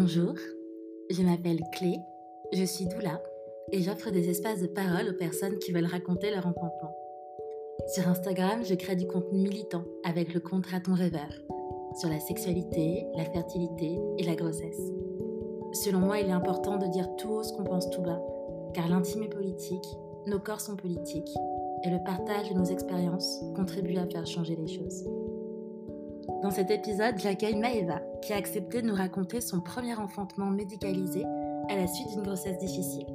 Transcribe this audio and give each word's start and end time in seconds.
Bonjour, 0.00 0.32
je 1.10 1.22
m'appelle 1.22 1.60
Clé, 1.74 1.98
je 2.54 2.64
suis 2.64 2.86
doula 2.86 3.22
et 3.70 3.82
j'offre 3.82 4.10
des 4.10 4.30
espaces 4.30 4.62
de 4.62 4.66
parole 4.66 5.10
aux 5.10 5.18
personnes 5.18 5.58
qui 5.58 5.72
veulent 5.72 5.84
raconter 5.84 6.30
leur 6.30 6.46
enfantement. 6.46 6.96
Sur 7.88 8.08
Instagram, 8.08 8.64
je 8.64 8.74
crée 8.76 8.96
du 8.96 9.06
contenu 9.06 9.42
militant 9.42 9.84
avec 10.04 10.32
le 10.32 10.40
compte 10.40 10.64
Raton 10.64 10.94
Rêveur 10.94 11.28
sur 11.98 12.08
la 12.08 12.18
sexualité, 12.18 13.04
la 13.14 13.26
fertilité 13.26 13.98
et 14.16 14.22
la 14.22 14.36
grossesse. 14.36 14.80
Selon 15.74 15.98
moi, 15.98 16.18
il 16.18 16.28
est 16.28 16.32
important 16.32 16.78
de 16.78 16.86
dire 16.86 17.14
tout 17.16 17.28
haut 17.28 17.42
ce 17.42 17.52
qu'on 17.52 17.64
pense 17.64 17.90
tout 17.90 18.00
bas, 18.00 18.22
car 18.72 18.88
l'intime 18.88 19.24
est 19.24 19.28
politique, 19.28 19.86
nos 20.26 20.38
corps 20.38 20.62
sont 20.62 20.76
politiques, 20.76 21.36
et 21.84 21.90
le 21.90 22.02
partage 22.02 22.48
de 22.48 22.54
nos 22.54 22.64
expériences 22.64 23.38
contribue 23.54 23.98
à 23.98 24.06
faire 24.06 24.26
changer 24.26 24.56
les 24.56 24.68
choses. 24.68 25.04
Dans 26.42 26.50
cet 26.50 26.70
épisode, 26.70 27.18
j'accueille 27.18 27.56
Maëva, 27.56 28.00
qui 28.22 28.32
a 28.32 28.36
accepté 28.36 28.80
de 28.80 28.86
nous 28.86 28.94
raconter 28.94 29.42
son 29.42 29.60
premier 29.60 29.94
enfantement 29.94 30.46
médicalisé 30.46 31.22
à 31.68 31.76
la 31.76 31.86
suite 31.86 32.08
d'une 32.08 32.22
grossesse 32.22 32.56
difficile. 32.56 33.06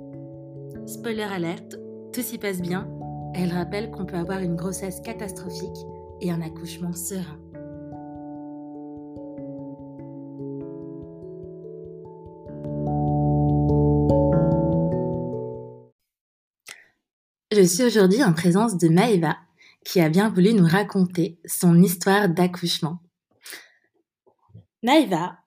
Spoiler 0.86 1.24
alerte, 1.24 1.76
tout 2.14 2.22
s'y 2.22 2.38
passe 2.38 2.62
bien. 2.62 2.88
Elle 3.34 3.52
rappelle 3.52 3.90
qu'on 3.90 4.06
peut 4.06 4.16
avoir 4.16 4.42
une 4.42 4.56
grossesse 4.56 5.02
catastrophique 5.02 5.76
et 6.22 6.32
un 6.32 6.40
accouchement 6.42 6.94
serein. 6.94 7.40
Je 17.52 17.62
suis 17.64 17.86
aujourd'hui 17.86 18.24
en 18.24 18.34
présence 18.34 18.78
de 18.78 18.88
Maëva, 18.88 19.36
qui 19.84 20.00
a 20.00 20.10
bien 20.10 20.30
voulu 20.30 20.54
nous 20.54 20.68
raconter 20.68 21.40
son 21.46 21.82
histoire 21.82 22.30
d'accouchement. 22.30 23.00
Maëva, 24.86 25.40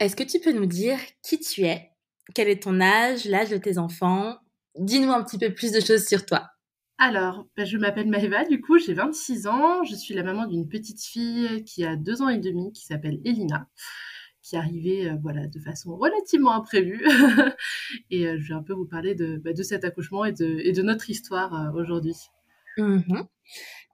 est-ce 0.00 0.16
que 0.16 0.22
tu 0.22 0.40
peux 0.40 0.52
nous 0.52 0.64
dire 0.64 0.98
qui 1.22 1.38
tu 1.38 1.64
es? 1.64 1.90
Quel 2.34 2.48
est 2.48 2.62
ton 2.62 2.80
âge, 2.80 3.26
l'âge 3.26 3.50
de 3.50 3.58
tes 3.58 3.76
enfants? 3.76 4.38
Dis-nous 4.74 5.12
un 5.12 5.22
petit 5.22 5.36
peu 5.36 5.52
plus 5.52 5.70
de 5.70 5.80
choses 5.80 6.06
sur 6.06 6.24
toi. 6.24 6.48
Alors, 6.96 7.46
bah, 7.58 7.66
je 7.66 7.76
m'appelle 7.76 8.08
Maëva, 8.08 8.46
du 8.46 8.62
coup 8.62 8.78
j'ai 8.78 8.94
26 8.94 9.48
ans, 9.48 9.84
je 9.84 9.94
suis 9.94 10.14
la 10.14 10.22
maman 10.22 10.46
d'une 10.46 10.66
petite 10.66 11.02
fille 11.02 11.62
qui 11.64 11.84
a 11.84 11.94
deux 11.94 12.22
ans 12.22 12.30
et 12.30 12.38
demi, 12.38 12.72
qui 12.72 12.86
s'appelle 12.86 13.20
Elina, 13.26 13.68
qui 14.40 14.56
est 14.56 14.58
arrivée 14.58 15.10
euh, 15.10 15.16
voilà, 15.20 15.46
de 15.46 15.60
façon 15.60 15.94
relativement 15.94 16.54
imprévue. 16.54 17.06
et 18.10 18.26
euh, 18.26 18.38
je 18.40 18.48
vais 18.48 18.54
un 18.54 18.62
peu 18.62 18.72
vous 18.72 18.86
parler 18.86 19.14
de, 19.14 19.36
bah, 19.36 19.52
de 19.52 19.62
cet 19.62 19.84
accouchement 19.84 20.24
et 20.24 20.32
de, 20.32 20.58
et 20.60 20.72
de 20.72 20.80
notre 20.80 21.10
histoire 21.10 21.54
euh, 21.54 21.78
aujourd'hui. 21.78 22.16
Mmh 22.78 23.24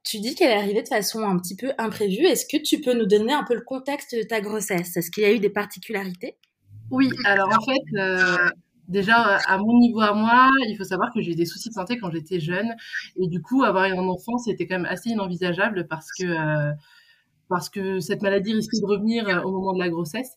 tu 0.05 0.19
dis 0.19 0.35
qu'elle 0.35 0.51
est 0.51 0.61
arrivée 0.61 0.83
de 0.83 0.89
façon 0.89 1.21
un 1.21 1.39
petit 1.39 1.57
peu 1.57 1.73
imprévue. 1.79 2.25
Est-ce 2.25 2.47
que 2.47 2.61
tu 2.61 2.81
peux 2.81 2.95
nous 2.95 3.07
donner 3.07 3.33
un 3.33 3.45
peu 3.45 3.55
le 3.55 3.63
contexte 3.63 4.17
de 4.17 4.23
ta 4.23 4.41
grossesse? 4.41 4.97
Est-ce 4.97 5.11
qu'il 5.11 5.23
y 5.23 5.27
a 5.27 5.33
eu 5.33 5.39
des 5.39 5.51
particularités? 5.51 6.37
Oui, 6.91 7.11
alors 7.25 7.49
en 7.49 7.65
fait, 7.65 7.99
euh, 7.99 8.51
déjà 8.89 9.17
à 9.17 9.59
mon 9.59 9.79
niveau 9.79 10.01
à 10.01 10.13
moi, 10.13 10.51
il 10.69 10.77
faut 10.77 10.85
savoir 10.85 11.13
que 11.13 11.21
j'ai 11.21 11.33
eu 11.33 11.35
des 11.35 11.47
soucis 11.47 11.69
de 11.69 11.75
santé 11.75 11.99
quand 11.99 12.11
j'étais 12.11 12.41
jeune. 12.41 12.75
Et 13.17 13.29
du 13.29 13.41
coup, 13.41 13.63
avoir 13.63 13.85
un 13.85 14.09
enfant, 14.09 14.39
c'était 14.39 14.67
quand 14.67 14.77
même 14.77 14.91
assez 14.91 15.11
inenvisageable 15.11 15.87
parce 15.89 16.09
que, 16.19 16.25
euh, 16.25 16.73
parce 17.49 17.71
que 17.71 18.01
cette 18.01 18.23
maladie 18.23 18.55
risquait 18.55 18.81
de 18.81 18.87
revenir 18.87 19.29
euh, 19.29 19.43
au 19.43 19.53
moment 19.53 19.73
de 19.73 19.79
la 19.79 19.89
grossesse. 19.89 20.33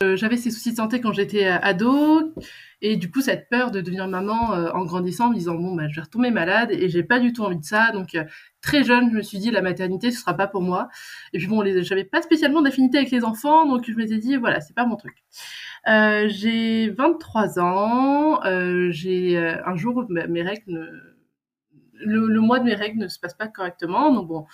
J'avais 0.00 0.36
ces 0.36 0.52
soucis 0.52 0.70
de 0.70 0.76
santé 0.76 1.00
quand 1.00 1.12
j'étais 1.12 1.44
ado 1.44 2.32
et 2.80 2.96
du 2.96 3.10
coup 3.10 3.20
cette 3.20 3.48
peur 3.48 3.72
de 3.72 3.80
devenir 3.80 4.06
maman 4.06 4.50
en 4.50 4.84
grandissant 4.84 5.26
en 5.26 5.30
me 5.30 5.34
disant 5.34 5.56
bon 5.56 5.74
bah 5.74 5.88
je 5.88 5.96
vais 5.96 6.02
retomber 6.02 6.30
malade 6.30 6.70
et 6.70 6.88
j'ai 6.88 7.02
pas 7.02 7.18
du 7.18 7.32
tout 7.32 7.42
envie 7.42 7.58
de 7.58 7.64
ça 7.64 7.90
donc 7.90 8.16
très 8.60 8.84
jeune, 8.84 9.10
je 9.10 9.16
me 9.16 9.22
suis 9.22 9.38
dit 9.38 9.50
la 9.50 9.62
maternité 9.62 10.10
ce 10.10 10.20
sera 10.20 10.34
pas 10.34 10.46
pour 10.46 10.62
moi. 10.62 10.88
Et 11.32 11.38
puis 11.38 11.46
bon, 11.46 11.64
j'avais 11.82 12.04
pas 12.04 12.22
spécialement 12.22 12.62
d'affinité 12.62 12.98
avec 12.98 13.10
les 13.10 13.24
enfants, 13.24 13.66
donc 13.66 13.90
je 13.90 13.96
m'étais 13.96 14.18
dit 14.18 14.36
voilà, 14.36 14.60
c'est 14.60 14.74
pas 14.74 14.86
mon 14.86 14.96
truc. 14.96 15.16
Euh, 15.88 16.28
j'ai 16.28 16.90
23 16.90 17.58
ans, 17.60 18.44
euh, 18.44 18.90
j'ai 18.90 19.38
euh, 19.38 19.56
un 19.66 19.76
jour 19.76 20.06
mes 20.08 20.42
règles 20.42 20.62
ne... 20.66 20.80
le, 22.04 22.26
le, 22.26 22.40
mois 22.40 22.58
de 22.58 22.64
mes 22.64 22.74
règles 22.74 22.98
ne 22.98 23.08
se 23.08 23.18
passe 23.18 23.34
pas 23.34 23.48
correctement, 23.48 24.12
donc 24.12 24.28
bon, 24.28 24.46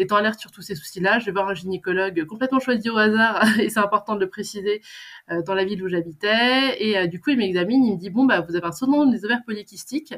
étant 0.00 0.16
alerte 0.16 0.40
sur 0.40 0.50
tous 0.50 0.62
ces 0.62 0.74
soucis-là, 0.74 1.18
je 1.18 1.26
vais 1.26 1.32
voir 1.32 1.48
un 1.48 1.54
gynécologue 1.54 2.24
complètement 2.24 2.58
choisi 2.58 2.88
au 2.90 2.96
hasard, 2.96 3.42
et 3.60 3.68
c'est 3.68 3.80
important 3.80 4.14
de 4.14 4.20
le 4.20 4.28
préciser, 4.28 4.82
euh, 5.30 5.42
dans 5.42 5.54
la 5.54 5.64
ville 5.64 5.82
où 5.82 5.88
j'habitais. 5.88 6.82
Et 6.82 6.98
euh, 6.98 7.06
du 7.06 7.20
coup, 7.20 7.30
il 7.30 7.38
m'examine, 7.38 7.84
il 7.84 7.94
me 7.94 7.98
dit, 7.98 8.10
bon, 8.10 8.24
bah, 8.24 8.40
vous 8.40 8.56
avez 8.56 8.66
un 8.66 8.72
syndrome 8.72 9.10
des 9.10 9.24
ovaires 9.24 9.42
polykystiques. 9.44 10.14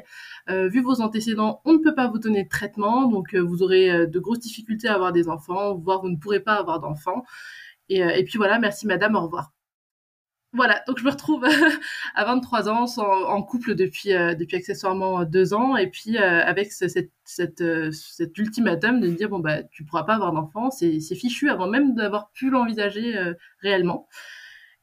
Euh, 0.49 0.67
vu 0.69 0.81
vos 0.81 1.01
antécédents, 1.01 1.61
on 1.65 1.73
ne 1.73 1.79
peut 1.79 1.95
pas 1.95 2.07
vous 2.07 2.19
donner 2.19 2.43
de 2.43 2.49
traitement, 2.49 3.07
donc 3.07 3.35
vous 3.35 3.61
aurez 3.63 4.07
de 4.07 4.19
grosses 4.19 4.39
difficultés 4.39 4.87
à 4.87 4.95
avoir 4.95 5.11
des 5.11 5.29
enfants, 5.29 5.75
voire 5.75 6.01
vous 6.01 6.09
ne 6.09 6.17
pourrez 6.17 6.39
pas 6.39 6.55
avoir 6.55 6.79
d'enfants. 6.79 7.23
Et 7.89 8.23
puis 8.23 8.37
voilà, 8.37 8.59
merci 8.59 8.87
madame, 8.87 9.15
au 9.15 9.21
revoir. 9.21 9.52
Voilà, 10.55 10.83
donc 10.87 10.99
je 10.99 11.03
me 11.03 11.09
retrouve 11.09 11.43
à 12.15 12.25
23 12.25 12.69
ans 12.69 12.85
en 12.97 13.41
couple 13.41 13.73
depuis 13.73 14.13
euh, 14.13 14.35
depuis 14.35 14.57
accessoirement 14.57 15.25
deux 15.25 15.55
ans 15.55 15.75
et 15.77 15.87
puis 15.87 16.17
euh, 16.17 16.45
avec 16.45 16.71
cette, 16.71 17.09
cette, 17.25 17.61
euh, 17.61 17.91
cet 17.91 18.37
ultimatum 18.37 18.99
de 18.99 19.07
me 19.09 19.15
dire 19.15 19.29
bon 19.29 19.39
bah 19.39 19.63
tu 19.63 19.83
pourras 19.83 20.03
pas 20.03 20.13
avoir 20.13 20.31
d'enfant, 20.31 20.69
c'est 20.69 20.99
fichu 21.15 21.49
avant 21.49 21.67
même 21.67 21.95
d'avoir 21.95 22.29
pu 22.31 22.51
l'envisager 22.51 23.15
réellement. 23.61 24.07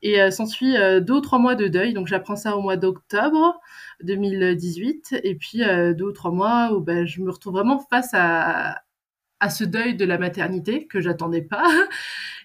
Et 0.03 0.31
s'ensuit 0.31 0.75
deux 1.03 1.15
ou 1.15 1.21
trois 1.21 1.39
mois 1.39 1.55
de 1.55 1.69
deuil, 1.69 1.93
donc 1.93 2.07
j'apprends 2.07 2.37
ça 2.37 2.57
au 2.57 2.63
mois 2.63 2.77
d'octobre 2.77 3.61
2018 4.03 5.21
et 5.23 5.35
puis 5.35 5.59
deux 5.59 6.07
ou 6.07 6.13
trois 6.13 6.31
mois 6.33 6.73
où 6.73 6.81
bah, 6.81 7.05
je 7.05 7.21
me 7.21 7.31
retrouve 7.31 7.53
vraiment 7.55 7.79
face 7.91 8.11
à 8.15 8.81
à 9.41 9.49
ce 9.51 9.65
deuil 9.65 9.95
de 9.95 10.05
la 10.05 10.19
maternité 10.19 10.87
que 10.87 11.01
j'attendais 11.01 11.43
pas. 11.43 11.65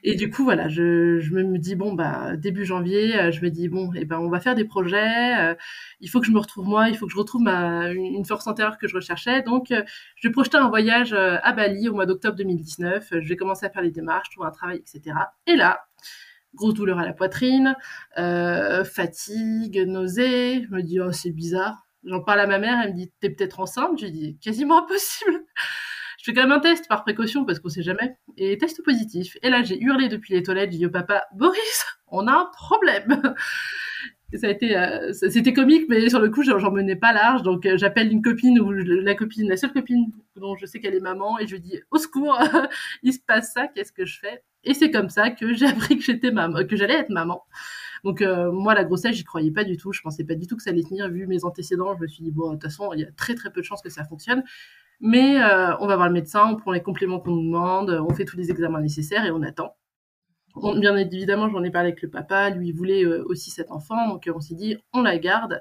Et 0.04 0.16
du 0.16 0.30
coup, 0.30 0.44
voilà, 0.44 0.68
je, 0.70 1.20
je 1.20 1.34
me 1.34 1.58
dis 1.58 1.76
bon 1.76 1.94
bah 1.94 2.36
début 2.38 2.64
janvier, 2.64 3.20
euh, 3.20 3.32
je 3.32 3.42
me 3.42 3.50
dis 3.50 3.70
bon, 3.70 3.92
eh 3.96 4.06
ben 4.06 4.20
on 4.20 4.30
va 4.30 4.40
faire 4.40 4.56
des 4.56 4.64
projets. 4.66 5.40
Euh, 5.40 5.56
il 6.00 6.10
faut 6.10 6.20
que 6.20 6.28
je 6.28 6.32
me 6.32 6.40
retrouve 6.40 6.68
moi, 6.68 6.90
il 6.90 6.98
faut 6.98 7.08
que 7.08 7.12
je 7.12 7.18
retrouve 7.18 7.42
ma 7.42 7.90
une 7.92 8.24
force 8.24 8.48
intérieure 8.48 8.78
que 8.78 8.88
je 8.88 8.96
recherchais. 8.96 9.42
Donc, 9.42 9.72
euh, 9.72 9.84
je 10.16 10.28
vais 10.28 10.32
projeter 10.32 10.58
un 10.58 10.70
voyage 10.70 11.14
à 11.14 11.54
Bali 11.54 11.90
au 11.90 11.94
mois 11.94 12.06
d'octobre 12.06 12.36
2019. 12.38 13.08
Je 13.20 13.28
vais 13.28 13.36
commencer 13.36 13.66
à 13.66 13.70
faire 13.70 13.82
les 13.82 13.92
démarches, 13.92 14.30
trouver 14.30 14.48
un 14.48 14.52
travail, 14.52 14.78
etc. 14.78 15.18
Et 15.48 15.56
là, 15.56 15.86
grosse 16.54 16.76
douleur 16.76 17.00
à 17.00 17.06
la 17.06 17.14
poitrine, 17.14 17.76
fatigue, 18.16 19.84
nausée. 19.88 20.64
Je 20.64 20.70
me 20.76 20.82
dis 20.84 21.00
oh 21.00 21.12
c'est 21.12 21.32
bizarre. 21.32 21.86
J'en 22.04 22.22
parle 22.22 22.42
à 22.42 22.48
ma 22.48 22.60
mère, 22.60 22.80
elle 22.84 22.92
me 22.92 22.96
dit 22.96 23.12
t'es 23.20 23.32
peut-être 23.32 23.60
enceinte? 23.60 24.00
Je 24.00 24.06
lui 24.06 24.12
dis 24.12 24.38
quasiment 24.38 24.84
impossible. 24.84 25.40
Je 26.26 26.32
fais 26.32 26.38
quand 26.38 26.48
même 26.48 26.58
un 26.58 26.60
test 26.60 26.88
par 26.88 27.04
précaution 27.04 27.46
parce 27.46 27.60
qu'on 27.60 27.70
sait 27.70 27.84
jamais. 27.84 28.18
Et 28.36 28.58
test 28.58 28.84
positif. 28.84 29.38
Et 29.44 29.52
là, 29.52 29.62
j'ai 29.62 29.80
hurlé 29.80 30.10
depuis 30.10 30.34
les 30.34 30.42
toilettes. 30.42 30.72
J'ai 30.72 30.80
dit 30.80 30.86
au 30.88 30.90
papa, 30.90 31.24
Boris, 31.36 31.86
on 32.08 32.26
a 32.26 32.32
un 32.32 32.46
problème. 32.46 33.22
ça 34.34 34.48
a 34.48 34.50
été, 34.50 34.76
euh, 34.76 35.14
c'était 35.14 35.54
comique, 35.54 35.86
mais 35.88 36.10
sur 36.10 36.20
le 36.20 36.32
coup, 36.32 36.42
j'en 36.42 36.72
menais 36.72 36.96
pas 36.96 37.14
large. 37.14 37.44
Donc, 37.44 37.68
euh, 37.68 37.78
j'appelle 37.78 38.12
une 38.12 38.24
copine 38.24 38.60
ou 38.60 38.72
la 38.72 39.14
copine, 39.14 39.48
la 39.48 39.56
seule 39.56 39.72
copine 39.72 40.12
dont 40.36 40.56
je 40.56 40.66
sais 40.66 40.80
qu'elle 40.80 40.96
est 40.96 41.00
maman, 41.00 41.38
et 41.38 41.46
je 41.46 41.58
dis, 41.58 41.80
au 41.92 42.00
secours, 42.00 42.40
il 43.04 43.14
se 43.14 43.20
passe 43.20 43.54
ça, 43.54 43.68
qu'est-ce 43.68 43.92
que 43.92 44.08
je 44.08 44.20
fais? 44.20 44.42
Et 44.64 44.74
c'est 44.74 44.90
comme 44.90 45.10
ça 45.10 45.30
que 45.30 45.54
j'ai 45.54 45.68
appris 45.68 45.96
que 45.96 46.04
j'étais 46.04 46.32
maman, 46.32 46.66
que 46.66 46.76
j'allais 46.76 46.96
être 46.96 47.12
maman. 47.12 47.44
Donc 48.04 48.24
euh, 48.24 48.52
moi, 48.52 48.74
la 48.74 48.84
grossesse, 48.84 49.16
j'y 49.16 49.24
croyais 49.24 49.52
pas 49.52 49.64
du 49.64 49.78
tout. 49.78 49.92
Je 49.92 50.02
pensais 50.02 50.24
pas 50.24 50.34
du 50.34 50.48
tout 50.48 50.56
que 50.56 50.64
ça 50.64 50.72
allait 50.72 50.84
tenir. 50.84 51.08
Vu 51.10 51.28
mes 51.28 51.46
antécédents, 51.46 51.96
je 51.96 52.02
me 52.02 52.08
suis 52.08 52.24
dit 52.24 52.32
bon, 52.32 52.50
de 52.50 52.54
toute 52.54 52.64
façon, 52.64 52.92
il 52.94 53.02
y 53.02 53.04
a 53.04 53.12
très 53.12 53.36
très 53.36 53.52
peu 53.52 53.62
de 53.62 53.66
chances 53.66 53.82
que 53.84 53.90
ça 53.90 54.04
fonctionne. 54.06 54.44
Mais 55.02 55.42
euh, 55.42 55.76
on 55.80 55.88
va 55.88 55.96
voir 55.96 56.08
le 56.08 56.14
médecin, 56.14 56.46
on 56.52 56.56
prend 56.56 56.72
les 56.72 56.82
compléments 56.82 57.20
qu'on 57.20 57.32
nous 57.32 57.44
demande, 57.44 57.90
on 57.90 58.14
fait 58.14 58.26
tous 58.26 58.38
les 58.38 58.52
examens 58.52 58.82
nécessaires 58.82 59.26
et 59.26 59.32
on 59.32 59.42
attend. 59.42 59.76
bien 60.78 60.96
évidemment, 60.98 61.50
j'en 61.50 61.64
ai 61.64 61.72
parlé 61.72 61.90
avec 61.90 62.02
le 62.02 62.10
papa, 62.10 62.50
lui 62.50 62.72
voulait 62.72 63.04
euh, 63.04 63.24
aussi 63.28 63.52
cet 63.52 63.72
enfant, 63.72 64.08
donc 64.08 64.28
euh, 64.28 64.34
on 64.36 64.40
s'est 64.40 64.56
dit 64.56 64.78
on 64.94 65.02
la 65.02 65.18
garde 65.18 65.60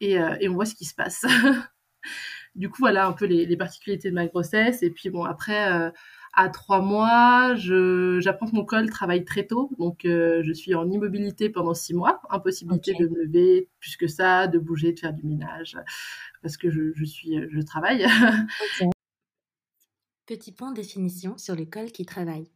et, 0.00 0.14
et, 0.40 0.48
on 0.48 0.54
voit 0.54 0.64
ce 0.64 0.74
qui 0.74 0.86
se 0.86 0.94
passe. 0.94 1.26
du 2.54 2.70
coup, 2.70 2.78
voilà 2.78 3.06
un 3.06 3.12
peu 3.12 3.26
les, 3.26 3.44
les, 3.44 3.56
particularités 3.56 4.08
de 4.08 4.14
ma 4.14 4.26
grossesse. 4.26 4.82
Et 4.82 4.88
puis 4.88 5.10
bon, 5.10 5.24
après, 5.24 5.92
à 6.32 6.48
trois 6.48 6.80
mois, 6.80 7.54
j'apprends 7.54 8.46
que 8.46 8.56
mon 8.56 8.64
col 8.64 8.88
travaille 8.88 9.26
très 9.26 9.46
tôt, 9.46 9.70
donc 9.78 10.00
je 10.04 10.52
suis 10.54 10.74
en 10.74 10.90
immobilité 10.90 11.50
pendant 11.50 11.74
six 11.74 11.92
mois, 11.92 12.22
impossibilité 12.30 12.94
de 12.94 13.08
me 13.08 13.24
lever 13.24 13.68
plus 13.78 13.98
que 13.98 14.06
ça, 14.06 14.46
de 14.46 14.58
bouger, 14.58 14.94
de 14.94 14.98
faire 14.98 15.12
du 15.12 15.26
ménage 15.26 15.76
parce 16.42 16.56
que 16.56 16.70
je, 16.70 17.04
suis, 17.04 17.38
euh, 17.38 17.48
je 17.50 17.60
travaille. 17.60 18.06
Petit 20.26 20.52
point 20.52 20.70
de 20.70 20.76
définition 20.76 21.36
sur 21.38 21.56
le 21.56 21.66
col 21.66 21.90
qui 21.92 22.04
travaille. 22.06 22.50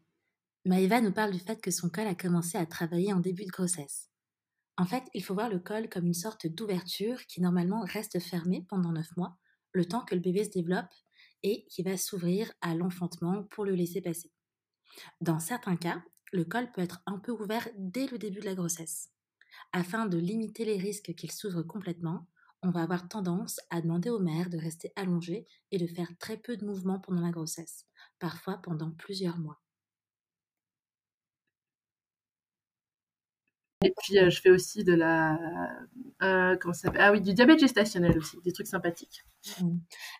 Maëva 0.65 1.01
nous 1.01 1.13
parle 1.13 1.33
du 1.33 1.39
fait 1.39 1.61
que 1.61 1.71
son 1.71 1.91
col 1.91 2.07
a 2.07 2.15
commencé 2.15 2.57
à 2.57 2.67
travailler 2.67 3.13
en 3.13 3.21
début 3.21 3.45
de 3.45 3.51
grossesse. 3.51 4.11
En 4.77 4.87
fait, 4.87 5.05
il 5.13 5.23
faut 5.23 5.35
voir 5.35 5.49
le 5.49 5.59
col 5.59 5.89
comme 5.89 6.07
une 6.07 6.15
sorte 6.15 6.47
d'ouverture 6.47 7.27
qui 7.27 7.41
normalement 7.41 7.83
reste 7.85 8.19
fermée 8.19 8.65
pendant 8.69 8.93
9 8.93 9.17
mois, 9.17 9.37
le 9.73 9.85
temps 9.85 10.05
que 10.05 10.15
le 10.15 10.21
bébé 10.21 10.45
se 10.45 10.51
développe 10.51 10.93
et 11.43 11.67
qui 11.67 11.83
va 11.83 11.97
s'ouvrir 11.97 12.53
à 12.61 12.75
l'enfantement 12.75 13.45
pour 13.45 13.65
le 13.65 13.75
laisser 13.75 14.01
passer. 14.01 14.33
Dans 15.21 15.39
certains 15.39 15.77
cas, 15.77 16.03
le 16.33 16.45
col 16.45 16.71
peut 16.73 16.81
être 16.81 17.03
un 17.07 17.19
peu 17.19 17.33
ouvert 17.33 17.69
dès 17.77 18.07
le 18.07 18.19
début 18.19 18.41
de 18.41 18.47
la 18.47 18.55
grossesse. 18.55 19.11
Afin 19.73 20.07
de 20.07 20.19
limiter 20.19 20.65
les 20.65 20.79
risques 20.79 21.15
qu'il 21.15 21.31
s'ouvre 21.31 21.63
complètement, 21.63 22.27
on 22.65 22.71
va 22.71 22.83
avoir 22.83 23.07
tendance 23.09 23.61
à 23.71 23.83
demander 23.83 24.09
aux 24.09 24.19
mères 24.19 24.49
de 24.49 24.59
rester 24.59 24.93
allongées 24.97 25.47
et 25.71 25.79
de 25.79 25.87
faire 25.87 26.09
très 26.19 26.39
peu 26.39 26.57
de 26.57 26.65
mouvements 26.65 26.99
pendant 26.99 27.21
la 27.21 27.31
grossesse, 27.31 27.85
parfois 28.19 28.57
pendant 28.63 28.91
plusieurs 28.91 29.39
mois. 29.39 29.61
Et 33.85 33.93
puis, 33.99 34.15
je 34.31 34.41
fais 34.41 34.49
aussi 34.51 34.83
de 34.83 34.95
la. 34.95 35.39
comment 36.21 36.73
ça 36.73 36.85
s'appelle? 36.85 37.03
Ah 37.03 37.13
oui, 37.13 37.21
du 37.21 37.35
diabète 37.35 37.59
gestationnel 37.59 38.17
aussi, 38.17 38.39
des 38.43 38.53
trucs 38.53 38.67
sympathiques. 38.67 39.25
Mmh. 39.61 39.77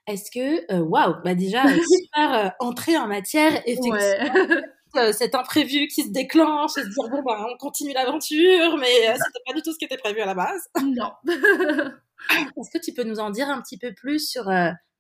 Est-ce 0.07 0.31
que. 0.31 0.81
Waouh 0.83 1.23
Bah, 1.25 1.35
déjà, 1.35 1.65
super 1.67 2.55
entrée 2.61 2.99
en 2.99 3.07
matière, 3.07 3.53
effectivement. 3.67 3.99
cet 5.13 5.35
imprévu 5.35 5.89
qui 5.89 6.03
se 6.03 6.11
déclenche 6.11 6.77
et 6.77 6.83
se 6.83 6.89
dire 6.89 7.09
bon 7.11 7.21
bah 7.23 7.45
on 7.51 7.57
continue 7.57 7.93
l'aventure 7.93 8.77
mais 8.79 8.87
c'était 8.87 9.43
pas 9.45 9.53
du 9.53 9.61
tout 9.61 9.73
ce 9.73 9.79
qui 9.79 9.87
était 9.87 9.97
prévu 9.97 10.21
à 10.21 10.27
la 10.27 10.35
base. 10.35 10.69
Non. 10.85 11.11
Est-ce 12.31 12.71
que 12.71 12.83
tu 12.83 12.93
peux 12.93 13.05
nous 13.05 13.21
en 13.21 13.31
dire 13.31 13.49
un 13.49 13.61
petit 13.61 13.79
peu 13.79 13.93
plus 13.95 14.29
sur 14.29 14.51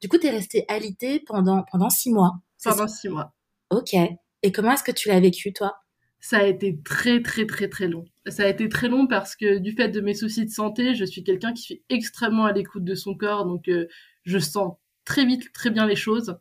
du 0.01 0.09
coup 0.09 0.19
tu 0.19 0.27
es 0.27 0.31
restée 0.31 0.65
alitée 0.69 1.23
pendant 1.27 1.65
pendant 1.71 1.91
six 1.91 2.13
mois. 2.13 2.33
Pendant 2.63 2.89
six 2.89 3.09
mois. 3.09 3.35
Ok. 3.71 3.95
Et 4.43 4.53
comment 4.53 4.73
est-ce 4.73 4.85
que 4.85 4.93
tu 4.93 5.09
l'as 5.09 5.21
vécu 5.21 5.53
toi? 5.53 5.75
Ça 6.21 6.39
a 6.39 6.45
été 6.45 6.81
très 6.83 7.23
très 7.23 7.47
très 7.47 7.69
très 7.69 7.89
long. 7.89 8.05
Ça 8.27 8.45
a 8.45 8.47
été 8.47 8.69
très 8.69 8.89
long 8.89 9.07
parce 9.07 9.37
que 9.37 9.59
du 9.59 9.73
fait 9.73 9.89
de 9.89 10.01
mes 10.01 10.15
soucis 10.15 10.47
de 10.47 10.51
santé, 10.51 10.95
je 10.95 11.05
suis 11.05 11.23
quelqu'un 11.23 11.53
qui 11.53 11.67
fait 11.67 11.83
extrêmement 11.91 12.47
à 12.47 12.53
l'écoute 12.53 12.85
de 12.85 12.95
son 12.95 13.15
corps, 13.15 13.45
donc 13.45 13.69
euh, 13.69 13.87
je 14.25 14.39
sens 14.39 14.75
très 15.05 15.27
vite 15.27 15.53
très 15.53 15.71
bien 15.71 15.87
les 15.87 15.97
choses. 15.97 16.39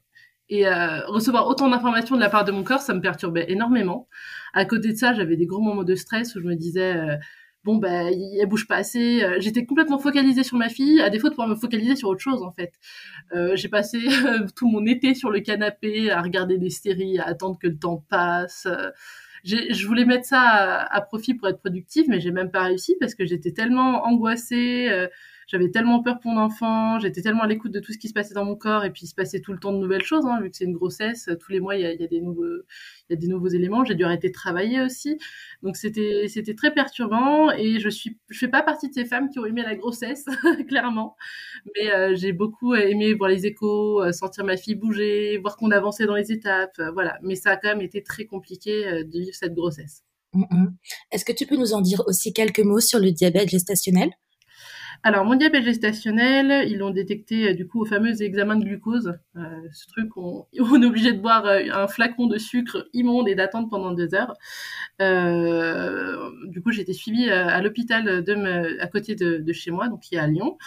Et 0.49 0.67
euh, 0.67 1.05
recevoir 1.07 1.47
autant 1.47 1.69
d'informations 1.69 2.15
de 2.15 2.21
la 2.21 2.29
part 2.29 2.45
de 2.45 2.51
mon 2.51 2.63
corps, 2.63 2.81
ça 2.81 2.93
me 2.93 3.01
perturbait 3.01 3.45
énormément. 3.49 4.07
À 4.53 4.65
côté 4.65 4.91
de 4.93 4.97
ça, 4.97 5.13
j'avais 5.13 5.35
des 5.35 5.45
gros 5.47 5.61
moments 5.61 5.83
de 5.83 5.95
stress 5.95 6.35
où 6.35 6.41
je 6.41 6.45
me 6.45 6.55
disais 6.55 6.95
euh, 6.95 7.17
bon 7.63 7.77
ben 7.77 8.13
elle 8.39 8.47
bouge 8.47 8.67
pas 8.67 8.77
assez. 8.77 9.25
J'étais 9.39 9.65
complètement 9.65 9.99
focalisée 9.99 10.43
sur 10.43 10.57
ma 10.57 10.69
fille, 10.69 11.01
à 11.01 11.09
défaut 11.09 11.27
de 11.27 11.33
pouvoir 11.33 11.47
me 11.47 11.55
focaliser 11.55 11.95
sur 11.95 12.09
autre 12.09 12.21
chose 12.21 12.43
en 12.43 12.51
fait. 12.51 12.73
j'ai 13.55 13.69
passé 13.69 13.99
tout 14.55 14.67
mon 14.67 14.85
été 14.85 15.15
sur 15.15 15.29
le 15.31 15.39
canapé 15.39 16.11
à 16.11 16.21
regarder 16.21 16.57
des 16.57 16.69
séries, 16.69 17.19
à 17.19 17.25
attendre 17.25 17.57
que 17.59 17.67
le 17.67 17.77
temps 17.77 18.03
passe 18.09 18.67
je 19.43 19.85
voulais 19.85 20.05
mettre 20.05 20.25
ça 20.25 20.39
à, 20.39 21.01
profit 21.01 21.33
pour 21.33 21.47
être 21.47 21.59
productive, 21.59 22.05
mais 22.07 22.19
j'ai 22.19 22.31
même 22.31 22.51
pas 22.51 22.63
réussi 22.63 22.95
parce 22.99 23.13
que 23.15 23.25
j'étais 23.25 23.51
tellement 23.51 24.05
angoissée, 24.05 24.87
euh, 24.89 25.07
j'avais 25.47 25.69
tellement 25.69 26.01
peur 26.01 26.19
pour 26.19 26.31
mon 26.31 26.41
enfant, 26.41 26.99
j'étais 26.99 27.21
tellement 27.21 27.43
à 27.43 27.47
l'écoute 27.47 27.71
de 27.71 27.79
tout 27.79 27.93
ce 27.93 27.97
qui 27.97 28.07
se 28.07 28.13
passait 28.13 28.33
dans 28.33 28.45
mon 28.45 28.55
corps 28.55 28.85
et 28.85 28.91
puis 28.91 29.03
il 29.03 29.07
se 29.07 29.15
passait 29.15 29.39
tout 29.39 29.53
le 29.53 29.59
temps 29.59 29.73
de 29.73 29.77
nouvelles 29.77 30.03
choses, 30.03 30.25
hein, 30.25 30.39
vu 30.41 30.49
que 30.49 30.57
c'est 30.57 30.65
une 30.65 30.73
grossesse, 30.73 31.29
tous 31.39 31.51
les 31.51 31.59
mois 31.59 31.75
il 31.75 31.81
y 31.81 31.85
a, 31.85 32.07
des 32.07 32.21
nouveaux, 32.21 33.49
éléments. 33.49 33.85
J'ai 33.85 33.95
dû 33.95 34.03
arrêter 34.03 34.29
de 34.29 34.33
travailler 34.33 34.81
aussi, 34.81 35.17
donc 35.61 35.75
c'était 35.77 36.55
très 36.55 36.73
perturbant 36.73 37.51
et 37.51 37.79
je 37.79 37.89
suis 37.89 38.17
fais 38.31 38.47
pas 38.47 38.63
partie 38.63 38.89
de 38.89 38.93
ces 38.93 39.05
femmes 39.05 39.29
qui 39.29 39.39
ont 39.39 39.45
aimé 39.45 39.61
la 39.61 39.75
grossesse 39.75 40.25
clairement, 40.67 41.15
mais 41.75 41.91
euh, 41.91 42.15
j'ai 42.15 42.33
beaucoup 42.33 42.75
aimé 42.75 43.13
voir 43.13 43.29
les 43.29 43.45
échos, 43.45 44.01
euh, 44.01 44.11
sentir 44.11 44.43
ma 44.43 44.57
fille 44.57 44.75
bouger, 44.75 45.37
voir 45.37 45.57
qu'on 45.57 45.71
avançait 45.71 46.05
dans 46.05 46.15
les 46.15 46.31
étapes, 46.31 46.77
euh, 46.79 46.91
voilà. 46.91 47.17
Mais 47.21 47.35
ça 47.35 47.51
a 47.51 47.57
quand 47.57 47.69
même 47.69 47.81
été 47.81 48.03
très 48.03 48.25
compliqué 48.25 49.03
de 49.03 49.19
vivre 49.19 49.35
cette 49.35 49.53
grossesse. 49.53 50.03
Mm, 50.33 50.43
mm. 50.49 50.75
Est-ce 51.11 51.25
que 51.25 51.31
tu 51.31 51.45
peux 51.45 51.55
nous 51.55 51.73
en 51.73 51.81
dire 51.81 52.03
aussi 52.07 52.33
quelques 52.33 52.59
mots 52.59 52.79
sur 52.79 52.99
le 52.99 53.11
diabète 53.11 53.49
gestationnel? 53.49 54.11
Alors, 55.05 55.25
mon 55.25 55.35
diabète 55.35 55.65
gestationnel, 55.65 56.65
ils 56.69 56.77
l'ont 56.77 56.89
détecté 56.89 57.49
euh, 57.49 57.53
du 57.53 57.67
coup 57.67 57.81
au 57.81 57.85
fameux 57.85 58.21
examen 58.21 58.55
de 58.55 58.63
glucose. 58.63 59.13
Euh, 59.35 59.41
ce 59.73 59.85
truc, 59.87 60.15
on, 60.15 60.45
on, 60.59 60.81
est 60.81 60.85
obligé 60.85 61.11
de 61.11 61.19
boire 61.19 61.45
euh, 61.45 61.61
un 61.73 61.89
flacon 61.89 62.27
de 62.27 62.37
sucre 62.37 62.87
immonde 62.93 63.27
et 63.27 63.35
d'attendre 63.35 63.67
pendant 63.69 63.91
deux 63.91 64.15
heures. 64.15 64.33
Euh, 65.01 66.29
du 66.45 66.61
coup, 66.61 66.71
été 66.71 66.93
suivie 66.93 67.29
à, 67.29 67.61
l'hôpital 67.61 68.23
de 68.23 68.81
à 68.81 68.87
côté 68.87 69.15
de, 69.15 69.39
de, 69.39 69.53
chez 69.53 69.71
moi, 69.71 69.89
donc 69.89 69.99
qui 69.99 70.15
est 70.15 70.19
à 70.19 70.27
Lyon. 70.27 70.57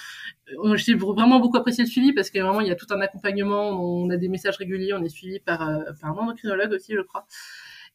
J'ai 0.75 0.95
vraiment 0.95 1.41
beaucoup 1.41 1.57
apprécié 1.57 1.85
le 1.85 1.91
suivi 1.91 2.13
parce 2.13 2.31
que 2.31 2.39
vraiment, 2.39 2.61
il 2.61 2.69
y 2.69 2.71
a 2.71 2.77
tout 2.77 2.87
un 2.91 3.01
accompagnement. 3.01 3.71
On 3.71 4.11
a 4.11 4.19
des 4.19 4.29
messages 4.29 4.59
réguliers, 4.59 4.93
on 4.93 5.03
est 5.03 5.09
suivi 5.09 5.41
par, 5.41 5.59
par 6.01 6.11
un 6.11 6.23
endocrinologue 6.23 6.73
aussi, 6.73 6.93
je 6.95 7.01
crois. 7.01 7.27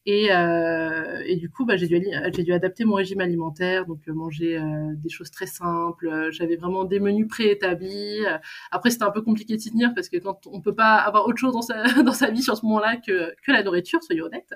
Et, 0.04 0.32
euh, 0.32 1.22
et, 1.26 1.36
du 1.36 1.48
coup, 1.48 1.64
bah, 1.64 1.76
j'ai 1.76 1.86
dû, 1.86 2.04
j'ai 2.34 2.42
dû 2.42 2.52
adapter 2.52 2.84
mon 2.84 2.94
régime 2.96 3.20
alimentaire, 3.20 3.86
donc 3.86 4.00
euh, 4.08 4.12
manger 4.12 4.58
euh, 4.58 4.94
des 4.96 5.08
choses 5.08 5.30
très 5.30 5.46
simples. 5.46 6.28
J'avais 6.32 6.56
vraiment 6.56 6.84
des 6.84 6.98
menus 6.98 7.28
préétablis. 7.28 8.18
Après, 8.72 8.90
c'était 8.90 9.04
un 9.04 9.12
peu 9.12 9.22
compliqué 9.22 9.54
de 9.56 9.60
s'y 9.60 9.70
tenir 9.70 9.94
parce 9.94 10.08
que 10.08 10.16
quand 10.16 10.48
on 10.48 10.60
peut 10.60 10.74
pas 10.74 10.96
avoir 10.96 11.26
autre 11.28 11.38
chose 11.38 11.52
dans 11.52 11.62
sa, 11.62 11.84
dans 12.02 12.12
sa 12.12 12.30
vie 12.30 12.42
sur 12.42 12.56
ce 12.56 12.66
moment-là 12.66 12.96
que, 12.96 13.32
que 13.46 13.52
la 13.52 13.62
nourriture, 13.62 14.02
soyons 14.02 14.24
honnêtes, 14.24 14.52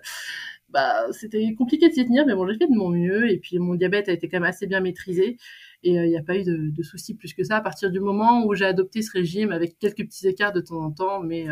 bah, 0.71 1.07
c'était 1.13 1.55
compliqué 1.55 1.89
de 1.89 1.95
s'y 1.95 2.05
tenir. 2.05 2.27
Mais 2.27 2.35
bon, 2.35 2.49
j'ai 2.49 2.59
fait 2.59 2.67
de 2.67 2.77
mon 2.77 2.89
mieux. 2.89 3.31
Et 3.31 3.39
puis, 3.39 3.61
mon 3.61 3.77
diabète 3.77 4.09
a 4.09 4.13
été 4.13 4.29
quand 4.29 4.39
même 4.41 4.49
assez 4.49 4.67
bien 4.67 4.81
maîtrisé. 4.81 5.37
Et 5.85 5.93
il 5.93 6.09
n'y 6.09 6.19
a 6.19 6.23
pas 6.23 6.37
eu 6.37 6.43
de, 6.43 6.71
de, 6.71 6.83
soucis 6.83 7.15
plus 7.15 7.35
que 7.35 7.45
ça 7.45 7.57
à 7.59 7.61
partir 7.61 7.93
du 7.93 8.01
moment 8.01 8.45
où 8.45 8.55
j'ai 8.55 8.65
adopté 8.65 9.03
ce 9.03 9.13
régime 9.13 9.53
avec 9.53 9.79
quelques 9.79 10.05
petits 10.05 10.27
écarts 10.27 10.53
de 10.53 10.61
temps 10.61 10.81
en 10.83 10.91
temps, 10.91 11.21
mais 11.23 11.47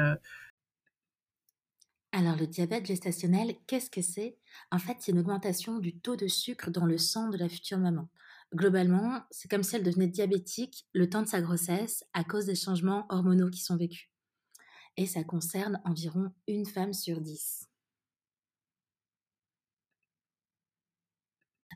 alors 2.14 2.36
le 2.36 2.46
diabète 2.46 2.86
gestationnel, 2.86 3.56
qu'est-ce 3.66 3.90
que 3.90 4.00
c'est? 4.00 4.38
En 4.70 4.78
fait, 4.78 4.98
c'est 5.00 5.10
une 5.10 5.18
augmentation 5.18 5.80
du 5.80 5.98
taux 5.98 6.14
de 6.14 6.28
sucre 6.28 6.70
dans 6.70 6.86
le 6.86 6.96
sang 6.96 7.28
de 7.28 7.36
la 7.36 7.48
future 7.48 7.78
maman. 7.78 8.08
Globalement, 8.54 9.20
c'est 9.32 9.50
comme 9.50 9.64
si 9.64 9.74
elle 9.74 9.82
devenait 9.82 10.06
diabétique 10.06 10.86
le 10.92 11.10
temps 11.10 11.22
de 11.22 11.28
sa 11.28 11.40
grossesse 11.40 12.04
à 12.12 12.22
cause 12.22 12.46
des 12.46 12.54
changements 12.54 13.04
hormonaux 13.08 13.50
qui 13.50 13.60
sont 13.60 13.76
vécus. 13.76 14.08
Et 14.96 15.06
ça 15.06 15.24
concerne 15.24 15.80
environ 15.84 16.30
une 16.46 16.66
femme 16.66 16.92
sur 16.92 17.20
dix. 17.20 17.68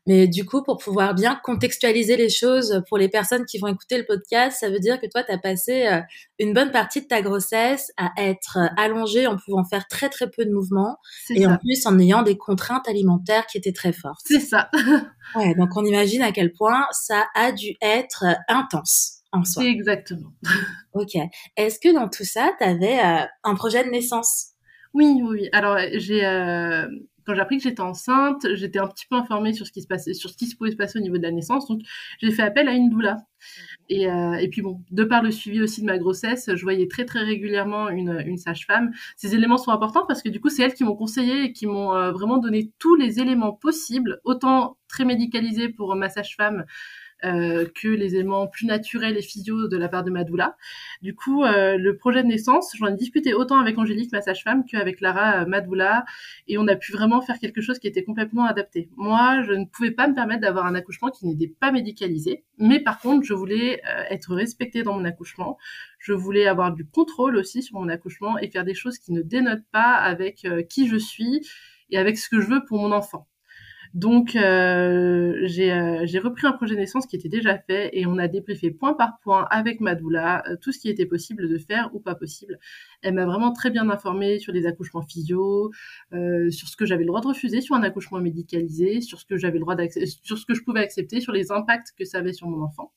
Mais 0.08 0.26
du 0.26 0.46
coup, 0.46 0.62
pour 0.62 0.78
pouvoir 0.78 1.14
bien 1.14 1.38
contextualiser 1.44 2.16
les 2.16 2.31
choses 2.31 2.82
pour 2.88 2.96
les 2.96 3.10
personnes 3.10 3.44
qui 3.44 3.58
vont 3.58 3.66
écouter 3.66 3.99
le 3.99 4.06
podcast, 4.06 4.58
ça 4.58 4.70
veut 4.70 4.78
dire 4.78 4.99
que 4.99 5.06
toi, 5.06 5.22
tu 5.22 5.31
as 5.31 5.37
passé 5.37 5.87
euh, 5.87 6.00
une 6.38 6.55
bonne 6.55 6.70
partie 6.70 7.02
de 7.02 7.06
ta 7.06 7.20
grossesse 7.20 7.93
à 7.99 8.10
être 8.16 8.56
euh, 8.56 8.69
allongée 8.78 9.26
en 9.26 9.37
pouvant 9.37 9.66
faire 9.66 9.87
très 9.87 10.08
très 10.08 10.31
peu 10.31 10.46
de 10.46 10.50
mouvements 10.50 10.96
et 11.28 11.46
en 11.46 11.58
plus 11.58 11.84
en 11.84 11.99
ayant 11.99 12.22
des 12.22 12.38
contraintes 12.38 12.88
alimentaires 12.88 13.44
qui 13.46 13.58
étaient 13.58 13.75
très 13.75 13.93
fortes. 13.93 14.25
C'est 14.25 14.40
ça. 14.40 14.70
ouais, 15.37 15.55
donc 15.56 15.76
on 15.76 15.84
imagine 15.84 16.22
à 16.22 16.32
quel 16.32 16.55
point 16.55 16.87
ça 16.93 17.26
a 17.34 17.52
dû 17.52 17.76
être 17.82 18.25
euh, 18.25 18.34
intense 18.49 19.19
en 19.32 19.44
soi. 19.44 19.62
Exactement. 19.62 20.32
ok. 20.94 21.16
Est-ce 21.58 21.78
que 21.81 21.93
dans 21.93 22.08
tout 22.08 22.25
ça, 22.25 22.50
tu 22.56 22.64
avais 22.64 22.99
un 23.44 23.55
projet 23.56 23.84
de 23.84 23.90
naissance? 23.90 24.52
Oui, 24.94 25.20
oui. 25.22 25.50
Alors, 25.52 25.76
j'ai 25.93 26.25
quand 27.28 27.34
j'ai 27.34 27.42
appris 27.42 27.58
que 27.58 27.62
j'étais 27.64 27.82
enceinte, 27.82 28.46
j'étais 28.54 28.78
un 28.78 28.86
petit 28.86 29.04
peu 29.06 29.14
informée 29.14 29.52
sur 29.52 29.66
ce 29.66 29.72
qui 29.72 29.82
se 29.82 29.86
passait, 29.86 30.14
sur 30.14 30.30
ce 30.30 30.36
qui 30.38 30.46
se 30.46 30.56
pouvait 30.56 30.70
se 30.70 30.76
passer 30.76 30.98
au 30.98 31.02
niveau 31.02 31.19
de 31.19 31.22
la 31.22 31.30
naissance. 31.30 31.69
Donc, 31.69 31.82
j'ai 32.22 32.30
fait 32.30 32.40
appel 32.40 32.69
à 32.69 32.72
une 32.72 32.88
doula. 32.88 33.19
Et, 33.90 34.10
euh, 34.10 34.32
et, 34.36 34.48
puis 34.48 34.62
bon, 34.62 34.80
de 34.90 35.04
par 35.04 35.22
le 35.22 35.30
suivi 35.30 35.60
aussi 35.60 35.82
de 35.82 35.86
ma 35.86 35.98
grossesse, 35.98 36.48
je 36.54 36.62
voyais 36.62 36.88
très 36.88 37.04
très 37.04 37.20
régulièrement 37.20 37.90
une, 37.90 38.22
une 38.26 38.38
sage-femme. 38.38 38.92
Ces 39.16 39.34
éléments 39.34 39.58
sont 39.58 39.72
importants 39.72 40.06
parce 40.08 40.22
que 40.22 40.31
du 40.31 40.41
coup, 40.41 40.48
c'est 40.48 40.62
elles 40.62 40.72
qui 40.72 40.84
m'ont 40.84 40.96
conseillé 40.96 41.44
et 41.44 41.53
qui 41.53 41.67
m'ont 41.67 41.94
euh, 41.94 42.12
vraiment 42.12 42.38
donné 42.38 42.72
tous 42.79 42.94
les 42.94 43.20
éléments 43.20 43.53
possibles, 43.53 44.20
autant 44.24 44.79
très 44.88 45.05
médicalisés 45.05 45.69
pour 45.69 45.94
ma 45.96 46.08
sage-femme 46.08 46.64
que 47.22 47.89
les 47.89 48.15
éléments 48.15 48.46
plus 48.46 48.67
naturels 48.67 49.17
et 49.17 49.22
physio 49.22 49.69
de 49.69 49.77
la 49.77 49.89
part 49.89 50.05
de 50.05 50.10
Madoula. 50.10 50.56
Du 51.03 51.15
coup, 51.15 51.44
euh, 51.44 51.77
le 51.77 51.96
projet 51.96 52.22
de 52.22 52.29
naissance, 52.29 52.72
j'en 52.77 52.87
ai 52.87 52.94
discuté 52.94 53.34
autant 53.34 53.58
avec 53.58 53.79
Angélique, 53.79 54.13
ma 54.13 54.20
sage-femme, 54.20 54.65
qu'avec 54.65 55.01
Lara, 55.01 55.43
euh, 55.43 55.46
Madoula, 55.46 56.05
et 56.46 56.58
on 56.58 56.67
a 56.69 56.77
pu 56.77 56.93
vraiment 56.93 57.20
faire 57.20 57.39
quelque 57.39 57.60
chose 57.60 57.79
qui 57.79 57.87
était 57.87 58.05
complètement 58.05 58.44
adapté. 58.44 58.89
Moi, 58.96 59.43
je 59.43 59.53
ne 59.53 59.65
pouvais 59.65 59.91
pas 59.91 60.08
me 60.08 60.15
permettre 60.15 60.43
d'avoir 60.43 60.67
un 60.67 60.75
accouchement 60.75 61.10
qui 61.10 61.27
n'était 61.27 61.53
pas 61.60 61.72
médicalisé, 61.72 62.44
mais 62.58 62.81
par 62.81 63.01
contre, 63.01 63.25
je 63.25 63.34
voulais 63.34 63.81
être 64.10 64.34
respectée 64.34 64.82
dans 64.82 64.94
mon 64.94 65.05
accouchement. 65.05 65.58
Je 65.98 66.13
voulais 66.13 66.46
avoir 66.46 66.72
du 66.72 66.84
contrôle 66.84 67.37
aussi 67.37 67.63
sur 67.63 67.79
mon 67.79 67.89
accouchement 67.89 68.39
et 68.39 68.48
faire 68.48 68.65
des 68.65 68.75
choses 68.75 68.98
qui 68.98 69.13
ne 69.13 69.22
dénotent 69.22 69.67
pas 69.72 69.94
avec 69.94 70.46
qui 70.69 70.89
je 70.89 70.96
suis 70.96 71.46
et 71.91 71.98
avec 71.98 72.19
ce 72.19 72.29
que 72.29 72.41
je 72.41 72.48
veux 72.48 72.65
pour 72.65 72.79
mon 72.79 72.93
enfant. 72.93 73.27
Donc, 73.94 74.36
euh, 74.36 75.46
euh, 75.58 76.00
j'ai 76.04 76.18
repris 76.18 76.46
un 76.46 76.52
projet 76.52 76.76
naissance 76.76 77.06
qui 77.06 77.16
était 77.16 77.28
déjà 77.28 77.58
fait 77.58 77.90
et 77.92 78.06
on 78.06 78.18
a 78.18 78.28
débriefé 78.28 78.70
point 78.70 78.94
par 78.94 79.18
point 79.20 79.46
avec 79.50 79.80
Madoula 79.80 80.42
euh, 80.48 80.56
tout 80.60 80.72
ce 80.72 80.78
qui 80.78 80.88
était 80.88 81.06
possible 81.06 81.48
de 81.48 81.58
faire 81.58 81.90
ou 81.94 82.00
pas 82.00 82.14
possible. 82.14 82.58
Elle 83.02 83.14
m'a 83.14 83.24
vraiment 83.24 83.52
très 83.52 83.70
bien 83.70 83.88
informée 83.88 84.38
sur 84.38 84.52
les 84.52 84.66
accouchements 84.66 85.02
physio, 85.02 85.70
euh, 86.12 86.50
sur 86.50 86.68
ce 86.68 86.76
que 86.76 86.86
j'avais 86.86 87.04
le 87.04 87.08
droit 87.08 87.20
de 87.20 87.28
refuser 87.28 87.60
sur 87.60 87.74
un 87.74 87.82
accouchement 87.82 88.20
médicalisé, 88.20 89.00
sur 89.00 89.20
ce 89.20 89.24
que 89.24 89.36
j'avais 89.36 89.58
le 89.58 89.64
droit 89.64 89.76
sur 90.22 90.38
ce 90.38 90.46
que 90.46 90.54
je 90.54 90.62
pouvais 90.62 90.80
accepter, 90.80 91.20
sur 91.20 91.32
les 91.32 91.50
impacts 91.52 91.92
que 91.98 92.04
ça 92.04 92.18
avait 92.18 92.32
sur 92.32 92.48
mon 92.48 92.62
enfant. 92.62 92.92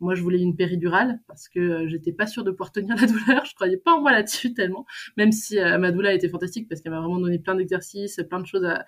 Moi, 0.00 0.14
je 0.14 0.22
voulais 0.22 0.40
une 0.40 0.54
péridurale 0.54 1.20
parce 1.26 1.48
que 1.48 1.88
j'étais 1.88 2.12
pas 2.12 2.26
sûre 2.26 2.44
de 2.44 2.52
pouvoir 2.52 2.70
tenir 2.70 2.94
la 3.00 3.06
douleur. 3.06 3.44
Je 3.44 3.54
croyais 3.54 3.76
pas 3.76 3.94
en 3.94 4.00
moi 4.00 4.12
là-dessus 4.12 4.54
tellement, 4.54 4.86
même 5.16 5.32
si 5.32 5.58
euh, 5.58 5.78
ma 5.78 5.90
doula 5.90 6.12
était 6.12 6.28
fantastique 6.28 6.68
parce 6.68 6.80
qu'elle 6.80 6.92
m'a 6.92 7.00
vraiment 7.00 7.18
donné 7.18 7.38
plein 7.38 7.56
d'exercices, 7.56 8.20
plein 8.28 8.40
de 8.40 8.46
choses 8.46 8.64
à, 8.64 8.84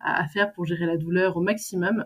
à, 0.00 0.26
faire 0.28 0.52
pour 0.52 0.64
gérer 0.64 0.86
la 0.86 0.96
douleur 0.96 1.36
au 1.36 1.40
maximum. 1.40 2.04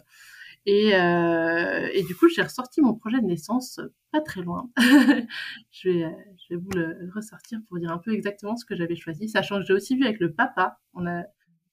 Et, 0.66 0.94
euh, 0.94 1.88
et 1.92 2.02
du 2.04 2.14
coup, 2.14 2.28
j'ai 2.28 2.42
ressorti 2.42 2.80
mon 2.80 2.94
projet 2.94 3.20
de 3.20 3.26
naissance 3.26 3.80
pas 4.12 4.20
très 4.20 4.40
loin. 4.42 4.70
je, 4.78 5.88
vais, 5.88 6.16
je 6.48 6.54
vais 6.54 6.60
vous 6.60 6.70
le 6.70 7.10
ressortir 7.14 7.58
pour 7.68 7.78
dire 7.78 7.90
un 7.90 7.98
peu 7.98 8.14
exactement 8.14 8.56
ce 8.56 8.64
que 8.64 8.74
j'avais 8.74 8.96
choisi. 8.96 9.28
Sachant 9.28 9.58
que 9.58 9.66
j'ai 9.66 9.74
aussi 9.74 9.96
vu 9.96 10.04
avec 10.04 10.20
le 10.20 10.32
papa. 10.32 10.78
On, 10.94 11.06
a, 11.06 11.24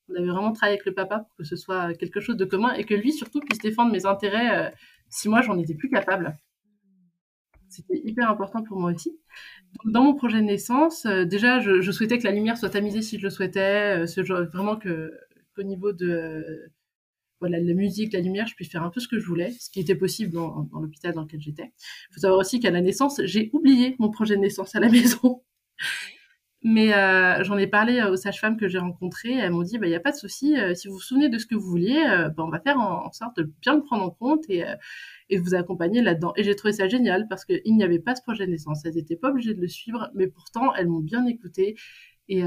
on 0.10 0.16
avait 0.16 0.28
vraiment 0.28 0.52
travaillé 0.52 0.78
avec 0.78 0.86
le 0.86 0.94
papa 0.94 1.20
pour 1.20 1.38
que 1.38 1.44
ce 1.44 1.56
soit 1.56 1.94
quelque 1.94 2.20
chose 2.20 2.38
de 2.38 2.46
commun 2.46 2.74
et 2.74 2.84
que 2.84 2.94
lui, 2.94 3.14
surtout, 3.14 3.40
puisse 3.40 3.60
défendre 3.60 3.92
mes 3.92 4.06
intérêts 4.06 4.58
euh, 4.58 4.70
si 5.10 5.30
moi, 5.30 5.42
j'en 5.42 5.58
étais 5.58 5.76
plus 5.76 5.90
capable. 5.90 6.38
C'était 7.70 8.02
hyper 8.04 8.30
important 8.30 8.64
pour 8.64 8.78
moi 8.78 8.92
aussi. 8.92 9.18
Dans 9.86 10.04
mon 10.04 10.14
projet 10.14 10.40
de 10.42 10.46
naissance, 10.46 11.06
euh, 11.06 11.24
déjà, 11.24 11.60
je, 11.60 11.90
souhaitais 11.92 12.18
que 12.18 12.26
la 12.26 12.32
lumière 12.32 12.58
soit 12.58 12.72
tamisée 12.72 13.02
si 13.02 13.18
je 13.18 13.24
le 13.24 13.30
souhaitais. 13.30 14.04
Euh, 14.04 14.46
vraiment 14.52 14.76
que 14.76 15.14
au 15.58 15.64
niveau 15.64 15.94
de 15.94 16.72
voilà, 17.42 17.60
la 17.60 17.74
musique, 17.74 18.14
la 18.14 18.20
lumière, 18.20 18.46
je 18.48 18.54
puisse 18.54 18.72
faire 18.72 18.84
un 18.84 18.92
peu 18.92 19.00
ce 19.00 19.08
que 19.08 19.20
je 19.20 19.26
voulais, 19.26 19.52
ce 19.60 19.70
qui 19.72 19.80
était 19.80 19.96
possible 19.96 20.32
dans, 20.32 20.62
dans 20.72 20.80
l'hôpital 20.80 21.14
dans 21.16 21.24
lequel 21.24 21.42
j'étais. 21.42 21.74
Il 22.12 22.14
faut 22.14 22.22
savoir 22.22 22.40
aussi 22.40 22.60
qu'à 22.60 22.70
la 22.70 22.82
naissance, 22.82 23.20
j'ai 23.26 23.50
oublié 23.52 23.96
mon 23.98 24.12
projet 24.12 24.36
de 24.36 24.42
naissance 24.42 24.76
à 24.76 24.80
la 24.80 24.90
maison. 24.90 25.42
Mais 26.64 26.94
euh, 26.94 27.44
j'en 27.44 27.58
ai 27.58 27.66
parlé 27.66 28.04
aux 28.04 28.16
sages-femmes 28.16 28.58
que 28.58 28.68
j'ai 28.68 28.78
rencontrées. 28.78 29.34
Elles 29.34 29.50
m'ont 29.50 29.64
dit, 29.64 29.74
il 29.74 29.80
bah, 29.80 29.88
n'y 29.88 29.96
a 29.96 30.00
pas 30.00 30.12
de 30.12 30.16
souci. 30.16 30.56
Euh, 30.60 30.76
si 30.76 30.88
vous 30.88 30.94
vous 30.94 31.00
souvenez 31.00 31.28
de 31.28 31.40
ce 31.40 31.48
que 31.48 31.56
vous 31.56 31.68
vouliez, 31.68 32.04
euh, 32.08 32.30
bah, 32.30 32.44
on 32.46 32.50
va 32.52 32.60
faire 32.60 32.78
en, 32.78 33.12
sorte 33.12 33.38
de 33.38 33.52
bien 33.62 33.74
le 33.74 33.82
prendre 33.82 34.04
en 34.04 34.12
compte 34.12 34.44
et, 34.48 34.64
et 35.30 35.40
de 35.40 35.44
vous 35.44 35.56
accompagner 35.56 36.04
là-dedans. 36.04 36.34
Et 36.36 36.44
j'ai 36.44 36.56
trouvé 36.56 36.74
ça 36.74 36.88
génial 36.88 37.28
parce 37.28 37.46
qu'il 37.46 37.76
n'y 37.76 37.84
avait 37.84 37.98
pas 37.98 38.14
ce 38.14 38.22
projet 38.22 38.46
de 38.46 38.52
naissance. 38.52 38.86
Elles 38.86 38.94
n'étaient 38.94 39.16
pas 39.16 39.30
obligées 39.30 39.56
de 39.56 39.62
le 39.62 39.68
suivre, 39.68 40.12
mais 40.14 40.28
pourtant, 40.28 40.76
elles 40.76 40.88
m'ont 40.88 41.00
bien 41.00 41.26
écouté. 41.26 41.76
Et 42.34 42.40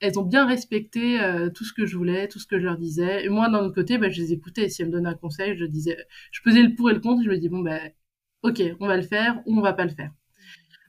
elles 0.00 0.18
ont 0.18 0.24
bien 0.24 0.46
respecté 0.46 1.18
tout 1.54 1.64
ce 1.64 1.74
que 1.74 1.84
je 1.84 1.94
voulais, 1.94 2.26
tout 2.26 2.38
ce 2.38 2.46
que 2.46 2.58
je 2.58 2.64
leur 2.64 2.78
disais. 2.78 3.24
Et 3.24 3.28
moi, 3.28 3.50
d'un 3.50 3.58
autre 3.58 3.74
côté, 3.74 3.98
bah, 3.98 4.08
je 4.08 4.18
les 4.20 4.32
écoutais. 4.32 4.70
Si 4.70 4.80
elles 4.80 4.88
me 4.88 4.92
donnaient 4.92 5.10
un 5.10 5.14
conseil, 5.14 5.56
je 5.58 5.66
disais, 5.66 5.98
je 6.32 6.40
pesais 6.42 6.62
le 6.62 6.74
pour 6.74 6.90
et 6.90 6.94
le 6.94 7.00
contre. 7.00 7.22
Je 7.22 7.28
me 7.28 7.36
dis, 7.36 7.50
bon, 7.50 7.60
ben, 7.60 7.92
ok, 8.42 8.62
on 8.80 8.86
va 8.86 8.96
le 8.96 9.02
faire 9.02 9.42
ou 9.44 9.58
on 9.58 9.60
va 9.60 9.74
pas 9.74 9.84
le 9.84 9.90
faire. 9.90 10.10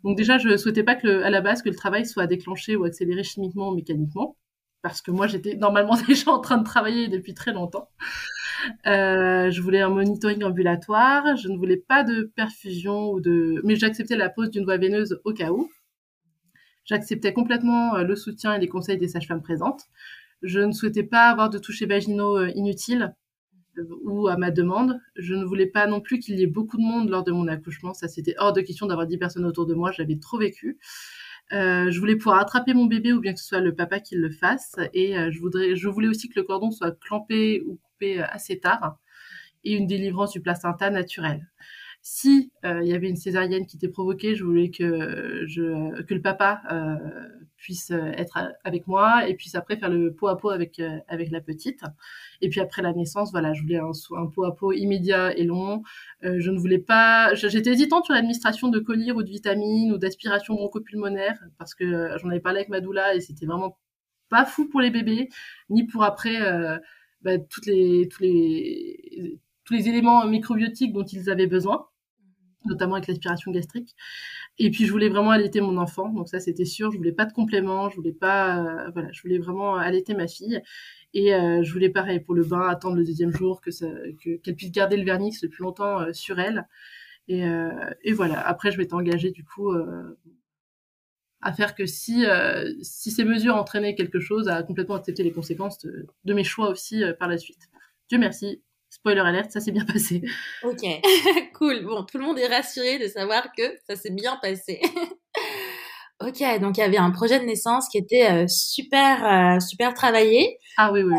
Donc 0.04 0.18
déjà, 0.18 0.38
je 0.38 0.56
souhaitais 0.56 0.84
pas 0.84 0.96
que, 0.96 1.24
à 1.24 1.30
la 1.30 1.42
base, 1.42 1.62
que 1.62 1.70
le 1.70 1.76
travail 1.76 2.06
soit 2.06 2.28
déclenché 2.28 2.78
ou 2.78 2.86
accéléré 2.86 3.24
chimiquement 3.24 3.70
ou 3.70 3.76
mécaniquement, 3.76 4.38
parce 4.82 5.02
que 5.02 5.12
moi, 5.12 5.28
j'étais 5.28 5.56
normalement 5.56 5.98
déjà 6.08 6.32
en 6.32 6.40
train 6.40 6.58
de 6.58 6.64
travailler 6.64 7.10
depuis 7.10 7.34
très 7.34 7.52
longtemps. 7.54 7.90
Euh, 8.86 9.52
je 9.52 9.62
voulais 9.62 9.82
un 9.82 9.90
monitoring 9.90 10.44
ambulatoire. 10.44 11.36
Je 11.38 11.50
ne 11.50 11.58
voulais 11.58 11.78
pas 11.78 12.04
de 12.04 12.32
perfusion 12.36 13.12
ou 13.12 13.22
de, 13.22 13.62
mais 13.64 13.76
j'acceptais 13.76 14.16
la 14.16 14.30
pose 14.30 14.50
d'une 14.52 14.64
voie 14.64 14.78
veineuse 14.78 15.20
au 15.26 15.34
cas 15.34 15.52
où. 15.52 15.70
J'acceptais 16.88 17.34
complètement 17.34 17.96
euh, 17.96 18.04
le 18.04 18.16
soutien 18.16 18.56
et 18.56 18.60
les 18.60 18.68
conseils 18.68 18.98
des 18.98 19.08
sages-femmes 19.08 19.44
présentes. 19.44 19.84
Je 20.42 20.60
ne 20.60 20.72
souhaitais 20.72 21.04
pas 21.04 21.30
avoir 21.30 21.52
de 21.52 21.60
toucher 21.60 21.86
vaginaux 21.86 22.38
euh, 22.38 22.52
inutiles 22.56 23.14
ou 24.04 24.28
à 24.28 24.38
ma 24.38 24.50
demande. 24.50 25.00
Je 25.16 25.36
ne 25.36 25.46
voulais 25.46 25.68
pas 25.68 25.86
non 25.86 26.02
plus 26.02 26.18
qu'il 26.18 26.40
y 26.40 26.44
ait 26.44 26.48
beaucoup 26.48 26.78
de 26.78 26.82
monde 26.82 27.10
lors 27.10 27.24
de 27.24 27.32
mon 27.32 27.48
accouchement. 27.48 27.94
Ça, 27.94 28.08
c'était 28.08 28.34
hors 28.40 28.54
de 28.54 28.62
question 28.62 28.88
d'avoir 28.88 29.06
10 29.06 29.20
personnes 29.20 29.46
autour 29.46 29.68
de 29.68 29.76
moi. 29.76 29.92
J'avais 29.92 30.18
trop 30.18 30.40
vécu. 30.40 30.80
Euh, 31.54 31.90
je 31.92 32.00
voulais 32.00 32.18
pouvoir 32.18 32.40
attraper 32.40 32.74
mon 32.74 32.86
bébé 32.86 33.14
ou 33.14 33.22
bien 33.22 33.34
que 33.34 33.40
ce 33.40 33.48
soit 33.48 33.62
le 33.62 33.74
papa 33.74 34.00
qui 34.00 34.16
le 34.16 34.30
fasse. 34.30 34.76
Et 34.94 35.18
euh, 35.18 35.32
je, 35.32 35.88
voulais 35.88 36.08
aussi 36.08 36.30
que 36.30 36.40
le 36.40 36.44
cordon 36.44 36.72
soit 36.72 37.00
clampé 37.00 37.64
ou 37.66 37.80
coupé 37.84 38.22
euh, 38.22 38.26
assez 38.30 38.60
tard 38.60 38.98
et 39.64 39.74
une 39.76 39.88
délivrance 39.88 40.32
du 40.32 40.42
placenta 40.42 40.90
naturel. 40.90 41.48
Si 42.02 42.52
euh, 42.64 42.82
il 42.84 42.90
y 42.90 42.94
avait 42.94 43.10
une 43.10 43.18
césarienne 43.18 43.66
qui 43.66 43.76
était 43.76 43.90
provoquée, 43.90 44.36
je 44.36 44.44
voulais 44.46 44.70
que, 44.70 45.44
je, 45.46 46.02
que 46.04 46.14
le 46.14 46.22
papa 46.22 46.62
euh, 46.72 46.96
puisse 47.58 47.92
être 47.92 48.40
avec 48.64 48.88
moi 48.88 49.28
et 49.28 49.34
puisse 49.34 49.56
après 49.56 49.76
faire 49.78 49.90
le 49.90 50.14
pot 50.14 50.28
à 50.28 50.38
pot 50.38 50.50
avec, 50.50 50.82
avec 51.10 51.32
la 51.32 51.42
petite. 51.42 51.82
Et 52.42 52.50
puis 52.50 52.62
après 52.62 52.82
la 52.82 52.94
naissance, 52.94 53.32
voilà, 53.32 53.54
je 53.54 53.62
voulais 53.62 53.80
un, 53.80 53.92
un 54.16 54.28
pot 54.28 54.46
à 54.46 54.56
pot 54.56 54.72
immédiat 54.72 55.36
et 55.38 55.44
long. 55.44 55.84
Euh, 56.24 56.38
je 56.40 56.52
ne 56.52 56.58
voulais 56.58 56.80
pas. 56.80 57.34
J'étais 57.36 57.72
hésitante 57.72 58.06
sur 58.06 58.14
l'administration 58.14 58.70
de 58.70 58.80
collyre 58.80 59.16
ou 59.18 59.24
de 59.24 59.30
vitamines 59.30 59.92
ou 59.92 59.98
d'aspiration 59.98 60.56
bronchopulmonaire 60.56 61.38
parce 61.58 61.76
que 61.76 61.84
euh, 61.84 62.18
j'en 62.18 62.30
avais 62.30 62.40
parlé 62.40 62.60
avec 62.60 62.70
ma 62.70 62.82
doula 62.82 63.16
et 63.16 63.22
c'était 63.22 63.46
vraiment 63.46 63.78
pas 64.30 64.46
fou 64.46 64.68
pour 64.70 64.82
les 64.82 64.92
bébés 64.92 65.30
ni 65.70 65.86
pour 65.86 66.04
après 66.04 66.42
euh, 66.42 66.78
bah, 67.22 67.38
toutes 67.40 67.66
les, 67.66 68.08
tous 68.10 68.22
les 68.24 69.40
tous 69.68 69.74
les 69.74 69.90
éléments 69.90 70.26
microbiotiques 70.26 70.94
dont 70.94 71.04
ils 71.04 71.30
avaient 71.30 71.48
besoin 71.48 71.88
notamment 72.68 72.96
avec 72.96 73.08
l'aspiration 73.08 73.52
gastrique. 73.52 73.96
Et 74.60 74.70
puis 74.72 74.86
je 74.86 74.92
voulais 74.92 75.10
vraiment 75.10 75.32
allaiter 75.32 75.62
mon 75.62 75.78
enfant, 75.78 76.10
donc 76.10 76.30
ça 76.30 76.40
c'était 76.40 76.66
sûr. 76.66 76.92
Je 76.92 76.98
voulais 76.98 77.12
pas 77.12 77.26
de 77.26 77.34
compléments, 77.34 77.90
je 77.90 77.96
voulais 77.96 78.14
pas, 78.14 78.60
euh, 78.60 78.90
voilà, 78.92 79.12
je 79.12 79.22
voulais 79.22 79.38
vraiment 79.38 79.76
allaiter 79.76 80.14
ma 80.14 80.28
fille. 80.28 80.62
Et 81.14 81.34
euh, 81.34 81.64
je 81.64 81.72
voulais 81.72 81.90
pareil 81.90 82.20
pour 82.20 82.36
le 82.36 82.44
bain, 82.44 82.68
attendre 82.68 82.98
le 82.98 83.04
deuxième 83.04 83.34
jour, 83.34 83.62
que 83.62 83.72
qu'elle 84.38 84.56
puisse 84.56 84.72
garder 84.72 84.98
le 84.98 85.06
vernix 85.06 85.42
le 85.44 85.50
plus 85.50 85.64
longtemps 85.64 86.02
euh, 86.02 86.14
sur 86.14 86.40
elle. 86.40 86.68
Et, 87.30 87.44
et, 88.04 88.14
voilà. 88.14 88.40
Après 88.40 88.72
je 88.72 88.78
m'étais 88.78 88.94
engagée 88.94 89.32
du 89.32 89.44
coup 89.44 89.74
à 91.42 91.52
faire 91.52 91.76
que 91.76 91.86
si 91.86 92.24
si 92.82 93.12
ces 93.12 93.26
mesures 93.26 93.56
entraînaient 93.58 93.96
quelque 93.96 94.22
chose, 94.22 94.48
à 94.48 94.64
complètement 94.64 94.96
accepter 94.96 95.24
les 95.24 95.34
conséquences 95.34 95.86
de 95.86 96.34
mes 96.34 96.46
choix 96.46 96.70
aussi 96.70 97.04
par 97.20 97.28
la 97.28 97.38
suite. 97.38 97.68
Dieu 98.08 98.18
merci, 98.18 98.62
spoiler 98.90 99.22
alerte, 99.22 99.52
ça 99.52 99.60
s'est 99.60 99.72
bien 99.72 99.86
passé. 99.86 100.22
Ok, 100.64 100.82
cool. 101.58 101.86
Bon, 101.86 102.04
tout 102.04 102.18
le 102.18 102.26
monde 102.26 102.40
est 102.40 102.48
rassuré 102.48 103.00
de 103.00 103.08
savoir 103.08 103.52
que 103.56 103.64
ça 103.88 103.96
s'est 103.96 104.12
bien 104.12 104.38
passé. 104.42 104.82
ok, 106.22 106.60
donc 106.60 106.78
il 106.78 106.82
y 106.82 106.84
avait 106.84 106.98
un 106.98 107.12
projet 107.12 107.40
de 107.40 107.46
naissance 107.46 107.88
qui 107.90 107.98
était 107.98 108.30
euh, 108.30 108.48
super, 108.48 109.26
euh, 109.26 109.60
super 109.60 109.94
travaillé. 109.94 110.60
Ah 110.78 110.92
oui, 110.92 111.04
oui. 111.04 111.16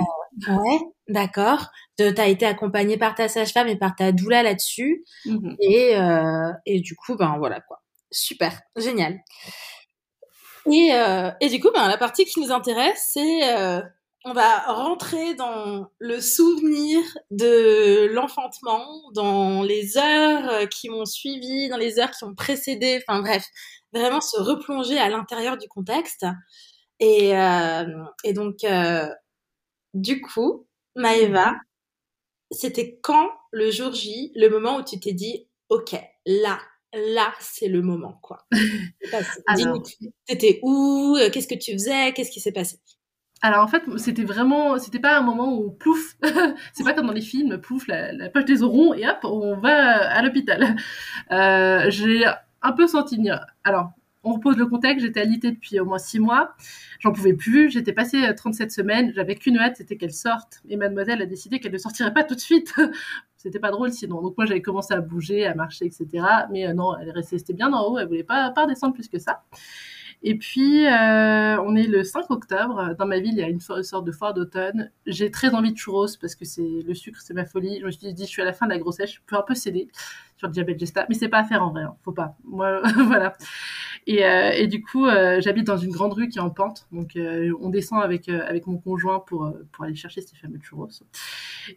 Euh, 0.48 0.54
ouais, 0.54 0.80
d'accord. 1.08 1.66
Tu 1.98 2.04
as 2.04 2.28
été 2.28 2.46
accompagnée 2.46 2.96
par 2.96 3.14
ta 3.14 3.28
sage-femme 3.28 3.68
et 3.68 3.76
par 3.76 3.96
ta 3.96 4.12
doula 4.12 4.42
là-dessus. 4.42 5.04
Mm-hmm. 5.26 5.56
Et, 5.60 6.74
et 6.74 6.80
du 6.80 6.94
coup, 6.94 7.16
ben 7.16 7.36
voilà 7.38 7.60
quoi. 7.60 7.82
Super, 8.10 8.60
génial. 8.76 9.18
Et, 10.70 10.90
et 11.40 11.48
du 11.48 11.58
coup, 11.60 11.70
ben, 11.74 11.88
la 11.88 11.98
partie 11.98 12.24
qui 12.24 12.40
nous 12.40 12.52
intéresse, 12.52 13.10
c'est 13.12 13.40
on 14.24 14.32
va 14.32 14.58
rentrer 14.72 15.34
dans 15.34 15.90
le 15.98 16.20
souvenir 16.20 17.00
de 17.30 18.06
l'enfantement, 18.12 19.10
dans 19.14 19.62
les 19.62 19.96
heures 19.96 20.48
euh, 20.50 20.66
qui 20.66 20.88
m'ont 20.88 21.04
suivi, 21.04 21.68
dans 21.68 21.76
les 21.76 21.98
heures 21.98 22.10
qui 22.10 22.24
ont 22.24 22.34
précédé, 22.34 23.00
enfin 23.06 23.20
bref, 23.20 23.46
vraiment 23.92 24.20
se 24.20 24.38
replonger 24.38 24.98
à 24.98 25.08
l'intérieur 25.08 25.56
du 25.56 25.68
contexte. 25.68 26.26
Et, 27.00 27.36
euh, 27.36 27.84
donc, 28.34 28.64
euh, 28.64 29.08
du 29.94 30.20
coup, 30.20 30.66
Maëva, 30.96 31.54
c'était 32.50 32.98
quand 33.02 33.30
le 33.52 33.70
jour 33.70 33.92
J, 33.92 34.32
le 34.34 34.48
moment 34.48 34.78
où 34.78 34.82
tu 34.82 34.98
t'es 34.98 35.12
dit, 35.12 35.48
ok, 35.68 35.94
là, 36.26 36.58
là, 36.92 37.32
c'est 37.40 37.68
le 37.68 37.82
moment, 37.82 38.18
quoi? 38.22 38.46
T'étais 40.26 40.58
où? 40.62 41.16
Qu'est-ce 41.32 41.48
que 41.48 41.54
tu 41.54 41.72
faisais? 41.72 42.12
Qu'est-ce 42.12 42.30
qui 42.30 42.40
s'est 42.40 42.52
passé? 42.52 42.78
Alors 43.40 43.62
en 43.62 43.68
fait, 43.68 43.82
c'était 43.98 44.24
vraiment, 44.24 44.78
c'était 44.78 44.98
pas 44.98 45.18
un 45.18 45.22
moment 45.22 45.54
où 45.54 45.70
plouf, 45.70 46.16
c'est 46.72 46.84
pas 46.84 46.92
comme 46.92 47.06
dans 47.06 47.12
les 47.12 47.20
films, 47.20 47.58
plouf, 47.58 47.86
la, 47.86 48.12
la 48.12 48.28
poche 48.28 48.44
des 48.44 48.62
orons 48.62 48.94
et 48.94 49.08
hop, 49.08 49.18
on 49.22 49.56
va 49.56 50.10
à 50.10 50.22
l'hôpital. 50.22 50.76
Euh, 51.30 51.84
j'ai 51.88 52.24
un 52.62 52.72
peu 52.72 52.86
senti 52.86 53.16
venir. 53.16 53.44
Alors, 53.62 53.92
on 54.24 54.34
repose 54.34 54.56
le 54.56 54.66
contexte, 54.66 55.06
j'étais 55.06 55.20
alitée 55.20 55.52
depuis 55.52 55.78
au 55.78 55.84
moins 55.84 55.98
six 55.98 56.18
mois, 56.18 56.54
j'en 56.98 57.12
pouvais 57.12 57.34
plus, 57.34 57.70
j'étais 57.70 57.92
passée 57.92 58.22
37 58.34 58.72
semaines, 58.72 59.12
j'avais 59.14 59.36
qu'une 59.36 59.56
hâte, 59.58 59.76
c'était 59.76 59.96
qu'elle 59.96 60.12
sorte, 60.12 60.60
et 60.68 60.76
mademoiselle 60.76 61.22
a 61.22 61.26
décidé 61.26 61.60
qu'elle 61.60 61.72
ne 61.72 61.78
sortirait 61.78 62.12
pas 62.12 62.24
tout 62.24 62.34
de 62.34 62.40
suite. 62.40 62.74
c'était 63.36 63.60
pas 63.60 63.70
drôle 63.70 63.92
sinon. 63.92 64.20
Donc 64.20 64.36
moi 64.36 64.46
j'avais 64.46 64.62
commencé 64.62 64.92
à 64.92 65.00
bouger, 65.00 65.46
à 65.46 65.54
marcher, 65.54 65.86
etc. 65.86 66.06
Mais 66.50 66.66
euh, 66.66 66.74
non, 66.74 66.96
elle 66.98 67.10
restait 67.10 67.54
bien 67.54 67.72
en 67.72 67.86
haut, 67.86 67.98
elle 67.98 68.08
voulait 68.08 68.24
pas, 68.24 68.50
pas 68.50 68.66
descendre 68.66 68.94
plus 68.94 69.08
que 69.08 69.18
ça. 69.18 69.44
Et 70.22 70.36
puis, 70.36 70.86
euh, 70.86 71.60
on 71.62 71.76
est 71.76 71.86
le 71.86 72.02
5 72.02 72.30
octobre. 72.30 72.94
Dans 72.98 73.06
ma 73.06 73.20
ville, 73.20 73.34
il 73.34 73.38
y 73.38 73.42
a 73.42 73.48
une 73.48 73.60
sorte 73.60 74.04
de 74.04 74.12
foire 74.12 74.34
d'automne. 74.34 74.90
J'ai 75.06 75.30
très 75.30 75.54
envie 75.54 75.72
de 75.72 75.76
churros 75.78 76.08
parce 76.20 76.34
que 76.34 76.44
c'est 76.44 76.82
le 76.84 76.94
sucre, 76.94 77.20
c'est 77.22 77.34
ma 77.34 77.44
folie. 77.44 77.78
Je 77.80 77.86
me 77.86 77.90
suis 77.90 78.12
dit, 78.12 78.24
je 78.24 78.28
suis 78.28 78.42
à 78.42 78.44
la 78.44 78.52
fin 78.52 78.66
de 78.66 78.72
la 78.72 78.78
grossesse, 78.78 79.12
je 79.12 79.20
peux 79.26 79.36
un 79.36 79.42
peu 79.42 79.54
céder 79.54 79.88
sur 80.38 80.46
le 80.46 80.52
diabète 80.52 80.78
gesta, 80.78 81.04
mais 81.08 81.14
c'est 81.14 81.28
pas 81.28 81.40
à 81.40 81.44
faire 81.44 81.62
en 81.62 81.70
vrai, 81.72 81.82
hein. 81.82 81.96
faut 82.04 82.12
pas. 82.12 82.36
Moi, 82.44 82.80
voilà. 83.06 83.34
Et, 84.06 84.24
euh, 84.24 84.52
et, 84.52 84.68
du 84.68 84.80
coup, 84.82 85.06
euh, 85.06 85.40
j'habite 85.40 85.66
dans 85.66 85.76
une 85.76 85.90
grande 85.90 86.14
rue 86.14 86.28
qui 86.28 86.38
est 86.38 86.40
en 86.40 86.50
pente, 86.50 86.86
donc 86.92 87.16
euh, 87.16 87.52
on 87.60 87.68
descend 87.68 88.02
avec 88.02 88.28
avec 88.28 88.66
mon 88.66 88.78
conjoint 88.78 89.20
pour 89.20 89.52
pour 89.72 89.84
aller 89.84 89.94
chercher 89.96 90.20
ces 90.22 90.36
fameux 90.36 90.58
churros. 90.62 90.88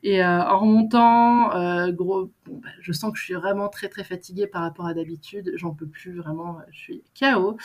Et 0.04 0.24
en 0.24 0.60
remontant, 0.60 1.50
gros, 1.92 2.32
bah, 2.48 2.70
je 2.80 2.92
sens 2.94 3.12
que 3.12 3.18
je 3.18 3.24
suis 3.24 3.34
vraiment 3.34 3.68
très 3.68 3.90
très 3.90 4.04
fatiguée 4.04 4.48
par 4.48 4.62
rapport 4.62 4.86
à 4.86 4.94
d'habitude. 4.94 5.52
J'en 5.56 5.72
peux 5.74 5.88
plus 5.88 6.16
vraiment, 6.16 6.60
je 6.72 6.80
suis 6.80 7.04
KO. 7.20 7.58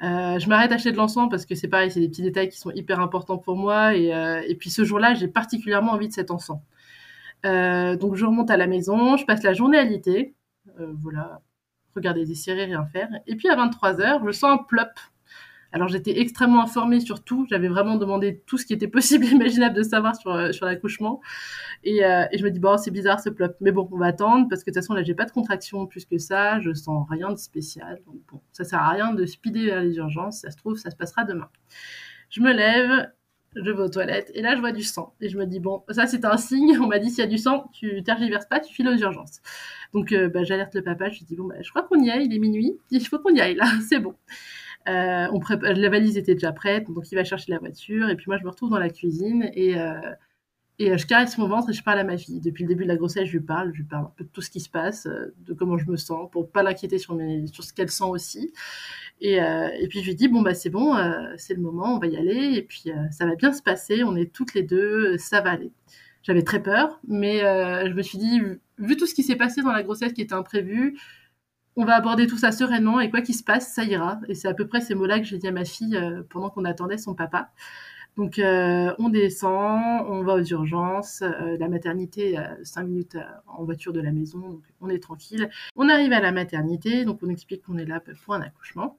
je 0.00 0.48
m'arrête 0.48 0.70
d'acheter 0.70 0.92
de 0.92 0.96
l'encens 0.96 1.28
parce 1.28 1.44
que 1.44 1.54
c'est 1.54 1.68
pareil, 1.68 1.90
c'est 1.90 2.00
des 2.00 2.08
petits 2.08 2.22
détails 2.22 2.48
qui 2.48 2.58
sont 2.58 2.70
hyper 2.70 3.00
importants 3.00 3.38
pour 3.38 3.56
moi. 3.56 3.94
Et 3.94 4.56
puis 4.58 4.70
ce 4.70 4.84
jour-là, 4.84 5.14
j'ai 5.14 5.28
particulièrement 5.28 5.92
envie 5.92 6.08
de 6.08 6.14
cet 6.14 6.30
encens. 6.30 6.60
Donc 7.96 8.16
je 8.16 8.24
remonte 8.24 8.50
à 8.50 8.56
la 8.56 8.66
maison, 8.66 9.16
je 9.16 9.24
passe 9.24 9.42
la 9.42 9.52
journée 9.52 9.78
à 9.78 9.84
l'été. 9.84 10.34
voilà, 10.78 11.40
regarder 11.94 12.24
des 12.24 12.34
séries, 12.34 12.64
rien 12.64 12.84
faire. 12.86 13.08
Et 13.26 13.36
puis 13.36 13.48
à 13.48 13.56
23h, 13.56 14.24
je 14.24 14.30
sens 14.32 14.60
un 14.60 14.62
plop. 14.62 14.88
Alors 15.72 15.88
j'étais 15.88 16.20
extrêmement 16.20 16.62
informée 16.62 17.00
sur 17.00 17.22
tout, 17.22 17.46
j'avais 17.50 17.68
vraiment 17.68 17.96
demandé 17.96 18.42
tout 18.46 18.56
ce 18.56 18.64
qui 18.64 18.72
était 18.72 18.88
possible 18.88 19.24
et 19.26 19.30
imaginable 19.30 19.76
de 19.76 19.82
savoir 19.82 20.16
sur, 20.16 20.30
euh, 20.30 20.50
l'accouchement. 20.62 21.20
Et, 21.84 22.04
euh, 22.04 22.24
et, 22.30 22.38
je 22.38 22.44
me 22.44 22.50
dis, 22.50 22.60
bon, 22.60 22.78
c'est 22.78 22.90
bizarre 22.90 23.20
ce 23.20 23.28
plop. 23.28 23.56
Mais 23.60 23.72
bon, 23.72 23.88
on 23.92 23.98
va 23.98 24.06
attendre 24.06 24.46
parce 24.48 24.62
que 24.62 24.70
de 24.70 24.74
toute 24.74 24.82
façon, 24.82 24.94
là, 24.94 25.02
j'ai 25.02 25.14
pas 25.14 25.24
de 25.24 25.32
contraction 25.32 25.86
plus 25.86 26.06
que 26.06 26.18
ça, 26.18 26.60
je 26.60 26.72
sens 26.72 27.06
rien 27.10 27.30
de 27.30 27.36
spécial. 27.36 28.00
Donc 28.06 28.16
bon, 28.30 28.40
ça 28.52 28.64
sert 28.64 28.78
à 28.78 28.90
rien 28.90 29.12
de 29.12 29.26
speeder 29.26 29.66
vers 29.66 29.82
les 29.82 29.96
urgences, 29.96 30.40
ça 30.40 30.50
se 30.50 30.56
trouve, 30.56 30.76
ça 30.76 30.90
se 30.90 30.96
passera 30.96 31.24
demain. 31.24 31.48
Je 32.30 32.40
me 32.40 32.52
lève, 32.52 33.10
je 33.56 33.70
vais 33.70 33.82
aux 33.82 33.88
toilettes 33.88 34.30
et 34.34 34.42
là 34.42 34.54
je 34.54 34.60
vois 34.60 34.72
du 34.72 34.82
sang. 34.82 35.14
Et 35.20 35.28
je 35.28 35.38
me 35.38 35.46
dis 35.46 35.60
bon 35.60 35.82
ça 35.90 36.06
c'est 36.06 36.24
un 36.24 36.36
signe. 36.36 36.78
On 36.80 36.86
m'a 36.86 36.98
dit 36.98 37.10
s'il 37.10 37.20
y 37.20 37.22
a 37.22 37.26
du 37.26 37.38
sang 37.38 37.70
tu 37.72 38.02
tergiverses 38.02 38.46
pas 38.46 38.60
tu 38.60 38.72
files 38.72 38.88
aux 38.88 38.96
urgences. 38.96 39.40
Donc 39.92 40.12
euh, 40.12 40.28
bah, 40.28 40.44
j'alerte 40.44 40.74
le 40.74 40.82
papa. 40.82 41.08
Je 41.08 41.18
lui 41.18 41.26
dis 41.26 41.36
bon 41.36 41.44
bah, 41.44 41.56
je 41.60 41.70
crois 41.70 41.82
qu'on 41.82 42.02
y 42.02 42.10
aille 42.10 42.26
il 42.26 42.34
est 42.34 42.38
minuit. 42.38 42.78
Il 42.90 43.06
faut 43.06 43.18
qu'on 43.18 43.34
y 43.34 43.40
aille 43.40 43.54
là 43.54 43.66
c'est 43.88 43.98
bon. 43.98 44.14
Euh, 44.88 45.26
on 45.32 45.40
la 45.60 45.88
valise 45.88 46.16
était 46.16 46.34
déjà 46.34 46.52
prête 46.52 46.88
donc 46.88 47.10
il 47.10 47.16
va 47.16 47.24
chercher 47.24 47.52
la 47.52 47.58
voiture. 47.58 48.08
Et 48.08 48.16
puis 48.16 48.26
moi 48.28 48.36
je 48.38 48.44
me 48.44 48.50
retrouve 48.50 48.70
dans 48.70 48.78
la 48.78 48.90
cuisine 48.90 49.50
et 49.54 49.78
euh, 49.78 49.94
Et 50.78 50.98
je 50.98 51.06
caresse 51.06 51.38
mon 51.38 51.48
ventre 51.48 51.70
et 51.70 51.72
je 51.72 51.82
parle 51.82 51.98
à 52.00 52.04
ma 52.04 52.18
fille. 52.18 52.40
Depuis 52.40 52.64
le 52.64 52.68
début 52.68 52.84
de 52.84 52.88
la 52.88 52.96
grossesse, 52.96 53.26
je 53.26 53.32
lui 53.32 53.40
parle, 53.40 53.72
je 53.72 53.78
lui 53.78 53.84
parle 53.84 54.04
un 54.04 54.12
peu 54.14 54.24
de 54.24 54.28
tout 54.28 54.42
ce 54.42 54.50
qui 54.50 54.60
se 54.60 54.68
passe, 54.68 55.06
de 55.06 55.54
comment 55.54 55.78
je 55.78 55.90
me 55.90 55.96
sens, 55.96 56.30
pour 56.30 56.50
pas 56.50 56.62
l'inquiéter 56.62 56.98
sur, 56.98 57.18
sur 57.50 57.64
ce 57.64 57.72
qu'elle 57.72 57.90
sent 57.90 58.04
aussi. 58.04 58.52
Et, 59.22 59.36
et, 59.36 59.88
puis 59.88 60.00
je 60.00 60.08
lui 60.08 60.14
dis 60.14 60.28
bon 60.28 60.42
bah 60.42 60.52
c'est 60.52 60.68
bon, 60.68 60.94
c'est 61.38 61.54
le 61.54 61.62
moment, 61.62 61.96
on 61.96 61.98
va 61.98 62.06
y 62.08 62.16
aller 62.18 62.56
et 62.56 62.62
puis 62.62 62.90
ça 63.10 63.24
va 63.24 63.34
bien 63.36 63.54
se 63.54 63.62
passer, 63.62 64.04
on 64.04 64.14
est 64.16 64.30
toutes 64.30 64.52
les 64.52 64.62
deux, 64.62 65.16
ça 65.16 65.40
va 65.40 65.52
aller. 65.52 65.72
J'avais 66.22 66.42
très 66.42 66.62
peur, 66.62 67.00
mais 67.08 67.38
je 67.38 67.94
me 67.94 68.02
suis 68.02 68.18
dit 68.18 68.42
vu 68.78 68.96
tout 68.98 69.06
ce 69.06 69.14
qui 69.14 69.22
s'est 69.22 69.36
passé 69.36 69.62
dans 69.62 69.72
la 69.72 69.82
grossesse 69.82 70.12
qui 70.12 70.20
était 70.20 70.34
imprévu, 70.34 70.98
on 71.76 71.84
va 71.84 71.94
aborder 71.94 72.26
tout 72.26 72.38
ça 72.38 72.52
sereinement 72.52 73.00
et 73.00 73.10
quoi 73.10 73.20
qu'il 73.20 73.34
se 73.34 73.44
passe, 73.44 73.72
ça 73.72 73.84
ira. 73.84 74.18
Et 74.28 74.34
c'est 74.34 74.48
à 74.48 74.54
peu 74.54 74.66
près 74.66 74.80
ces 74.80 74.94
mots-là 74.94 75.18
que 75.18 75.26
j'ai 75.26 75.38
dit 75.38 75.46
à 75.46 75.52
ma 75.52 75.64
fille 75.64 75.96
euh, 75.96 76.22
pendant 76.30 76.48
qu'on 76.48 76.64
attendait 76.64 76.96
son 76.96 77.14
papa. 77.14 77.50
Donc 78.16 78.38
euh, 78.38 78.94
on 78.98 79.10
descend, 79.10 80.06
on 80.08 80.22
va 80.22 80.34
aux 80.34 80.44
urgences, 80.44 81.20
euh, 81.22 81.58
la 81.58 81.68
maternité 81.68 82.38
à 82.38 82.56
5 82.64 82.84
minutes 82.84 83.18
en 83.46 83.64
voiture 83.64 83.92
de 83.92 84.00
la 84.00 84.10
maison, 84.10 84.38
donc 84.38 84.62
on 84.80 84.88
est 84.88 85.02
tranquille. 85.02 85.50
On 85.76 85.88
arrive 85.90 86.12
à 86.12 86.20
la 86.20 86.32
maternité, 86.32 87.04
donc 87.04 87.18
on 87.22 87.28
explique 87.28 87.62
qu'on 87.64 87.76
est 87.76 87.84
là 87.84 88.00
pour 88.24 88.34
un 88.34 88.40
accouchement. 88.40 88.98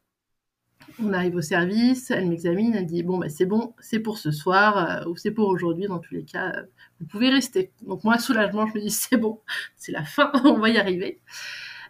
On 0.99 1.13
arrive 1.13 1.35
au 1.35 1.41
service, 1.41 2.11
elle 2.11 2.29
m'examine, 2.29 2.75
elle 2.75 2.85
dit 2.85 3.01
bon 3.03 3.17
bah 3.17 3.29
c'est 3.29 3.45
bon, 3.45 3.73
c'est 3.79 3.99
pour 3.99 4.19
ce 4.19 4.31
soir 4.31 5.05
ou 5.07 5.15
c'est 5.17 5.31
pour 5.31 5.47
aujourd'hui 5.49 5.87
dans 5.87 5.99
tous 5.99 6.13
les 6.13 6.23
cas, 6.23 6.53
vous 6.99 7.07
pouvez 7.07 7.29
rester. 7.29 7.71
Donc 7.81 8.03
moi 8.03 8.19
soulagement, 8.19 8.67
je 8.67 8.75
me 8.75 8.81
dis 8.81 8.91
c'est 8.91 9.17
bon, 9.17 9.41
c'est 9.75 9.91
la 9.91 10.03
fin, 10.05 10.31
on 10.45 10.59
va 10.59 10.69
y 10.69 10.77
arriver. 10.77 11.19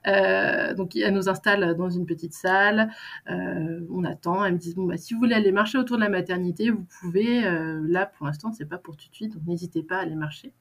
Euh, 0.08 0.74
donc 0.74 0.96
elle 0.96 1.14
nous 1.14 1.30
installe 1.30 1.76
dans 1.76 1.90
une 1.90 2.06
petite 2.06 2.34
salle, 2.34 2.92
euh, 3.30 3.82
on 3.92 4.04
attend, 4.04 4.44
elle 4.46 4.54
me 4.54 4.58
dit 4.58 4.74
bon 4.74 4.86
bah 4.86 4.98
si 4.98 5.14
vous 5.14 5.20
voulez 5.20 5.36
aller 5.36 5.52
marcher 5.52 5.78
autour 5.78 5.98
de 5.98 6.02
la 6.02 6.10
maternité, 6.10 6.70
vous 6.70 6.86
pouvez. 7.00 7.46
Euh, 7.46 7.82
là 7.88 8.06
pour 8.06 8.26
l'instant 8.26 8.52
c'est 8.52 8.66
pas 8.66 8.78
pour 8.78 8.96
tout 8.96 9.10
de 9.10 9.16
suite, 9.16 9.34
donc 9.34 9.46
n'hésitez 9.46 9.84
pas 9.84 9.98
à 9.98 10.02
aller 10.02 10.16
marcher. 10.16 10.54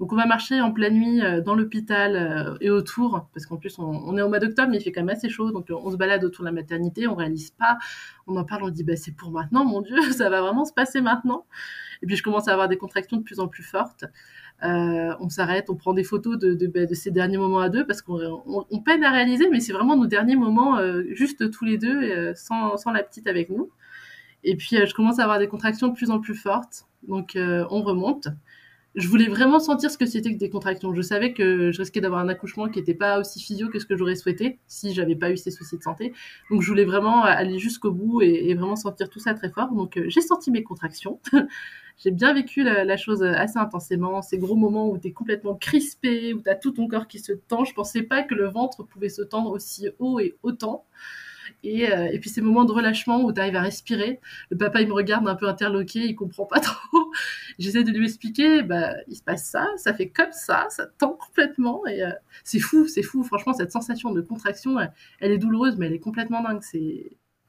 Donc 0.00 0.12
on 0.12 0.16
va 0.16 0.26
marcher 0.26 0.60
en 0.60 0.72
pleine 0.72 0.94
nuit 0.94 1.20
dans 1.44 1.54
l'hôpital 1.54 2.56
et 2.60 2.70
autour, 2.70 3.28
parce 3.32 3.46
qu'en 3.46 3.56
plus 3.56 3.78
on, 3.78 4.16
est 4.16 4.22
au 4.22 4.28
mois 4.28 4.38
d'octobre 4.38 4.70
mais 4.70 4.78
il 4.78 4.82
fait 4.82 4.92
quand 4.92 5.02
même 5.02 5.14
assez 5.14 5.28
chaud, 5.28 5.50
donc 5.50 5.66
on 5.70 5.90
se 5.90 5.96
balade 5.96 6.24
autour 6.24 6.44
de 6.44 6.48
la 6.48 6.52
maternité, 6.52 7.06
on 7.06 7.14
réalise 7.14 7.50
pas, 7.50 7.78
on 8.26 8.36
en 8.36 8.44
parle, 8.44 8.64
on 8.64 8.70
dit 8.70 8.84
bah 8.84 8.96
c'est 8.96 9.12
pour 9.12 9.30
maintenant, 9.30 9.64
mon 9.64 9.82
Dieu, 9.82 9.96
ça 10.12 10.30
va 10.30 10.40
vraiment 10.40 10.64
se 10.64 10.72
passer 10.72 11.00
maintenant. 11.00 11.46
Et 12.02 12.06
puis 12.06 12.16
je 12.16 12.22
commence 12.22 12.48
à 12.48 12.52
avoir 12.52 12.68
des 12.68 12.76
contractions 12.76 13.16
de 13.16 13.22
plus 13.22 13.40
en 13.40 13.48
plus 13.48 13.62
fortes. 13.62 14.04
Euh, 14.62 15.14
on 15.20 15.28
s'arrête, 15.28 15.68
on 15.68 15.74
prend 15.74 15.92
des 15.92 16.04
photos 16.04 16.38
de, 16.38 16.66
bah, 16.66 16.86
ces 16.94 17.10
derniers 17.10 17.36
moments 17.36 17.58
à 17.58 17.68
deux 17.68 17.86
parce 17.86 18.00
qu'on 18.02 18.82
peine 18.84 19.04
à 19.04 19.10
réaliser, 19.10 19.48
mais 19.50 19.60
c'est 19.60 19.72
vraiment 19.72 19.96
nos 19.96 20.06
derniers 20.06 20.36
moments 20.36 20.78
euh, 20.78 21.02
juste 21.10 21.50
tous 21.50 21.64
les 21.64 21.76
deux, 21.76 22.02
euh, 22.02 22.34
sans, 22.34 22.76
la 22.92 23.02
petite 23.02 23.26
avec 23.26 23.50
nous. 23.50 23.70
Et 24.42 24.56
puis 24.56 24.76
je 24.76 24.94
commence 24.94 25.18
à 25.18 25.24
avoir 25.24 25.38
des 25.38 25.48
contractions 25.48 25.88
de 25.88 25.94
plus 25.94 26.10
en 26.10 26.20
plus 26.20 26.34
fortes, 26.34 26.86
donc 27.08 27.32
on 27.36 27.82
remonte. 27.82 28.28
Je 28.94 29.08
voulais 29.08 29.26
vraiment 29.26 29.58
sentir 29.58 29.90
ce 29.90 29.98
que 29.98 30.06
c'était 30.06 30.32
que 30.32 30.38
des 30.38 30.50
contractions. 30.50 30.94
Je 30.94 31.02
savais 31.02 31.32
que 31.32 31.72
je 31.72 31.78
risquais 31.78 32.00
d'avoir 32.00 32.20
un 32.20 32.28
accouchement 32.28 32.68
qui 32.68 32.78
n'était 32.78 32.94
pas 32.94 33.18
aussi 33.18 33.40
physio 33.40 33.68
que 33.68 33.80
ce 33.80 33.86
que 33.86 33.96
j'aurais 33.96 34.14
souhaité 34.14 34.60
si 34.68 34.94
j'avais 34.94 35.16
pas 35.16 35.32
eu 35.32 35.36
ces 35.36 35.50
soucis 35.50 35.76
de 35.78 35.82
santé. 35.82 36.12
Donc 36.48 36.62
je 36.62 36.68
voulais 36.68 36.84
vraiment 36.84 37.24
aller 37.24 37.58
jusqu'au 37.58 37.90
bout 37.90 38.22
et, 38.22 38.54
vraiment 38.54 38.76
sentir 38.76 39.10
tout 39.10 39.18
ça 39.18 39.34
très 39.34 39.50
fort. 39.50 39.72
Donc 39.72 40.00
j'ai 40.06 40.20
senti 40.20 40.52
mes 40.52 40.62
contractions. 40.62 41.18
j'ai 41.98 42.12
bien 42.12 42.34
vécu 42.34 42.62
la, 42.62 42.96
chose 42.96 43.24
assez 43.24 43.58
intensément. 43.58 44.22
Ces 44.22 44.38
gros 44.38 44.54
moments 44.54 44.88
où 44.88 44.96
tu 44.96 45.08
es 45.08 45.12
complètement 45.12 45.56
crispé, 45.56 46.32
où 46.32 46.40
tu 46.40 46.48
as 46.48 46.54
tout 46.54 46.70
ton 46.70 46.86
corps 46.86 47.08
qui 47.08 47.18
se 47.18 47.32
tend. 47.32 47.64
Je 47.64 47.74
pensais 47.74 48.02
pas 48.02 48.22
que 48.22 48.34
le 48.36 48.48
ventre 48.48 48.84
pouvait 48.84 49.08
se 49.08 49.22
tendre 49.22 49.50
aussi 49.50 49.88
haut 49.98 50.20
et 50.20 50.36
autant. 50.44 50.84
Et, 51.64 51.90
euh, 51.90 52.10
et, 52.12 52.18
puis 52.18 52.28
ces 52.28 52.42
moments 52.42 52.64
de 52.64 52.72
relâchement 52.72 53.24
où 53.24 53.32
tu 53.32 53.40
arrives 53.40 53.56
à 53.56 53.62
respirer. 53.62 54.20
Le 54.50 54.58
papa, 54.58 54.82
il 54.82 54.88
me 54.88 54.92
regarde 54.92 55.26
un 55.26 55.34
peu 55.34 55.48
interloqué, 55.48 56.00
il 56.00 56.14
comprend 56.14 56.44
pas 56.44 56.60
trop. 56.60 57.10
J'essaie 57.58 57.84
de 57.84 57.90
lui 57.90 58.04
expliquer, 58.04 58.62
bah, 58.62 58.94
il 59.08 59.16
se 59.16 59.22
passe 59.22 59.46
ça, 59.46 59.68
ça 59.76 59.94
fait 59.94 60.10
comme 60.10 60.32
ça, 60.32 60.66
ça 60.68 60.86
tend 60.98 61.12
complètement. 61.12 61.86
Et 61.86 62.02
euh, 62.02 62.10
c'est 62.44 62.58
fou, 62.60 62.86
c'est 62.86 63.02
fou. 63.02 63.24
Franchement, 63.24 63.54
cette 63.54 63.72
sensation 63.72 64.12
de 64.12 64.20
contraction, 64.20 64.78
elle, 65.20 65.32
est 65.32 65.38
douloureuse, 65.38 65.76
mais 65.78 65.86
elle 65.86 65.94
est 65.94 65.98
complètement 66.00 66.42
dingue. 66.42 66.60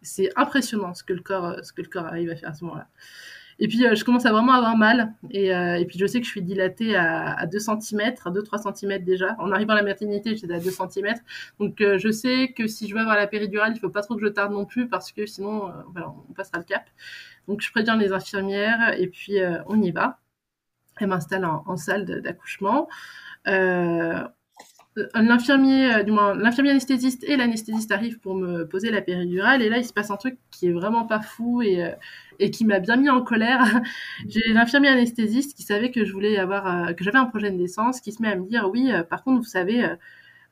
C'est 0.02 0.30
impressionnant 0.38 0.94
ce 0.94 1.04
que 1.04 1.14
le 1.14 1.22
corps, 1.22 1.58
ce 1.64 1.74
que 1.74 1.82
le 1.82 1.90
corps 1.90 2.06
arrive 2.06 2.30
à 2.30 2.36
faire 2.38 2.50
à 2.50 2.54
ce 2.54 2.64
moment-là. 2.64 2.88
Et 3.60 3.68
puis, 3.68 3.86
euh, 3.86 3.96
je 3.96 4.04
commence 4.04 4.26
à 4.26 4.32
vraiment 4.32 4.54
avoir 4.54 4.76
mal. 4.78 5.14
Et, 5.32 5.54
euh, 5.56 5.80
et, 5.80 5.86
puis, 5.86 5.98
je 5.98 6.06
sais 6.06 6.20
que 6.20 6.26
je 6.26 6.32
suis 6.32 6.42
dilatée 6.42 6.96
à, 6.96 7.34
à 7.34 7.46
2 7.46 7.60
cm, 7.60 8.02
à 8.26 8.32
2-3 8.32 8.76
cm 8.76 9.04
déjà. 9.04 9.36
En 9.40 9.52
arrivant 9.52 9.74
à 9.74 9.78
la 9.78 9.84
maternité, 9.84 10.36
j'étais 10.36 10.54
à 10.54 10.60
2 10.60 10.70
cm. 10.70 11.16
Donc, 11.60 11.80
euh, 11.82 11.98
je 11.98 12.12
sais 12.12 12.54
que 12.56 12.68
si 12.68 12.88
je 12.88 12.94
veux 12.94 13.02
avoir 13.02 13.16
la 13.16 13.28
péridurale, 13.28 13.74
il 13.76 13.80
faut 13.80 13.90
pas 13.90 14.02
trop 14.02 14.16
que 14.16 14.22
je 14.22 14.28
tarde 14.28 14.52
non 14.52 14.66
plus 14.66 14.90
parce 14.90 15.12
que 15.12 15.26
sinon, 15.26 15.72
voilà, 15.92 16.14
on 16.30 16.34
passera 16.34 16.58
le 16.58 16.66
cap. 16.66 16.84
Donc, 17.48 17.62
je 17.62 17.72
préviens 17.72 17.96
les 17.98 18.12
infirmières 18.12 18.94
et 19.00 19.08
puis 19.08 19.38
on 19.68 19.82
y 19.82 19.92
va. 19.92 20.20
Elle 20.98 21.08
m'installe 21.08 21.46
en, 21.46 21.64
en, 21.68 21.78
salle 21.78 22.06
d'accouchement. 22.06 22.88
L'infirmier, 25.14 26.04
du 26.04 26.12
moins 26.12 26.36
l'infirmier 26.36 26.72
anesthésiste 26.72 27.24
et 27.26 27.36
l'anesthésiste 27.36 27.92
arrivent 27.92 28.20
pour 28.20 28.36
me 28.36 28.66
poser 28.66 28.92
la 28.92 29.02
péridurale 29.02 29.62
et 29.62 29.70
là 29.70 29.78
il 29.78 29.86
se 29.86 29.94
passe 29.94 30.10
un 30.10 30.18
truc 30.18 30.38
qui 30.52 30.68
est 30.68 30.72
vraiment 30.72 31.06
pas 31.06 31.20
fou 31.20 31.62
et 31.62 31.94
et 32.40 32.52
qui 32.52 32.66
m'a 32.66 32.80
bien 32.80 32.98
mis 32.98 33.10
en 33.10 33.22
colère. 33.22 33.62
J'ai 34.28 34.54
l'infirmier 34.54 34.90
anesthésiste 34.90 35.56
qui 35.56 35.64
savait 35.64 35.92
que 35.92 36.06
je 36.06 36.14
voulais 36.14 36.38
avoir, 36.38 36.90
euh, 36.90 36.94
que 36.94 37.04
j'avais 37.04 37.18
un 37.18 37.26
projet 37.26 37.52
de 37.52 37.58
naissance, 37.58 38.02
qui 38.02 38.12
se 38.12 38.22
met 38.22 38.30
à 38.30 38.36
me 38.36 38.46
dire 38.46 38.70
oui, 38.72 38.92
euh, 38.92 39.04
par 39.04 39.24
contre, 39.24 39.40
vous 39.40 39.48
savez, 39.48 39.84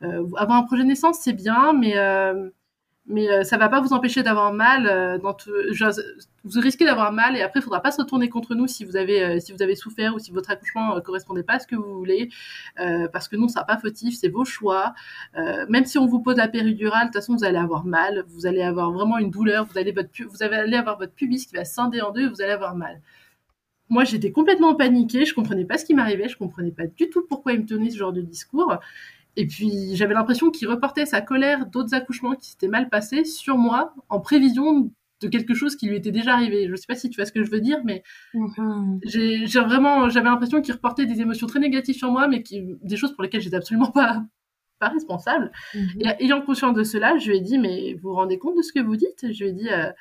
euh, 0.04 0.26
avoir 0.38 0.60
un 0.60 0.64
projet 0.64 0.84
de 0.84 0.88
naissance, 0.88 1.20
c'est 1.22 1.34
bien, 1.34 1.74
mais 1.74 1.96
mais 3.06 3.30
euh, 3.30 3.44
ça 3.44 3.58
va 3.58 3.68
pas 3.68 3.82
vous 3.82 3.94
empêcher 3.94 4.24
d'avoir 4.24 4.54
mal. 4.54 4.88
Euh, 4.88 5.18
dans 5.18 5.34
tout, 5.34 5.52
vous 6.44 6.60
risquez 6.60 6.86
d'avoir 6.86 7.12
mal 7.12 7.36
et 7.36 7.42
après, 7.42 7.60
il 7.60 7.64
faudra 7.64 7.82
pas 7.82 7.92
se 7.92 8.02
retourner 8.02 8.30
contre 8.30 8.56
nous 8.56 8.68
si 8.68 8.86
vous 8.86 8.96
avez 8.96 9.24
euh, 9.24 9.40
si 9.40 9.52
vous 9.52 9.62
avez 9.62 9.76
souffert 9.76 10.16
ou 10.16 10.20
si 10.20 10.32
votre 10.32 10.50
accouchement 10.52 11.00
correspondait 11.02 11.44
pas 11.44 11.54
à 11.54 11.60
ce 11.60 11.68
que 11.68 11.76
vous 11.76 11.94
voulez, 11.94 12.30
parce 13.12 13.28
que 13.28 13.36
non, 13.36 13.48
ça 13.48 13.64
pas 13.64 13.78
fautif, 13.78 14.16
c'est 14.16 14.30
vos 14.30 14.46
choix. 14.46 14.94
même 15.70 15.86
si 15.86 15.98
on 15.98 16.06
vous 16.06 16.22
pose 16.22 16.38
la 16.38 16.48
péridurale, 16.48 17.04
de 17.04 17.08
toute 17.08 17.16
façon, 17.16 17.36
vous 17.36 17.44
allez 17.44 17.58
avoir 17.58 17.86
mal, 17.86 18.24
vous 18.28 18.46
allez 18.46 18.62
avoir 18.62 18.92
vraiment 18.92 19.18
une 19.18 19.32
douleur, 19.32 19.66
vous 19.66 19.78
allez 19.78 19.92
votre 19.92 20.10
vous 20.30 20.44
allez 20.44 20.76
avoir 20.78 20.98
votre 20.98 21.14
pubis 21.14 21.46
qui 21.46 21.56
va 21.56 21.66
scinder 21.66 22.02
en 22.02 22.12
deux 22.12 22.24
et 22.24 22.30
vous 22.30 22.42
allez 22.42 22.52
avoir 22.52 22.76
mal. 22.76 23.02
Moi, 23.90 24.06
j'étais 24.06 24.32
complètement 24.32 24.76
paniquée, 24.76 25.26
je 25.26 25.34
comprenais 25.34 25.66
pas 25.66 25.78
ce 25.78 25.86
qui 25.86 25.94
m'arrivait, 25.94 26.28
je 26.30 26.38
comprenais 26.38 26.72
pas 26.72 26.88
du 26.88 27.10
tout 27.10 27.26
pourquoi 27.28 27.54
il 27.54 27.62
me 27.62 27.66
tenait 27.66 27.90
ce 27.90 27.98
genre 27.98 28.14
de 28.14 28.22
discours. 28.22 28.80
Et 29.36 29.48
puis 29.48 29.96
j'avais 29.96 30.14
l'impression 30.14 30.52
qu'il 30.52 30.68
reportait 30.68 31.06
sa 31.06 31.22
colère 31.22 31.66
d'autres 31.66 31.94
accouchements 31.94 32.36
qui 32.36 32.52
s'étaient 32.52 32.68
mal 32.68 32.90
passés 32.90 33.26
sur 33.26 33.58
moi 33.58 33.94
en 34.10 34.20
prévision 34.20 34.92
de 35.22 35.28
quelque 35.28 35.54
chose 35.54 35.76
qui 35.76 35.88
lui 35.88 35.96
était 35.96 36.12
déjà 36.12 36.34
arrivé. 36.34 36.66
Je 36.66 36.72
ne 36.72 36.76
sais 36.76 36.86
pas 36.88 36.96
si 36.96 37.10
tu 37.10 37.16
vois 37.16 37.26
ce 37.26 37.32
que 37.32 37.44
je 37.44 37.50
veux 37.50 37.62
dire, 37.62 37.80
mais 37.84 38.04
mm-hmm. 38.34 39.00
j'ai 39.06 39.60
vraiment 39.62 40.10
j'avais 40.10 40.30
l'impression 40.30 40.62
qu'il 40.62 40.74
reportait 40.74 41.06
des 41.06 41.22
émotions 41.22 41.48
très 41.48 41.60
négatives 41.60 41.96
sur 41.96 42.12
moi, 42.12 42.28
mais 42.28 42.44
qui, 42.44 42.64
des 42.82 42.98
choses 42.98 43.14
pour 43.14 43.24
lesquelles 43.24 43.42
j'étais 43.42 43.56
absolument 43.56 43.92
pas 43.92 44.24
pas 44.80 44.90
responsable. 44.90 45.52
Mm-hmm. 45.74 46.20
Et 46.20 46.26
ayant 46.26 46.42
conscience 46.42 46.76
de 46.76 46.84
cela, 46.84 47.18
je 47.18 47.30
lui 47.32 47.38
ai 47.38 47.42
dit 47.42 47.58
mais 47.58 47.94
vous 47.96 48.10
vous 48.10 48.16
rendez 48.16 48.38
compte 48.38 48.58
de 48.58 48.62
ce 48.62 48.74
que 48.74 48.82
vous 48.82 48.98
dites? 48.98 49.32
Je 49.32 49.44
lui 49.44 49.50
ai 49.50 49.54
dit 49.54 49.70
euh, 49.70 49.92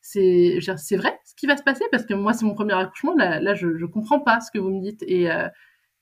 c'est 0.00 0.58
c'est 0.76 0.96
vrai 0.96 1.18
ce 1.24 1.34
qui 1.34 1.46
va 1.46 1.56
se 1.56 1.62
passer? 1.62 1.84
Parce 1.90 2.04
que 2.04 2.14
moi 2.14 2.32
c'est 2.32 2.44
mon 2.44 2.54
premier 2.54 2.74
accouchement 2.74 3.14
là, 3.14 3.40
là 3.40 3.54
je 3.54 3.76
je 3.78 3.86
comprends 3.86 4.20
pas 4.20 4.40
ce 4.40 4.50
que 4.50 4.58
vous 4.58 4.70
me 4.70 4.82
dites 4.82 5.02
et 5.06 5.30
euh, 5.30 5.48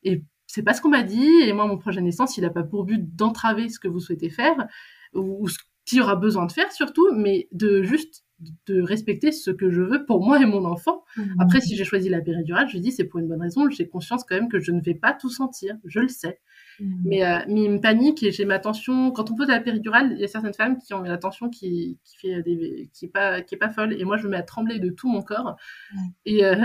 et 0.03 0.23
c'est 0.53 0.63
pas 0.63 0.75
ce 0.75 0.81
qu'on 0.81 0.89
m'a 0.89 1.03
dit 1.03 1.31
et 1.43 1.53
moi 1.53 1.67
mon 1.67 1.79
projet 1.79 2.01
de 2.01 2.07
naissance 2.07 2.37
il 2.37 2.43
n'a 2.43 2.51
pas 2.51 2.65
pour 2.65 2.85
but 2.85 3.15
d'entraver 3.15 3.69
ce 3.69 3.79
que 3.79 3.89
vous 3.89 4.01
souhaitez 4.01 4.31
faire 4.31 4.67
ou, 5.15 5.49
ce 5.49 5.59
qu'il 5.85 5.99
y 5.99 6.01
aura 6.01 6.17
besoin 6.17 6.47
de 6.47 6.53
faire 6.53 6.71
surtout 6.73 7.13
mais 7.15 7.49
de 7.53 7.83
juste 7.83 8.25
de 8.67 8.81
respecter 8.81 9.33
ce 9.33 9.51
que 9.51 9.71
je 9.71 9.83
veux 9.83 10.07
pour 10.07 10.25
moi 10.25 10.41
et 10.41 10.47
mon 10.47 10.65
enfant. 10.65 11.05
Mmh. 11.17 11.23
Après, 11.41 11.61
si 11.61 11.77
j'ai 11.77 11.85
choisi 11.85 12.09
la 12.09 12.23
péridurale, 12.23 12.69
je 12.71 12.79
dis 12.79 12.91
c'est 12.91 13.05
pour 13.05 13.21
une 13.21 13.29
bonne 13.29 13.43
raison. 13.43 13.69
J'ai 13.69 13.87
conscience 13.87 14.25
quand 14.25 14.35
même 14.35 14.49
que 14.49 14.61
je 14.61 14.73
ne 14.73 14.81
vais 14.81 14.95
pas 14.95 15.13
tout 15.13 15.29
sentir, 15.29 15.77
je 15.85 16.01
le 16.01 16.09
sais. 16.09 16.41
Mmh. 16.79 17.03
Mais, 17.05 17.27
euh, 17.27 17.39
mais 17.49 17.65
il 17.65 17.71
me 17.71 17.81
panique 17.81 18.23
et 18.23 18.33
j'ai 18.33 18.47
ma 18.47 18.59
tension. 18.59 19.11
Quand 19.11 19.31
on 19.31 19.35
pose 19.35 19.49
la 19.49 19.61
péridurale, 19.61 20.13
il 20.13 20.21
y 20.21 20.25
a 20.25 20.29
certaines 20.29 20.55
femmes 20.55 20.79
qui 20.79 20.95
ont 20.95 21.03
la 21.03 21.19
tension 21.19 21.51
qui, 21.51 21.99
qui 22.03 22.17
fait 22.17 22.43
des, 22.43 22.91
qui 22.95 23.05
est 23.05 23.09
pas 23.09 23.43
qui 23.43 23.57
est 23.57 23.59
pas 23.59 23.69
folle 23.69 23.93
et 23.93 24.05
moi 24.05 24.17
je 24.17 24.25
me 24.25 24.31
mets 24.31 24.39
à 24.39 24.43
trembler 24.43 24.79
de 24.79 24.89
tout 24.89 25.09
mon 25.09 25.23
corps. 25.23 25.57
Mmh. 25.93 25.99
Et 26.25 26.45
euh, 26.45 26.57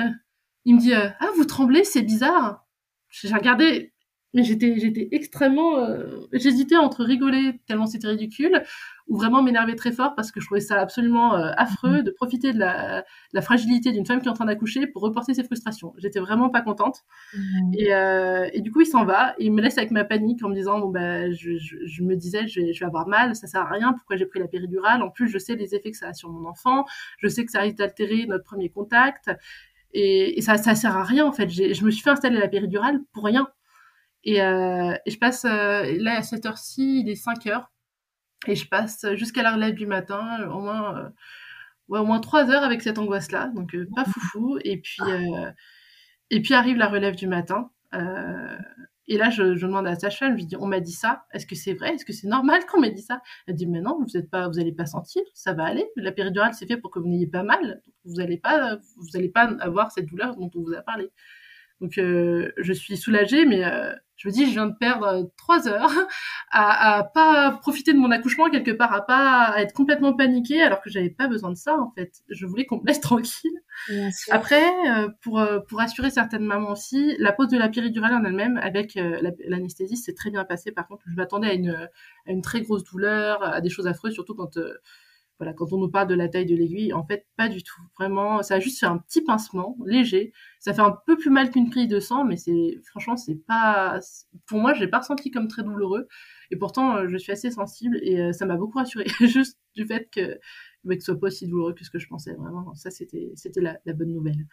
il 0.63 0.76
me 0.76 0.80
dit 0.80 0.93
euh, 0.93 1.10
ah 1.19 1.28
vous 1.36 1.45
tremblez, 1.45 1.84
c'est 1.84 2.04
bizarre 2.04 2.64
j'ai 3.23 3.34
regardé, 3.34 3.93
mais 4.36 4.43
j'étais, 4.43 4.78
j'étais 4.78 5.08
extrêmement, 5.13 5.80
euh, 5.80 6.28
j'hésitais 6.34 6.75
entre 6.75 7.06
rigoler 7.06 7.54
tellement 7.67 7.86
c'était 7.86 8.10
ridicule 8.10 8.63
ou 9.08 9.17
vraiment 9.17 9.41
m'énerver 9.41 9.78
très 9.78 9.93
fort 9.93 10.13
parce 10.13 10.30
que 10.32 10.41
je 10.41 10.45
trouvais 10.45 10.60
ça 10.60 10.82
absolument 10.82 11.36
euh, 11.36 11.51
affreux 11.56 12.04
de 12.04 12.12
profiter 12.12 12.51
de 12.51 12.60
la, 12.60 13.06
la 13.32 13.41
fragilité 13.41 13.93
d'une 13.93 14.06
femme 14.06 14.19
qui 14.19 14.28
est 14.28 14.30
en 14.30 14.34
train 14.34 14.45
d'accoucher 14.45 14.88
pour 14.88 15.04
reporter 15.04 15.34
ses 15.34 15.45
frustrations. 15.45 15.93
J'étais 15.97 16.19
vraiment 16.19 16.49
pas 16.49 16.62
contente. 16.62 17.04
Mmh. 17.34 17.73
Et, 17.78 17.93
euh, 17.93 18.49
et, 18.51 18.60
du 18.60 18.71
coup, 18.71 18.82
il 18.82 18.88
s'en 18.88 19.06
va 19.06 19.36
et 19.39 19.45
il 19.45 19.54
me 19.54 19.62
laisse 19.62 19.78
avec 19.78 19.91
ma 19.91 20.04
panique 20.04 20.43
en 20.43 20.49
me 20.49 20.56
disant 20.56 20.80
bon 20.80 20.91
je, 21.32 21.58
je, 21.58 22.04
me 22.04 22.15
disais 22.15 22.45
je 22.45 22.60
vais, 22.60 22.73
je 22.73 22.80
vais, 22.82 22.86
avoir 22.86 23.08
mal, 23.08 23.36
ça 23.36 23.47
sert 23.47 23.62
à 23.62 23.69
rien. 23.69 23.93
Pourquoi 23.93 24.17
j'ai 24.17 24.25
pris 24.25 24.39
la 24.39 24.49
péridurale? 24.49 25.01
En 25.01 25.12
plus, 25.12 25.30
je 25.30 25.38
sais 25.38 25.56
les 25.56 25.75
effets 25.75 25.91
que 25.91 25.97
ça 25.97 26.10
a 26.10 26.13
sur 26.13 26.30
mon 26.30 26.45
enfant. 26.45 26.84
Je 27.19 27.30
sais 27.30 27.45
que 27.45 27.51
ça 27.51 27.62
risque 27.62 27.78
d'altérer 27.78 28.25
notre 28.25 28.43
premier 28.43 28.67
contact. 28.69 29.30
Et, 29.97 30.41
ça, 30.41 30.58
ça 30.58 30.75
sert 30.75 30.97
à 30.97 31.03
rien 31.05 31.25
en 31.25 31.31
fait. 31.31 31.49
Je 31.49 31.86
me 31.86 31.89
suis 31.89 32.03
fait 32.03 32.10
installer 32.10 32.38
la 32.38 32.49
péridurale 32.49 32.99
pour 33.13 33.23
rien. 33.23 33.47
Et, 34.25 34.41
euh, 34.41 34.93
je 35.08 35.17
passe 35.17 35.45
euh, 35.45 35.95
là 35.99 36.17
à 36.17 36.21
cette 36.23 36.45
heure-ci, 36.45 37.01
il 37.01 37.10
est 37.10 37.15
5 37.15 37.47
heures, 37.47 37.71
et 38.47 38.55
je 38.55 38.67
passe 38.67 39.05
jusqu'à 39.13 39.43
la 39.43 39.53
relève 39.53 39.75
du 39.75 39.88
matin, 39.88 40.49
au 40.49 40.60
moins, 40.60 40.97
euh, 40.97 41.10
ouais, 41.89 41.99
au 41.99 42.05
moins 42.05 42.19
3 42.19 42.51
heures 42.51 42.63
avec 42.63 42.81
cette 42.81 42.97
angoisse-là, 42.99 43.51
donc 43.55 43.75
pas 43.95 44.05
foufou. 44.05 44.60
Et 44.65 44.77
puis, 44.81 45.01
et 46.29 46.41
puis 46.41 46.53
arrive 46.53 46.77
la 46.77 46.88
relève 46.88 47.15
du 47.15 47.27
matin. 47.27 47.71
Et 49.08 49.18
là, 49.18 49.30
je, 49.30 49.44
demande 49.44 49.88
à 49.88 49.96
sa 49.96 50.10
femme 50.10 50.32
je 50.32 50.36
lui 50.36 50.46
dis, 50.46 50.56
on 50.58 50.68
m'a 50.68 50.80
dit 50.80 50.91
ça, 50.91 51.26
est-ce 51.32 51.46
que 51.46 51.56
c'est 51.56 51.74
vrai 51.74 51.94
Est-ce 51.94 52.06
que 52.06 52.13
c'est 52.13 52.28
normal 52.28 52.65
qu'on 52.65 52.80
m'ait 52.82 52.91
dit 52.91 53.02
ça? 53.02 53.22
Elle 53.48 53.56
dit, 53.56 53.68
mais 53.68 53.82
non, 53.82 54.00
vous 54.00 54.18
n'êtes 54.18 54.30
pas, 54.30 54.48
vous 54.48 54.60
allez 54.60 54.72
pas 54.72 54.86
sentir, 54.86 55.22
ça 55.34 55.54
va 55.54 55.65
aller. 55.65 55.86
La 55.96 56.12
péridurale, 56.12 56.54
c'est 56.54 56.65
fait 56.65 56.78
pour 56.78 56.91
que 56.91 57.00
vous 57.00 57.08
n'ayez 57.08 57.28
pas 57.28 57.44
mal. 57.44 57.82
Vous 58.04 58.15
n'allez 58.15 58.38
pas, 58.38 58.78
vous 58.98 59.18
allez 59.18 59.30
pas 59.30 59.44
avoir 59.60 59.91
cette 59.91 60.08
douleur 60.08 60.36
dont 60.36 60.50
on 60.56 60.62
vous 60.62 60.74
a 60.74 60.82
parlé. 60.82 61.12
Donc, 61.81 61.97
euh, 61.97 62.51
je 62.57 62.73
suis 62.73 62.97
soulagée, 62.97 63.45
mais 63.45 63.65
euh, 63.65 63.93
je 64.17 64.29
me 64.29 64.33
dis, 64.33 64.45
je 64.45 64.51
viens 64.51 64.67
de 64.67 64.75
perdre 64.75 65.05
euh, 65.05 65.23
trois 65.38 65.67
heures 65.67 65.91
à, 66.51 66.97
à 66.97 67.03
pas 67.03 67.51
profiter 67.61 67.93
de 67.93 67.97
mon 67.97 68.11
accouchement 68.11 68.49
quelque 68.49 68.71
part, 68.71 68.93
à 68.93 69.05
pas 69.05 69.55
être 69.57 69.73
complètement 69.73 70.13
paniquée, 70.13 70.61
alors 70.61 70.81
que 70.81 70.89
j'avais 70.89 71.09
pas 71.09 71.27
besoin 71.27 71.51
de 71.51 71.57
ça 71.57 71.77
en 71.77 71.91
fait. 71.91 72.13
Je 72.29 72.45
voulais 72.45 72.65
qu'on 72.65 72.77
me 72.77 72.88
laisse 72.88 73.01
tranquille. 73.01 73.59
Après, 74.31 74.63
euh, 74.89 75.09
pour 75.21 75.39
euh, 75.39 75.59
pour 75.59 75.81
assurer 75.81 76.09
certaines 76.09 76.45
mamans 76.45 76.71
aussi, 76.71 77.15
la 77.19 77.33
pose 77.33 77.49
de 77.49 77.57
la 77.57 77.67
péridurale 77.67 78.13
en 78.13 78.23
elle-même 78.23 78.57
avec 78.57 78.97
l'anesthésie, 79.47 79.97
c'est 79.97 80.13
très 80.13 80.31
bien 80.31 80.45
passé. 80.45 80.71
Par 80.71 80.88
contre, 80.88 81.03
je 81.07 81.15
m'attendais 81.15 81.49
à 81.49 81.53
une 81.53 81.89
à 82.25 82.31
une 82.31 82.41
très 82.41 82.61
grosse 82.61 82.83
douleur, 82.85 83.43
à 83.43 83.59
des 83.59 83.69
choses 83.69 83.88
affreuses, 83.88 84.13
surtout 84.13 84.35
quand 84.35 84.57
voilà, 85.38 85.54
quand 85.54 85.74
on 85.74 85.78
nous 85.78 85.89
parle 85.89 86.08
de 86.08 86.15
la 86.15 86.30
taille 86.30 86.45
de 86.45 86.56
l'aiguille, 86.56 86.93
en 86.93 87.06
fait, 87.06 87.26
pas 87.36 87.50
du 87.50 87.62
tout. 87.62 87.82
Vraiment, 88.00 88.41
ça 88.41 88.56
a 88.56 88.60
juste 88.60 88.80
fait 88.80 88.86
un 88.86 88.98
petit 88.98 89.21
pincement 89.21 89.76
léger. 89.86 90.32
Ça 90.60 90.74
fait 90.74 90.82
un 90.82 90.95
peu 91.06 91.17
plus 91.17 91.30
mal 91.30 91.52
qu'une 91.52 91.69
prise 91.69 91.88
de 91.88 92.00
sang, 92.00 92.24
mais 92.24 92.38
c'est, 92.38 92.80
franchement, 92.89 93.17
c'est 93.17 93.36
pas, 93.45 94.00
pour 94.48 94.60
moi, 94.60 94.74
j'ai 94.74 94.88
pas 94.88 95.00
ressenti 95.00 95.32
comme 95.32 95.48
très 95.48 95.63
douloureux. 95.63 96.08
Et 96.52 96.56
pourtant, 96.58 96.95
euh, 96.98 97.08
je 97.10 97.17
suis 97.17 97.32
assez 97.32 97.52
sensible 97.52 98.00
et 98.02 98.19
euh, 98.19 98.32
ça 98.32 98.45
m'a 98.45 98.56
beaucoup 98.56 98.78
rassurée, 98.78 99.06
juste 99.21 99.60
du 99.76 99.86
fait 99.86 100.10
que, 100.10 100.39
bah, 100.86 100.95
que 100.95 101.02
ce 101.02 101.12
soit 101.12 101.19
pas 101.19 101.28
aussi 101.28 101.48
douloureux 101.48 101.74
que 101.74 101.84
ce 101.84 101.89
que 101.89 102.00
je 102.00 102.08
pensais. 102.08 102.34
Vraiment, 102.34 102.74
ça, 102.76 102.89
c'était, 102.89 103.32
c'était 103.36 103.62
la, 103.62 103.78
la 103.86 103.93
bonne 103.93 104.13
nouvelle. 104.13 104.45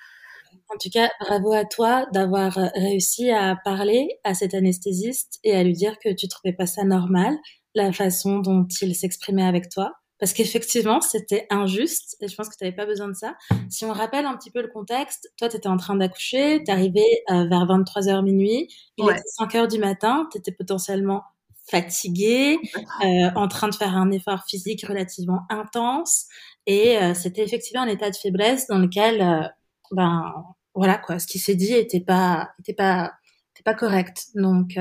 En 0.69 0.79
tout 0.79 0.91
cas, 0.91 1.09
bravo 1.21 1.53
à 1.53 1.65
toi 1.65 2.07
d'avoir 2.13 2.59
euh, 2.59 2.67
réussi 2.75 3.31
à 3.31 3.57
parler 3.65 4.09
à 4.25 4.35
cet 4.35 4.55
anesthésiste 4.55 5.39
et 5.45 5.55
à 5.55 5.63
lui 5.63 5.73
dire 5.75 5.99
que 5.99 6.13
tu 6.13 6.29
trouvais 6.29 6.53
pas 6.53 6.67
ça 6.67 6.85
normal, 6.85 7.37
la 7.75 7.93
façon 7.93 8.39
dont 8.39 8.67
il 8.81 8.95
s'exprimait 8.95 9.45
avec 9.45 9.69
toi 9.69 9.95
parce 10.23 10.35
qu'effectivement, 10.35 11.01
c'était 11.01 11.49
injuste 11.51 12.17
et 12.21 12.29
je 12.29 12.37
pense 12.37 12.49
que 12.49 12.55
tu 12.57 12.63
n'avais 12.63 12.77
pas 12.77 12.87
besoin 12.87 13.09
de 13.09 13.13
ça. 13.13 13.35
Si 13.69 13.85
on 13.85 13.93
rappelle 13.93 14.25
un 14.25 14.37
petit 14.37 14.53
peu 14.53 14.63
le 14.63 14.69
contexte, 14.69 15.29
toi, 15.37 15.49
tu 15.49 15.57
étais 15.57 15.67
en 15.67 15.77
train 15.77 15.97
d'accoucher, 15.97 16.63
tu 16.65 16.71
arrivé 16.71 17.03
euh, 17.29 17.49
vers 17.49 17.67
23h 17.67 18.23
minuit, 18.23 18.69
il 18.99 19.11
était 19.11 19.21
5h 19.41 19.69
du 19.69 19.81
matin, 19.81 20.29
tu 20.31 20.39
étais 20.39 20.53
potentiellement 20.53 21.25
fatigué, 21.69 22.61
euh, 23.05 23.31
en 23.35 23.49
train 23.49 23.67
de 23.67 23.75
faire 23.75 23.97
un 23.97 24.13
effort 24.13 24.45
physique 24.47 24.87
relativement 24.87 25.41
intense 25.51 26.29
et 26.69 26.99
euh, 26.99 27.15
c'était 27.15 27.43
effectivement 27.43 27.83
un 27.83 27.89
état 27.89 28.09
de 28.09 28.15
faiblesse 28.15 28.69
dans 28.69 28.79
lequel, 28.79 29.53
ben 29.91 30.33
voilà 30.73 30.99
quoi, 30.99 31.19
ce 31.19 31.27
qui 31.27 31.41
s'est 31.41 31.57
dit 31.57 31.75
était 31.75 31.99
pas, 31.99 32.51
était 32.61 32.75
pas, 32.75 33.11
était 33.57 33.65
pas 33.65 33.75
correct. 33.75 34.27
Donc, 34.37 34.77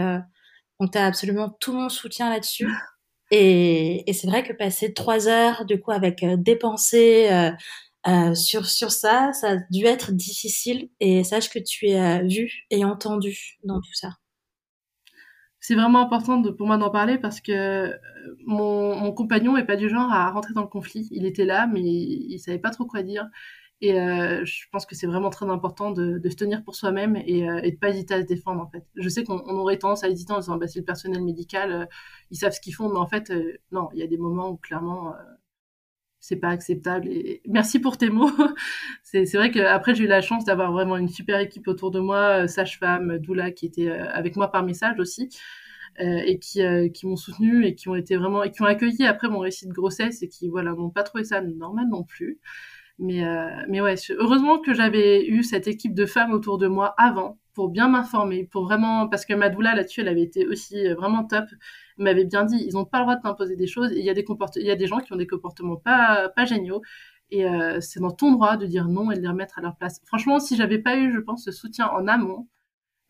donc 0.79 0.91
tu 0.91 0.97
as 0.99 1.05
absolument 1.07 1.49
tout 1.59 1.73
mon 1.73 1.89
soutien 1.89 2.29
là-dessus. 2.29 2.69
Et, 3.31 4.03
c'est 4.13 4.27
vrai 4.27 4.43
que 4.43 4.53
passer 4.53 4.93
trois 4.93 5.27
heures, 5.27 5.65
du 5.65 5.79
coup, 5.79 5.91
avec 5.91 6.21
euh, 6.23 6.35
des 6.37 6.57
pensées 6.57 7.29
euh, 7.31 7.51
euh, 8.07 8.35
sur, 8.35 8.65
sur 8.65 8.91
ça, 8.91 9.31
ça 9.33 9.51
a 9.51 9.57
dû 9.71 9.85
être 9.85 10.11
difficile. 10.11 10.89
Et 10.99 11.23
sache 11.23 11.49
que 11.49 11.59
tu 11.59 11.87
es 11.87 12.27
vu 12.27 12.65
et 12.69 12.83
entendu 12.85 13.57
dans 13.63 13.79
tout 13.79 13.93
ça. 13.93 14.09
C'est 15.61 15.75
vraiment 15.75 16.01
important 16.01 16.41
pour 16.53 16.67
moi 16.67 16.77
d'en 16.77 16.89
parler 16.89 17.19
parce 17.19 17.39
que 17.39 17.93
mon, 18.45 18.95
mon 18.95 19.11
compagnon 19.13 19.57
est 19.57 19.65
pas 19.65 19.75
du 19.75 19.89
genre 19.89 20.11
à 20.11 20.31
rentrer 20.31 20.53
dans 20.53 20.63
le 20.63 20.67
conflit. 20.67 21.07
Il 21.11 21.25
était 21.25 21.45
là, 21.45 21.67
mais 21.67 21.81
il, 21.81 22.31
il 22.31 22.39
savait 22.39 22.59
pas 22.59 22.71
trop 22.71 22.85
quoi 22.85 23.03
dire. 23.03 23.27
Et 23.81 23.99
euh, 23.99 24.45
je 24.45 24.65
pense 24.71 24.85
que 24.85 24.93
c'est 24.95 25.07
vraiment 25.07 25.31
très 25.31 25.47
important 25.49 25.89
de, 25.89 26.19
de 26.19 26.29
se 26.29 26.35
tenir 26.35 26.63
pour 26.63 26.75
soi-même 26.75 27.15
et, 27.25 27.49
euh, 27.49 27.61
et 27.63 27.71
de 27.71 27.77
pas 27.77 27.89
hésiter 27.89 28.13
à 28.13 28.21
se 28.21 28.27
défendre 28.27 28.61
en 28.61 28.69
fait. 28.69 28.85
Je 28.95 29.09
sais 29.09 29.23
qu'on 29.23 29.39
aurait 29.57 29.77
tendance 29.79 30.03
à 30.03 30.09
hésiter 30.09 30.33
en 30.33 30.39
disant 30.39 30.57
bah, 30.57 30.67
c'est 30.67 30.79
le 30.79 30.85
personnel 30.85 31.23
médical, 31.23 31.71
euh, 31.71 31.85
ils 32.29 32.37
savent 32.37 32.53
ce 32.53 32.61
qu'ils 32.61 32.75
font, 32.75 32.89
mais 32.89 32.99
en 32.99 33.07
fait 33.07 33.31
euh, 33.31 33.57
non, 33.71 33.89
il 33.93 33.99
y 33.99 34.03
a 34.03 34.07
des 34.07 34.17
moments 34.17 34.49
où 34.51 34.57
clairement 34.57 35.15
euh, 35.15 35.17
c'est 36.19 36.35
pas 36.35 36.49
acceptable. 36.49 37.07
Et 37.07 37.41
merci 37.47 37.79
pour 37.79 37.97
tes 37.97 38.11
mots. 38.11 38.29
c'est 39.03 39.25
vrai 39.33 39.49
que 39.51 39.59
après 39.59 39.95
j'ai 39.95 40.03
eu 40.03 40.07
la 40.07 40.21
chance 40.21 40.45
d'avoir 40.45 40.71
vraiment 40.71 40.97
une 40.97 41.09
super 41.09 41.39
équipe 41.39 41.67
autour 41.67 41.89
de 41.91 41.99
moi, 41.99 42.47
sage-femme, 42.47 43.17
doula 43.17 43.51
qui 43.51 43.65
était 43.65 43.89
avec 43.89 44.35
moi 44.35 44.51
par 44.51 44.63
message 44.63 44.99
aussi. 44.99 45.29
et 45.99 46.39
qui, 46.39 46.61
qui 46.93 47.07
m'ont 47.07 47.15
soutenu 47.17 47.65
et 47.65 47.75
qui 47.75 47.89
ont 47.89 47.95
été 47.95 48.15
vraiment 48.17 48.43
et 48.43 48.51
qui 48.51 48.61
ont 48.61 48.65
accueilli 48.65 49.05
après 49.05 49.29
mon 49.29 49.39
récit 49.39 49.67
de 49.67 49.73
grossesse 49.73 50.21
et 50.23 50.29
qui 50.29 50.49
voilà 50.49 50.71
n'ont 50.73 50.89
pas 50.91 51.03
trouvé 51.03 51.23
ça 51.23 51.41
normal 51.41 51.87
non 51.89 52.03
plus. 52.03 52.39
Mais, 53.01 53.25
euh, 53.25 53.49
mais 53.67 53.81
ouais, 53.81 53.95
heureusement 54.11 54.59
que 54.59 54.75
j'avais 54.75 55.25
eu 55.25 55.43
cette 55.43 55.67
équipe 55.67 55.95
de 55.95 56.05
femmes 56.05 56.33
autour 56.33 56.59
de 56.59 56.67
moi 56.67 56.93
avant 56.99 57.39
pour 57.53 57.69
bien 57.69 57.89
m'informer, 57.89 58.45
pour 58.45 58.63
vraiment, 58.63 59.07
parce 59.09 59.25
que 59.25 59.33
Madoula 59.33 59.75
là-dessus, 59.75 60.01
elle 60.01 60.07
avait 60.07 60.21
été 60.21 60.47
aussi 60.47 60.87
euh, 60.87 60.93
vraiment 60.93 61.23
top, 61.25 61.45
m'avait 61.97 62.25
bien 62.25 62.45
dit, 62.45 62.63
ils 62.65 62.73
n'ont 62.73 62.85
pas 62.85 62.99
le 62.99 63.05
droit 63.05 63.15
de 63.15 63.21
t'imposer 63.21 63.55
des 63.55 63.67
choses, 63.67 63.91
il 63.91 64.05
y 64.05 64.09
a 64.09 64.13
des 64.13 64.23
comportements, 64.23 64.61
il 64.63 64.67
y 64.67 64.71
a 64.71 64.75
des 64.75 64.87
gens 64.87 64.99
qui 64.99 65.11
ont 65.13 65.17
des 65.17 65.27
comportements 65.27 65.77
pas, 65.77 66.29
pas 66.29 66.45
géniaux, 66.45 66.81
et 67.31 67.45
euh, 67.45 67.79
c'est 67.81 67.99
dans 67.99 68.11
ton 68.11 68.31
droit 68.33 68.55
de 68.55 68.65
dire 68.67 68.87
non 68.87 69.09
et 69.11 69.15
de 69.15 69.21
les 69.21 69.27
remettre 69.27 69.57
à 69.57 69.61
leur 69.61 69.75
place. 69.77 69.99
Franchement, 70.05 70.39
si 70.39 70.55
j'avais 70.55 70.79
pas 70.79 70.97
eu, 70.97 71.11
je 71.11 71.19
pense, 71.19 71.43
ce 71.45 71.51
soutien 71.51 71.87
en 71.87 72.07
amont, 72.07 72.47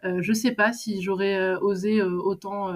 euh, 0.05 0.19
je 0.21 0.33
sais 0.33 0.53
pas 0.53 0.73
si 0.73 1.01
j'aurais 1.01 1.37
euh, 1.37 1.59
osé 1.59 2.01
autant 2.01 2.73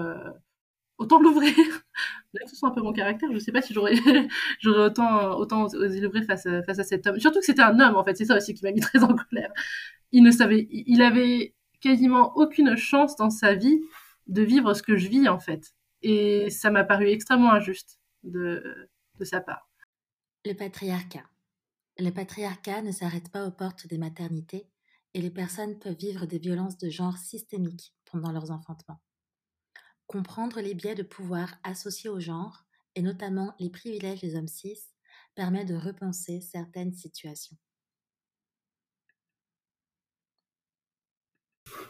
autant 0.98 1.20
l'ouvrir. 1.20 1.54
Ce 2.46 2.56
soit 2.56 2.68
un 2.68 2.72
peu 2.72 2.82
mon 2.82 2.92
caractère. 2.92 3.30
Je 3.32 3.38
sais 3.38 3.52
pas 3.52 3.62
si 3.62 3.72
j'aurais, 3.72 3.94
j'aurais 4.60 4.86
autant, 4.86 5.36
autant 5.36 5.64
osé 5.64 6.00
l'ouvrir 6.00 6.24
face 6.24 6.46
à, 6.46 6.62
face 6.62 6.78
à 6.78 6.84
cet 6.84 7.06
homme. 7.06 7.18
Surtout 7.18 7.40
que 7.40 7.44
c'était 7.46 7.62
un 7.62 7.78
homme, 7.80 7.96
en 7.96 8.04
fait. 8.04 8.16
C'est 8.16 8.26
ça 8.26 8.36
aussi 8.36 8.54
qui 8.54 8.64
m'a 8.64 8.72
mis 8.72 8.80
très 8.80 9.02
en 9.02 9.14
colère. 9.14 9.52
Il 10.12 10.22
ne 10.22 10.30
savait, 10.30 10.68
il 10.70 11.02
avait 11.02 11.54
quasiment 11.80 12.36
aucune 12.36 12.76
chance 12.76 13.16
dans 13.16 13.30
sa 13.30 13.54
vie 13.54 13.80
de 14.26 14.42
vivre 14.42 14.74
ce 14.74 14.82
que 14.82 14.96
je 14.96 15.08
vis, 15.08 15.28
en 15.28 15.38
fait. 15.38 15.74
Et 16.02 16.50
ça 16.50 16.70
m'a 16.70 16.84
paru 16.84 17.08
extrêmement 17.08 17.52
injuste 17.52 18.00
de, 18.22 18.88
de 19.18 19.24
sa 19.24 19.40
part. 19.40 19.68
Le 20.44 20.52
patriarcat. 20.52 21.24
Le 21.98 22.10
patriarcat 22.10 22.82
ne 22.82 22.92
s'arrête 22.92 23.30
pas 23.30 23.46
aux 23.46 23.50
portes 23.50 23.86
des 23.86 23.98
maternités 23.98 24.68
et 25.14 25.22
les 25.22 25.30
personnes 25.30 25.78
peuvent 25.78 25.96
vivre 25.96 26.26
des 26.26 26.38
violences 26.38 26.76
de 26.76 26.90
genre 26.90 27.16
systémiques 27.16 27.94
pendant 28.04 28.32
leurs 28.32 28.50
enfantements. 28.50 29.00
Comprendre 30.06 30.60
les 30.60 30.74
biais 30.74 30.94
de 30.94 31.02
pouvoir 31.02 31.54
associés 31.64 32.10
au 32.10 32.20
genre, 32.20 32.64
et 32.94 33.02
notamment 33.02 33.54
les 33.58 33.70
privilèges 33.70 34.20
des 34.20 34.36
hommes 34.36 34.48
cis, 34.48 34.78
permet 35.34 35.64
de 35.64 35.74
repenser 35.74 36.40
certaines 36.40 36.94
situations. 36.94 37.56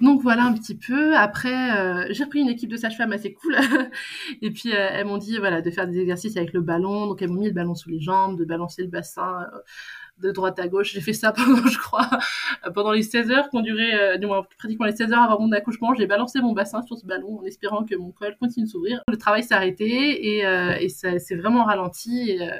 Donc 0.00 0.22
voilà 0.22 0.44
un 0.44 0.52
petit 0.52 0.76
peu. 0.76 1.16
Après, 1.16 1.78
euh, 1.78 2.06
j'ai 2.10 2.24
repris 2.24 2.40
une 2.40 2.48
équipe 2.48 2.70
de 2.70 2.76
sages-femmes 2.76 3.12
assez 3.12 3.32
cool. 3.32 3.56
et 4.42 4.50
puis 4.50 4.72
euh, 4.72 4.88
elles 4.92 5.06
m'ont 5.06 5.18
dit 5.18 5.38
voilà 5.38 5.62
de 5.62 5.70
faire 5.70 5.86
des 5.86 5.98
exercices 5.98 6.36
avec 6.36 6.52
le 6.52 6.60
ballon. 6.60 7.06
Donc 7.06 7.22
elles 7.22 7.28
m'ont 7.28 7.40
mis 7.40 7.48
le 7.48 7.52
ballon 7.52 7.74
sous 7.74 7.90
les 7.90 8.00
jambes, 8.00 8.38
de 8.38 8.44
balancer 8.44 8.82
le 8.82 8.88
bassin. 8.88 9.46
De 10.18 10.30
droite 10.30 10.58
à 10.58 10.66
gauche. 10.66 10.92
J'ai 10.92 11.00
fait 11.00 11.12
ça 11.12 11.32
pendant, 11.36 11.66
je 11.66 11.78
crois, 11.78 12.08
pendant 12.74 12.92
les 12.92 13.02
16 13.02 13.30
heures 13.30 13.50
qu'on 13.50 13.60
durait, 13.60 13.94
euh, 13.94 14.16
du 14.16 14.26
moins 14.26 14.46
pratiquement 14.58 14.86
les 14.86 14.96
16 14.96 15.12
heures 15.12 15.22
avant 15.22 15.40
mon 15.40 15.52
accouchement. 15.52 15.94
J'ai 15.94 16.06
balancé 16.06 16.40
mon 16.40 16.52
bassin 16.52 16.82
sur 16.82 16.96
ce 16.96 17.04
ballon 17.04 17.40
en 17.40 17.44
espérant 17.44 17.84
que 17.84 17.94
mon 17.96 18.12
col 18.12 18.36
continue 18.38 18.66
de 18.66 18.70
s'ouvrir. 18.70 19.02
Le 19.08 19.18
travail 19.18 19.42
s'est 19.42 19.54
arrêté 19.54 20.36
et, 20.36 20.46
euh, 20.46 20.76
et 20.80 20.88
ça 20.88 21.18
s'est 21.18 21.36
vraiment 21.36 21.64
ralenti. 21.64 22.38
Euh, 22.40 22.56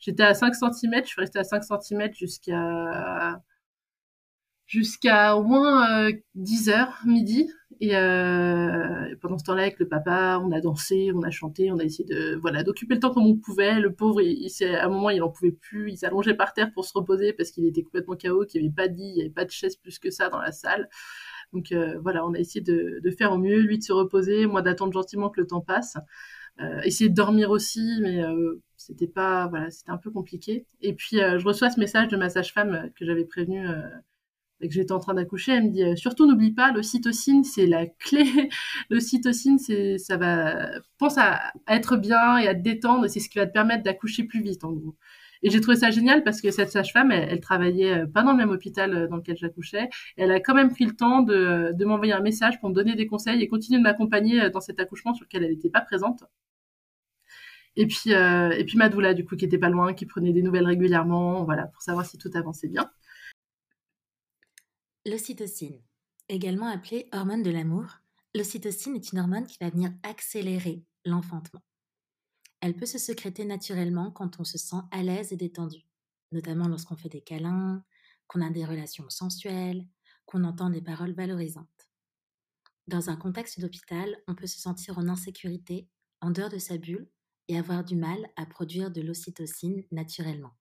J'étais 0.00 0.22
à 0.22 0.34
5 0.34 0.54
cm, 0.54 1.02
je 1.02 1.08
suis 1.08 1.20
restée 1.20 1.40
à 1.40 1.44
5 1.44 1.62
cm 1.64 2.14
jusqu'à 2.14 3.40
jusqu'à 4.68 5.36
au 5.36 5.42
moins 5.42 6.10
10 6.36 6.68
heures, 6.68 7.00
midi. 7.04 7.50
Et 7.80 7.96
euh, 7.96 9.14
pendant 9.20 9.38
ce 9.38 9.44
temps-là, 9.44 9.62
avec 9.62 9.78
le 9.78 9.88
papa, 9.88 10.40
on 10.44 10.50
a 10.52 10.60
dansé, 10.60 11.10
on 11.14 11.22
a 11.22 11.30
chanté, 11.30 11.70
on 11.70 11.78
a 11.78 11.84
essayé 11.84 12.04
de 12.04 12.36
voilà 12.36 12.64
d'occuper 12.64 12.94
le 12.94 13.00
temps 13.00 13.12
comme 13.12 13.26
on 13.26 13.36
pouvait. 13.36 13.80
Le 13.80 13.92
pauvre, 13.92 14.20
il 14.20 14.48
à 14.64 14.84
un 14.84 14.88
moment, 14.88 15.10
il 15.10 15.22
en 15.22 15.30
pouvait 15.30 15.52
plus. 15.52 15.92
Il 15.92 15.96
s'allongeait 15.96 16.34
par 16.34 16.54
terre 16.54 16.72
pour 16.72 16.84
se 16.84 16.92
reposer 16.96 17.32
parce 17.32 17.50
qu'il 17.50 17.66
était 17.66 17.82
complètement 17.82 18.16
KO, 18.16 18.44
qu'il 18.46 18.60
n'y 18.60 18.68
avait 18.68 18.74
pas 18.74 18.88
de 18.88 18.94
lit, 18.94 19.10
il 19.10 19.14
n'y 19.14 19.20
avait 19.22 19.30
pas 19.30 19.44
de 19.44 19.50
chaise 19.50 19.76
plus 19.76 19.98
que 19.98 20.10
ça 20.10 20.28
dans 20.28 20.40
la 20.40 20.52
salle. 20.52 20.88
Donc 21.52 21.72
euh, 21.72 21.98
voilà, 22.02 22.26
on 22.26 22.34
a 22.34 22.38
essayé 22.38 22.60
de, 22.60 23.00
de, 23.02 23.10
faire 23.10 23.32
au 23.32 23.38
mieux, 23.38 23.60
lui 23.60 23.78
de 23.78 23.82
se 23.82 23.92
reposer, 23.92 24.46
moi 24.46 24.60
d'attendre 24.60 24.92
gentiment 24.92 25.30
que 25.30 25.40
le 25.40 25.46
temps 25.46 25.60
passe. 25.62 25.96
Euh, 26.60 26.80
essayer 26.82 27.08
de 27.08 27.14
dormir 27.14 27.50
aussi, 27.50 27.98
mais 28.00 28.22
euh, 28.24 28.60
c'était 28.76 29.06
pas 29.06 29.46
voilà, 29.46 29.70
c'était 29.70 29.92
un 29.92 29.96
peu 29.96 30.10
compliqué. 30.10 30.66
Et 30.80 30.92
puis 30.92 31.20
euh, 31.20 31.38
je 31.38 31.44
reçois 31.46 31.70
ce 31.70 31.78
message 31.78 32.08
de 32.08 32.16
ma 32.16 32.28
sage-femme 32.28 32.90
que 32.96 33.04
j'avais 33.04 33.24
prévenu 33.24 33.64
et 34.60 34.68
que 34.68 34.74
j'étais 34.74 34.92
en 34.92 34.98
train 34.98 35.14
d'accoucher, 35.14 35.52
elle 35.52 35.64
me 35.64 35.70
dit 35.70 35.96
surtout 35.96 36.26
n'oublie 36.26 36.52
pas 36.52 36.72
l'ocytocine, 36.72 37.44
c'est 37.44 37.66
la 37.66 37.86
clé. 37.86 38.24
L'ocytocine, 38.90 39.58
c'est 39.58 39.98
ça 39.98 40.16
va 40.16 40.68
pense 40.98 41.16
à, 41.18 41.52
être 41.68 41.96
bien 41.96 42.38
et 42.38 42.48
à 42.48 42.54
te 42.54 42.60
détendre 42.60 43.08
c'est 43.08 43.20
ce 43.20 43.28
qui 43.28 43.38
va 43.38 43.46
te 43.46 43.52
permettre 43.52 43.84
d'accoucher 43.84 44.24
plus 44.24 44.42
vite 44.42 44.64
en 44.64 44.72
gros. 44.72 44.96
Et 45.42 45.50
j'ai 45.50 45.60
trouvé 45.60 45.76
ça 45.76 45.90
génial 45.90 46.24
parce 46.24 46.40
que 46.40 46.50
cette 46.50 46.70
sage-femme, 46.70 47.12
elle, 47.12 47.40
travaillait 47.40 48.06
pas 48.06 48.22
dans 48.22 48.32
le 48.32 48.38
même 48.38 48.50
hôpital 48.50 49.08
dans 49.08 49.16
lequel 49.16 49.36
j'accouchais. 49.36 49.88
Elle 50.16 50.32
a 50.32 50.40
quand 50.40 50.54
même 50.54 50.70
pris 50.70 50.84
le 50.84 50.96
temps 50.96 51.22
de, 51.22 51.72
m'envoyer 51.84 52.12
un 52.12 52.20
message 52.20 52.58
pour 52.60 52.70
me 52.70 52.74
donner 52.74 52.96
des 52.96 53.06
conseils 53.06 53.40
et 53.42 53.48
continuer 53.48 53.78
de 53.78 53.84
m'accompagner 53.84 54.50
dans 54.50 54.60
cet 54.60 54.80
accouchement 54.80 55.14
sur 55.14 55.24
lequel 55.24 55.44
elle 55.44 55.52
n'était 55.52 55.70
pas 55.70 55.80
présente. 55.80 56.24
Et 57.76 57.86
puis, 57.86 58.12
euh, 58.12 58.50
et 58.50 58.64
puis 58.64 58.76
Madoula, 58.76 59.14
du 59.14 59.24
coup, 59.24 59.36
qui 59.36 59.44
était 59.44 59.58
pas 59.58 59.68
loin, 59.68 59.94
qui 59.94 60.04
prenait 60.04 60.32
des 60.32 60.42
nouvelles 60.42 60.66
régulièrement, 60.66 61.44
voilà, 61.44 61.66
pour 61.66 61.80
savoir 61.80 62.04
si 62.04 62.18
tout 62.18 62.30
avançait 62.34 62.66
bien. 62.66 62.90
L'ocytocine. 65.08 65.80
Également 66.28 66.66
appelée 66.66 67.08
hormone 67.14 67.42
de 67.42 67.48
l'amour, 67.48 67.86
l'ocytocine 68.34 68.94
est 68.94 69.10
une 69.10 69.20
hormone 69.20 69.46
qui 69.46 69.56
va 69.58 69.70
venir 69.70 69.90
accélérer 70.02 70.84
l'enfantement. 71.06 71.62
Elle 72.60 72.76
peut 72.76 72.84
se 72.84 72.98
sécréter 72.98 73.46
naturellement 73.46 74.10
quand 74.10 74.38
on 74.38 74.44
se 74.44 74.58
sent 74.58 74.82
à 74.90 75.02
l'aise 75.02 75.32
et 75.32 75.38
détendu, 75.38 75.86
notamment 76.30 76.68
lorsqu'on 76.68 76.96
fait 76.96 77.08
des 77.08 77.22
câlins, 77.22 77.82
qu'on 78.26 78.42
a 78.42 78.50
des 78.50 78.66
relations 78.66 79.08
sensuelles, 79.08 79.86
qu'on 80.26 80.44
entend 80.44 80.68
des 80.68 80.82
paroles 80.82 81.14
valorisantes. 81.14 81.88
Dans 82.86 83.08
un 83.08 83.16
contexte 83.16 83.60
d'hôpital, 83.60 84.14
on 84.26 84.34
peut 84.34 84.46
se 84.46 84.60
sentir 84.60 84.98
en 84.98 85.08
insécurité, 85.08 85.88
en 86.20 86.32
dehors 86.32 86.50
de 86.50 86.58
sa 86.58 86.76
bulle, 86.76 87.08
et 87.48 87.56
avoir 87.58 87.82
du 87.82 87.96
mal 87.96 88.28
à 88.36 88.44
produire 88.44 88.90
de 88.90 89.00
l'ocytocine 89.00 89.84
naturellement. 89.90 90.52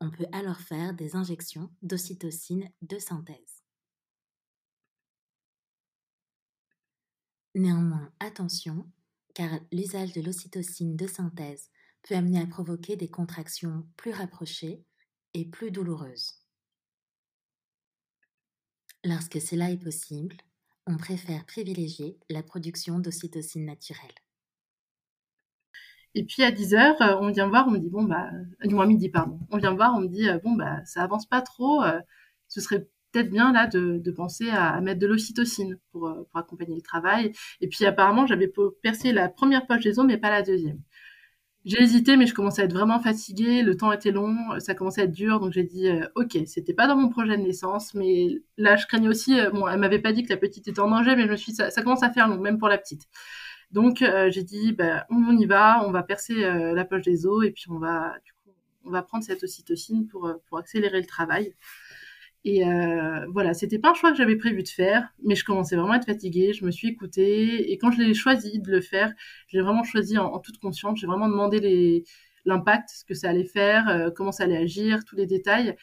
On 0.00 0.10
peut 0.10 0.26
alors 0.32 0.60
faire 0.60 0.94
des 0.94 1.16
injections 1.16 1.70
d'ocytocine 1.82 2.70
de 2.82 2.98
synthèse. 2.98 3.62
Néanmoins, 7.54 8.12
attention, 8.20 8.86
car 9.34 9.58
l'usage 9.72 10.12
de 10.12 10.20
l'ocytocine 10.20 10.96
de 10.96 11.06
synthèse 11.06 11.70
peut 12.02 12.14
amener 12.14 12.40
à 12.40 12.46
provoquer 12.46 12.96
des 12.96 13.08
contractions 13.08 13.88
plus 13.96 14.12
rapprochées 14.12 14.84
et 15.32 15.46
plus 15.46 15.70
douloureuses. 15.70 16.42
Lorsque 19.04 19.40
cela 19.40 19.70
est 19.70 19.82
possible, 19.82 20.36
on 20.86 20.98
préfère 20.98 21.46
privilégier 21.46 22.18
la 22.28 22.42
production 22.42 22.98
d'ocytocine 22.98 23.64
naturelle. 23.64 24.25
Et 26.16 26.24
puis 26.24 26.42
à 26.42 26.50
10h, 26.50 27.02
euh, 27.02 27.18
on 27.20 27.30
vient 27.30 27.46
voir, 27.46 27.68
on 27.68 27.72
me 27.72 27.78
dit 27.78 27.90
bon 27.90 28.04
bah 28.04 28.30
du 28.64 28.74
moins 28.74 28.86
midi 28.86 29.10
pardon. 29.10 29.38
On 29.50 29.58
vient 29.58 29.74
voir, 29.74 29.94
on 29.94 30.00
me 30.00 30.08
dit 30.08 30.28
euh, 30.30 30.38
bon 30.42 30.52
bah 30.54 30.78
ça 30.86 31.02
avance 31.02 31.26
pas 31.26 31.42
trop, 31.42 31.82
euh, 31.82 32.00
ce 32.48 32.62
serait 32.62 32.88
peut-être 33.12 33.30
bien 33.30 33.52
là 33.52 33.66
de, 33.66 34.10
penser 34.12 34.48
à, 34.50 34.80
mettre 34.80 34.98
de 34.98 35.06
l'ocytocine 35.06 35.78
pour, 35.92 36.10
pour 36.30 36.40
accompagner 36.40 36.74
le 36.74 36.80
travail. 36.80 37.32
Et 37.60 37.68
puis 37.68 37.84
apparemment 37.84 38.26
j'avais 38.26 38.50
percé 38.82 39.12
la 39.12 39.28
première 39.28 39.66
poche 39.66 39.84
des 39.84 39.98
os 39.98 40.06
mais 40.06 40.16
pas 40.16 40.30
la 40.30 40.42
deuxième. 40.42 40.80
J'ai 41.66 41.82
hésité, 41.82 42.16
mais 42.16 42.26
je 42.26 42.34
commençais 42.34 42.62
à 42.62 42.64
être 42.66 42.72
vraiment 42.72 43.00
fatiguée. 43.00 43.62
Le 43.62 43.76
temps 43.76 43.92
était 43.92 44.12
long, 44.12 44.36
ça 44.60 44.74
commençait 44.74 45.02
à 45.02 45.04
être 45.04 45.12
dur, 45.12 45.40
donc 45.40 45.52
j'ai 45.52 45.64
dit 45.64 45.88
ok, 46.14 46.38
c'était 46.46 46.74
pas 46.74 46.86
dans 46.86 46.96
mon 46.96 47.10
projet 47.10 47.36
de 47.36 47.42
naissance, 47.42 47.92
mais 47.94 48.38
là 48.56 48.76
je 48.76 48.86
craignais 48.86 49.08
aussi. 49.08 49.36
bon, 49.52 49.68
elle 49.68 49.80
m'avait 49.80 49.98
pas 49.98 50.12
dit 50.12 50.22
que 50.22 50.30
la 50.30 50.38
petite 50.38 50.68
était 50.68 50.80
en 50.80 50.88
danger, 50.88 51.14
mais 51.16 51.26
je 51.26 51.30
me 51.32 51.36
suis 51.36 51.52
ça 51.52 51.70
commence 51.82 52.02
à 52.02 52.10
faire 52.10 52.28
long, 52.28 52.38
même 52.38 52.58
pour 52.58 52.68
la 52.68 52.78
petite. 52.78 53.02
Donc 53.72 54.02
euh, 54.02 54.30
j'ai 54.30 54.42
dit, 54.42 54.72
bah, 54.72 55.06
on 55.10 55.36
y 55.36 55.46
va, 55.46 55.86
on 55.86 55.90
va 55.90 56.02
percer 56.02 56.44
euh, 56.44 56.72
la 56.72 56.84
poche 56.84 57.02
des 57.02 57.26
os 57.26 57.44
et 57.44 57.50
puis 57.50 57.64
on 57.70 57.78
va, 57.78 58.14
du 58.24 58.32
coup, 58.32 58.54
on 58.84 58.90
va 58.90 59.02
prendre 59.02 59.24
cette 59.24 59.42
ocytocine 59.42 60.06
pour, 60.06 60.26
euh, 60.26 60.34
pour 60.48 60.58
accélérer 60.58 61.00
le 61.00 61.06
travail. 61.06 61.54
Et 62.44 62.64
euh, 62.64 63.26
voilà, 63.32 63.54
c'était 63.54 63.80
pas 63.80 63.90
un 63.90 63.94
choix 63.94 64.12
que 64.12 64.16
j'avais 64.16 64.36
prévu 64.36 64.62
de 64.62 64.68
faire, 64.68 65.08
mais 65.24 65.34
je 65.34 65.44
commençais 65.44 65.74
vraiment 65.74 65.94
à 65.94 65.96
être 65.96 66.06
fatiguée, 66.06 66.52
je 66.52 66.64
me 66.64 66.70
suis 66.70 66.88
écoutée, 66.88 67.72
et 67.72 67.78
quand 67.78 67.90
je 67.90 68.00
l'ai 68.00 68.14
choisi 68.14 68.60
de 68.60 68.70
le 68.70 68.80
faire, 68.80 69.12
je 69.48 69.56
l'ai 69.56 69.64
vraiment 69.64 69.82
choisi 69.82 70.16
en, 70.16 70.38
toute 70.38 70.58
conscience, 70.58 71.00
j'ai 71.00 71.08
vraiment 71.08 71.28
demandé 71.28 72.04
l'impact, 72.44 72.90
ce 72.90 73.04
que 73.04 73.14
ça 73.14 73.30
allait 73.30 73.44
faire, 73.44 74.12
comment 74.14 74.30
ça 74.30 74.44
allait 74.44 74.58
agir, 74.58 75.04
tous 75.04 75.16
les 75.16 75.26
détails 75.26 75.76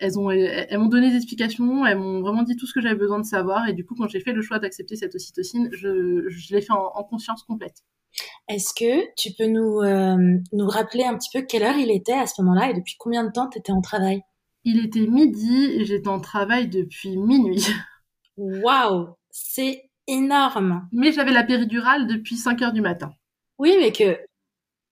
elles 0.00 0.18
ont, 0.18 0.30
elles, 0.30 0.78
m'ont 0.78 0.88
donné 0.88 1.10
des 1.10 1.16
explications, 1.16 1.84
elles 1.86 1.98
m'ont 1.98 2.20
vraiment 2.20 2.42
dit 2.42 2.56
tout 2.56 2.66
ce 2.66 2.72
que 2.72 2.80
j'avais 2.80 2.96
besoin 2.96 3.18
de 3.18 3.24
savoir. 3.24 3.68
Et 3.68 3.74
du 3.74 3.84
coup, 3.84 3.94
quand 3.94 4.08
j'ai 4.08 4.20
fait 4.20 4.32
le 4.32 4.42
choix 4.42 4.58
d'accepter 4.58 4.96
cette 4.96 5.14
ocytocine, 5.14 5.68
je, 5.72 6.24
je 6.28 6.54
l'ai 6.54 6.62
fait 6.62 6.72
en, 6.72 7.04
conscience 7.04 7.42
complète. 7.42 7.84
Est-ce 8.48 8.74
que 8.74 9.04
tu 9.16 9.30
peux 9.38 9.46
nous, 9.46 9.80
euh, 9.80 10.38
nous 10.52 10.66
rappeler 10.66 11.04
un 11.04 11.16
petit 11.16 11.28
peu 11.32 11.42
quelle 11.42 11.62
heure 11.62 11.76
il 11.76 11.90
était 11.90 12.12
à 12.12 12.26
ce 12.26 12.40
moment-là 12.42 12.70
et 12.70 12.74
depuis 12.74 12.96
combien 12.98 13.24
de 13.24 13.30
temps 13.30 13.48
tu 13.48 13.58
étais 13.58 13.72
en 13.72 13.80
travail? 13.80 14.22
Il 14.64 14.84
était 14.84 15.06
midi 15.06 15.70
et 15.74 15.84
j'étais 15.84 16.08
en 16.08 16.20
travail 16.20 16.68
depuis 16.68 17.16
minuit. 17.16 17.66
Waouh 18.36 19.14
C'est 19.30 19.90
énorme 20.06 20.88
Mais 20.92 21.12
j'avais 21.12 21.32
la 21.32 21.44
péridurale 21.44 22.06
depuis 22.06 22.36
5 22.36 22.60
heures 22.62 22.72
du 22.72 22.80
matin. 22.80 23.12
Oui, 23.58 23.76
mais 23.78 23.92
que 23.92 24.18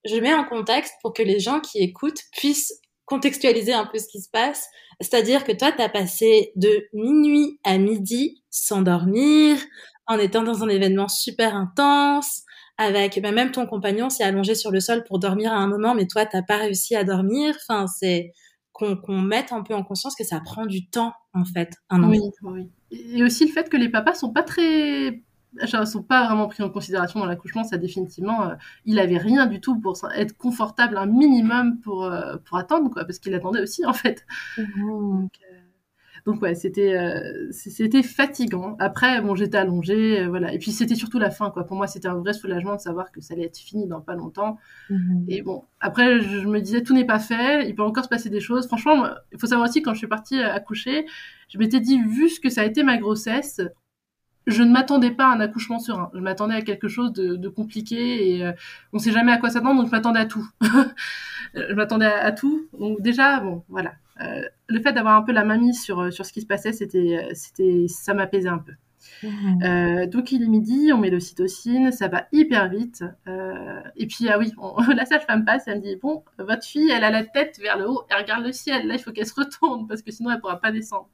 je 0.05 0.17
mets 0.17 0.35
en 0.35 0.45
contexte 0.45 0.95
pour 1.03 1.13
que 1.13 1.23
les 1.23 1.41
gens 1.41 1.61
qui 1.61 1.79
écoutent 1.79 2.23
puissent 2.33 2.81
contextualiser 3.09 3.73
un 3.73 3.87
peu 3.87 3.99
ce 3.99 4.07
qui 4.07 4.21
se 4.21 4.29
passe. 4.31 4.69
C'est-à-dire 5.01 5.45
que 5.45 5.53
toi, 5.53 5.73
tu 5.73 5.83
as 5.83 5.89
passé 5.89 6.53
de 6.57 6.87
minuit 6.93 7.59
à 7.65 7.79
midi 7.79 8.43
sans 8.51 8.83
dormir, 8.83 9.59
en 10.07 10.19
étant 10.19 10.43
dans 10.43 10.63
un 10.63 10.69
événement 10.69 11.09
super 11.09 11.57
intense, 11.57 12.43
avec 12.77 13.21
bah, 13.21 13.33
même 13.33 13.51
ton 13.51 13.67
compagnon 13.67 14.11
s'est 14.11 14.25
allongé 14.25 14.55
sur 14.55 14.71
le 14.71 14.81
sol 14.81 15.05
pour 15.05 15.19
dormir 15.19 15.53
à 15.53 15.57
un 15.57 15.67
moment, 15.67 15.95
mais 15.95 16.07
toi, 16.07 16.27
t'as 16.27 16.43
pas 16.43 16.59
réussi 16.59 16.95
à 16.95 17.05
dormir. 17.05 17.57
Enfin, 17.57 17.87
c'est 17.87 18.33
qu'on 18.73 19.19
mette 19.21 19.53
un 19.53 19.63
peu 19.63 19.75
en 19.75 19.83
conscience 19.83 20.15
que 20.15 20.23
ça 20.23 20.41
prend 20.41 20.67
du 20.67 20.89
temps, 20.89 21.13
en 21.35 21.45
fait, 21.45 21.73
un. 21.91 22.09
Oui, 22.09 22.21
oui. 22.43 22.71
Et 22.91 23.23
aussi 23.25 23.47
le 23.47 23.53
fait 23.53 23.69
que 23.69 23.77
les 23.77 23.89
papas 23.89 24.15
sont 24.15 24.33
pas 24.33 24.45
très 24.45 25.23
ne 25.55 25.85
sont 25.85 26.03
pas 26.03 26.27
vraiment 26.27 26.47
pris 26.47 26.63
en 26.63 26.71
considération 26.71 27.21
dans 27.21 27.27
l'accouchement. 27.27 27.65
Ça, 27.65 27.79
définitivement, 27.79 28.43
euh, 28.45 28.55
il 28.85 28.99
avait 28.99 29.19
rien 29.19 29.47
du 29.47 29.61
tout 29.61 29.79
pour 29.81 29.97
être 30.15 30.37
confortable 30.37 30.97
un 30.97 31.07
minimum 31.07 31.79
pour, 31.81 32.05
euh, 32.05 32.37
pour 32.45 32.57
attendre, 32.57 32.91
quoi, 32.91 33.05
parce 33.05 33.19
qu'il 33.19 33.35
attendait 33.35 33.61
aussi, 33.61 33.85
en 33.87 33.93
fait. 33.93 34.27
Mmh. 34.57 35.27
Donc, 36.27 36.37
euh, 36.37 36.37
ouais, 36.43 36.55
c'était 36.55 36.95
c'était 37.51 38.03
fatigant. 38.03 38.77
Après, 38.79 39.23
bon, 39.23 39.35
j'étais 39.35 39.57
allongée, 39.57 40.27
voilà. 40.27 40.53
Et 40.53 40.59
puis 40.59 40.73
c'était 40.73 40.95
surtout 40.95 41.19
la 41.19 41.31
fin, 41.31 41.51
quoi. 41.51 41.65
Pour 41.65 41.77
moi, 41.77 41.87
c'était 41.87 42.09
un 42.09 42.17
vrai 42.17 42.35
soulagement 42.35 42.77
de 42.77 42.81
savoir 42.81 43.11
que 43.11 43.21
ça 43.21 43.35
allait 43.35 43.45
être 43.45 43.59
fini 43.59 43.87
dans 43.87 44.01
pas 44.01 44.15
longtemps. 44.15 44.59
Mmh. 44.91 45.25
Et 45.29 45.43
bon, 45.43 45.65
après, 45.81 46.21
je, 46.21 46.47
me 46.47 46.61
disais 46.61 46.83
tout 46.83 46.95
n'est 46.95 47.07
pas 47.07 47.19
fait, 47.19 47.69
il 47.69 47.75
peut 47.75 47.83
encore 47.83 48.05
se 48.05 48.09
passer 48.11 48.29
des 48.29 48.41
choses. 48.41 48.67
Franchement, 48.67 49.07
il 49.33 49.39
faut 49.39 49.47
savoir 49.47 49.69
aussi 49.69 49.81
quand 49.81 49.95
je 49.95 49.99
suis 49.99 50.09
partie 50.09 50.41
accoucher, 50.41 51.07
je 51.49 51.59
m'étais 51.59 51.81
dit 51.81 51.99
vu 52.03 52.29
ce 52.29 52.41
que 52.41 52.51
ça 52.51 52.61
a 52.61 52.65
été 52.65 52.83
ma 52.83 52.99
grossesse, 52.99 53.63
je 54.49 54.63
ne 54.63 54.71
m'attendais 54.71 55.11
pas 55.11 55.27
à 55.27 55.35
un 55.35 55.41
accouchement 55.41 55.79
serein. 55.79 56.11
Je 56.15 56.21
m'attendais 56.21 56.55
à 56.55 56.63
quelque 56.63 56.89
chose 56.89 57.13
de, 57.13 57.49
compliqué 57.49 58.37
et 58.37 58.45
euh, 58.45 58.53
on 58.93 58.97
ne 58.97 59.03
sait 59.03 59.13
jamais 59.13 59.33
à 59.33 59.37
quoi 59.37 59.51
s'attendre, 59.51 59.81
donc 59.81 59.87
je 59.87 59.93
m'attendais 59.93 60.21
à 60.21 60.27
tout. 60.27 60.49
je 61.55 61.75
m'attendais 61.75 62.07
à, 62.07 62.33
tout. 62.33 62.67
Donc 62.79 63.01
déjà, 63.01 63.41
bon, 63.41 63.63
voilà. 63.69 63.93
Euh, 64.21 64.43
le 64.69 64.81
fait 64.81 64.93
d'avoir 64.93 65.17
un 65.17 65.23
peu 65.23 65.33
la 65.33 65.45
main 65.45 65.59
mise 65.59 65.81
sur, 65.81 66.13
sur 66.13 66.25
ce 66.25 66.33
qui 66.33 66.41
se 66.41 66.47
passait, 66.47 66.73
c'était, 66.73 67.29
c'était, 67.35 67.87
ça 67.89 68.15
m'apaisait 68.15 68.49
un 68.49 68.59
peu. 68.59 68.73
Mmh. 69.23 69.63
Euh, 69.63 70.07
donc 70.07 70.33
il 70.33 70.43
est 70.43 70.49
midi, 70.49 70.91
on 70.93 70.99
met 70.99 71.11
l'ocytocine, 71.11 71.93
ça 71.93 72.09
va 72.09 72.27
hyper 72.33 72.69
vite. 72.69 73.05
et 73.97 74.07
puis 74.07 74.29
ah 74.29 74.39
oui, 74.39 74.53
la 74.95 75.05
sage-femme 75.05 75.45
passe, 75.45 75.65
elle 75.67 75.79
me 75.79 75.83
dit 75.83 75.97
bon, 75.97 76.25
votre 76.39 76.65
fille, 76.65 76.91
elle 76.91 77.05
a 77.05 77.11
la 77.11 77.25
tête 77.25 77.59
vers 77.63 77.79
le 77.79 77.89
haut, 77.89 78.03
elle 78.11 78.23
regarde 78.23 78.45
le 78.45 78.53
ciel. 78.53 78.87
Là, 78.87 78.95
il 78.95 79.01
faut 79.01 79.13
qu'elle 79.13 79.27
se 79.27 79.35
retourne 79.35 79.87
parce 79.87 80.03
que 80.03 80.11
sinon 80.11 80.31
elle 80.31 80.41
pourra 80.41 80.61
pas 80.61 80.73
descendre 80.73 81.09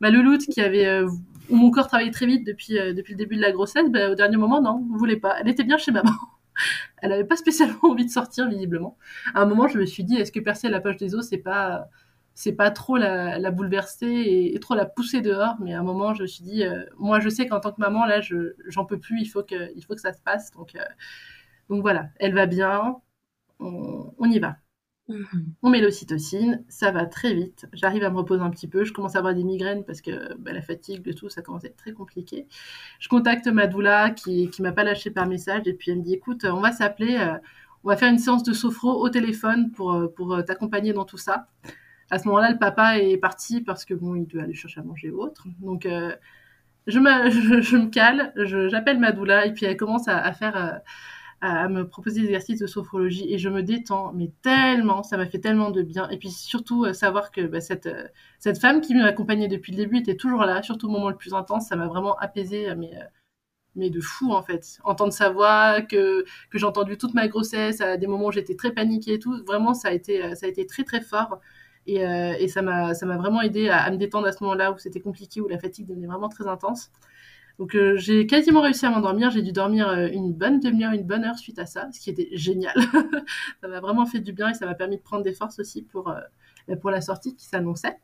ma 0.00 0.10
louloute 0.10 0.46
qui 0.46 0.60
avait 0.60 0.86
euh, 0.86 1.08
où 1.50 1.56
mon 1.56 1.70
corps 1.70 1.86
travaillait 1.88 2.10
très 2.10 2.26
vite 2.26 2.46
depuis 2.46 2.78
euh, 2.78 2.92
depuis 2.92 3.12
le 3.14 3.18
début 3.18 3.36
de 3.36 3.40
la 3.40 3.52
grossesse, 3.52 3.88
bah, 3.90 4.10
au 4.10 4.14
dernier 4.14 4.36
moment 4.36 4.60
non, 4.60 4.80
ne 4.80 4.98
voulait 4.98 5.16
pas. 5.16 5.38
Elle 5.40 5.48
était 5.48 5.64
bien 5.64 5.78
chez 5.78 5.92
maman. 5.92 6.12
Elle 7.02 7.10
n'avait 7.10 7.24
pas 7.24 7.36
spécialement 7.36 7.78
envie 7.82 8.06
de 8.06 8.10
sortir 8.10 8.48
visiblement. 8.48 8.96
À 9.34 9.42
un 9.42 9.46
moment, 9.46 9.68
je 9.68 9.78
me 9.78 9.86
suis 9.86 10.04
dit 10.04 10.16
est-ce 10.16 10.32
que 10.32 10.40
percer 10.40 10.68
la 10.68 10.80
poche 10.80 10.96
des 10.96 11.14
os 11.14 11.26
c'est 11.28 11.38
pas 11.38 11.88
c'est 12.34 12.52
pas 12.52 12.70
trop 12.70 12.96
la, 12.96 13.50
bouleverser 13.50 14.52
et, 14.54 14.60
trop 14.60 14.74
la 14.76 14.86
pousser 14.86 15.20
dehors, 15.22 15.56
mais 15.60 15.74
à 15.74 15.80
un 15.80 15.82
moment, 15.82 16.14
je 16.14 16.22
me 16.22 16.28
suis 16.28 16.44
dit, 16.44 16.62
euh, 16.62 16.84
moi, 16.96 17.18
je 17.18 17.28
sais 17.28 17.48
qu'en 17.48 17.58
tant 17.58 17.72
que 17.72 17.80
maman, 17.80 18.06
là, 18.06 18.20
je 18.20 18.54
j'en 18.68 18.84
peux 18.84 18.98
plus, 19.00 19.20
il 19.20 19.26
faut 19.26 19.42
que, 19.42 19.72
il 19.74 19.84
faut 19.84 19.94
que 19.96 20.00
ça 20.00 20.12
se 20.12 20.20
passe. 20.22 20.52
Donc, 20.52 20.76
donc 21.68 21.82
voilà, 21.82 22.10
elle 22.20 22.34
va 22.34 22.46
bien, 22.46 22.96
on 23.60 24.30
y 24.30 24.38
va. 24.38 24.56
On 25.62 25.70
met 25.70 25.80
l'ocytocine, 25.80 26.62
ça 26.68 26.90
va 26.90 27.06
très 27.06 27.32
vite. 27.32 27.66
J'arrive 27.72 28.04
à 28.04 28.10
me 28.10 28.16
reposer 28.16 28.42
un 28.42 28.50
petit 28.50 28.68
peu. 28.68 28.84
Je 28.84 28.92
commence 28.92 29.16
à 29.16 29.18
avoir 29.18 29.34
des 29.34 29.44
migraines 29.44 29.84
parce 29.84 30.02
que 30.02 30.34
bah, 30.36 30.52
la 30.52 30.60
fatigue, 30.60 31.06
le 31.06 31.14
tout, 31.14 31.30
ça 31.30 31.40
commence 31.40 31.64
à 31.64 31.68
être 31.68 31.76
très 31.76 31.92
compliqué. 31.92 32.46
Je 32.98 33.08
contacte 33.08 33.46
ma 33.46 33.66
doula 33.66 34.10
qui, 34.10 34.50
m'a 34.60 34.72
pas 34.72 34.84
lâché 34.84 35.10
par 35.10 35.26
message 35.26 35.62
et 35.66 35.72
puis 35.72 35.90
elle 35.90 35.98
me 35.98 36.02
dit 36.02 36.14
écoute, 36.14 36.44
on 36.44 36.60
va 36.60 36.72
s'appeler, 36.72 37.16
euh, 37.16 37.38
on 37.84 37.88
va 37.88 37.96
faire 37.96 38.10
une 38.10 38.18
séance 38.18 38.42
de 38.42 38.52
sophro 38.52 39.02
au 39.02 39.08
téléphone 39.08 39.70
pour, 39.70 39.92
euh, 39.94 40.08
pour 40.08 40.34
euh, 40.34 40.42
t'accompagner 40.42 40.92
dans 40.92 41.04
tout 41.04 41.16
ça. 41.16 41.48
À 42.10 42.18
ce 42.18 42.26
moment-là, 42.28 42.50
le 42.50 42.58
papa 42.58 42.98
est 42.98 43.16
parti 43.16 43.62
parce 43.62 43.84
que 43.84 43.94
bon, 43.94 44.14
il 44.14 44.26
doit 44.26 44.42
aller 44.42 44.54
chercher 44.54 44.80
à 44.80 44.82
manger 44.82 45.10
autre. 45.10 45.46
Donc, 45.60 45.86
je, 46.86 46.98
me, 46.98 47.88
cale, 47.88 48.32
j'appelle 48.68 48.98
ma 48.98 49.12
doula 49.12 49.46
et 49.46 49.52
puis 49.52 49.66
elle 49.66 49.76
commence 49.76 50.08
à 50.08 50.32
faire 50.32 50.80
à, 51.40 51.68
me 51.68 51.86
proposer 51.86 52.20
des 52.20 52.26
exercices 52.26 52.60
de 52.60 52.66
sophrologie 52.66 53.32
et 53.32 53.38
je 53.38 53.48
me 53.48 53.62
détends, 53.62 54.12
mais 54.12 54.32
tellement, 54.42 55.02
ça 55.02 55.16
m'a 55.16 55.26
fait 55.26 55.38
tellement 55.38 55.70
de 55.70 55.82
bien. 55.82 56.08
Et 56.10 56.18
puis 56.18 56.30
surtout, 56.30 56.84
euh, 56.84 56.92
savoir 56.92 57.30
que 57.30 57.42
bah, 57.42 57.60
cette, 57.60 57.86
euh, 57.86 58.08
cette 58.38 58.58
femme 58.58 58.80
qui 58.80 58.94
m'accompagnait 58.94 59.48
depuis 59.48 59.72
le 59.72 59.78
début 59.78 59.98
était 59.98 60.16
toujours 60.16 60.40
là, 60.44 60.62
surtout 60.62 60.88
au 60.88 60.90
moment 60.90 61.10
le 61.10 61.16
plus 61.16 61.34
intense, 61.34 61.68
ça 61.68 61.76
m'a 61.76 61.86
vraiment 61.86 62.16
apaisé, 62.16 62.68
euh, 62.70 62.74
mais, 62.76 62.90
mais 63.76 63.90
de 63.90 64.00
fou 64.00 64.32
en 64.32 64.42
fait. 64.42 64.78
Entendre 64.84 65.12
sa 65.12 65.30
voix, 65.30 65.82
que, 65.82 66.24
que 66.50 66.58
j'ai 66.58 66.66
entendu 66.66 66.98
toute 66.98 67.14
ma 67.14 67.28
grossesse, 67.28 67.80
à 67.80 67.96
des 67.96 68.06
moments 68.06 68.26
où 68.26 68.32
j'étais 68.32 68.56
très 68.56 68.72
paniquée 68.72 69.14
et 69.14 69.18
tout, 69.18 69.42
vraiment, 69.46 69.74
ça 69.74 69.88
a 69.88 69.92
été, 69.92 70.34
ça 70.36 70.46
a 70.46 70.48
été 70.48 70.66
très 70.66 70.84
très 70.84 71.00
fort. 71.00 71.40
Et, 71.86 71.96
et 72.00 72.48
ça 72.48 72.62
m'a 72.62 72.92
vraiment 72.92 73.40
aidé 73.42 73.68
à, 73.70 73.82
à, 73.82 73.90
me 73.90 73.96
détendre 73.96 74.26
à 74.26 74.32
ce 74.32 74.42
moment-là 74.44 74.72
où 74.72 74.78
c'était 74.78 75.00
compliqué, 75.00 75.40
où 75.40 75.48
la 75.48 75.58
fatigue 75.58 75.86
devenait 75.86 76.06
vraiment 76.06 76.28
très 76.28 76.46
intense. 76.46 76.90
Donc 77.58 77.74
euh, 77.74 77.96
j'ai 77.96 78.26
quasiment 78.26 78.60
réussi 78.60 78.86
à 78.86 78.90
m'endormir. 78.90 79.30
J'ai 79.30 79.42
dû 79.42 79.52
dormir 79.52 79.88
euh, 79.88 80.08
une 80.12 80.32
bonne 80.32 80.60
demi-heure, 80.60 80.92
une 80.92 81.02
bonne 81.02 81.24
heure 81.24 81.38
suite 81.38 81.58
à 81.58 81.66
ça, 81.66 81.88
ce 81.92 81.98
qui 81.98 82.10
était 82.10 82.28
génial. 82.32 82.74
ça 83.60 83.68
m'a 83.68 83.80
vraiment 83.80 84.06
fait 84.06 84.20
du 84.20 84.32
bien 84.32 84.50
et 84.50 84.54
ça 84.54 84.64
m'a 84.64 84.74
permis 84.74 84.96
de 84.96 85.02
prendre 85.02 85.24
des 85.24 85.32
forces 85.32 85.58
aussi 85.58 85.82
pour, 85.82 86.08
euh, 86.08 86.76
pour 86.76 86.90
la 86.90 87.00
sortie 87.00 87.34
qui 87.34 87.46
s'annonçait. 87.46 87.96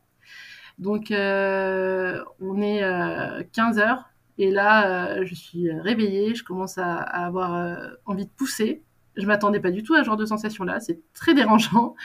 Donc, 0.77 1.05
on 1.09 2.61
est 2.61 3.47
15 3.53 3.79
heures. 3.79 4.09
Et 4.37 4.51
là, 4.51 5.23
je 5.23 5.33
suis 5.33 5.71
réveillée, 5.71 6.35
je 6.35 6.43
commence 6.43 6.77
à, 6.77 6.95
avoir 6.95 7.79
envie 8.05 8.25
de 8.25 8.31
pousser. 8.31 8.83
Je 9.15 9.25
m'attendais 9.25 9.61
pas 9.61 9.71
du 9.71 9.83
tout 9.83 9.93
à 9.93 9.99
ce 9.99 10.03
genre 10.03 10.17
de 10.17 10.25
sensation-là. 10.25 10.81
C'est 10.81 10.99
très 11.13 11.33
dérangeant. 11.33 11.95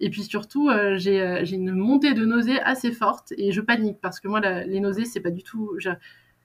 Et 0.00 0.10
puis 0.10 0.24
surtout, 0.24 0.68
j'ai 0.96 1.54
une 1.54 1.72
montée 1.72 2.12
de 2.12 2.26
nausées 2.26 2.60
assez 2.60 2.92
forte 2.92 3.32
et 3.38 3.50
je 3.50 3.62
panique 3.62 3.98
parce 4.02 4.20
que 4.20 4.28
moi, 4.28 4.40
les 4.40 4.80
nausées, 4.80 5.06
c'est 5.06 5.20
pas 5.20 5.30
du 5.30 5.42
tout. 5.42 5.78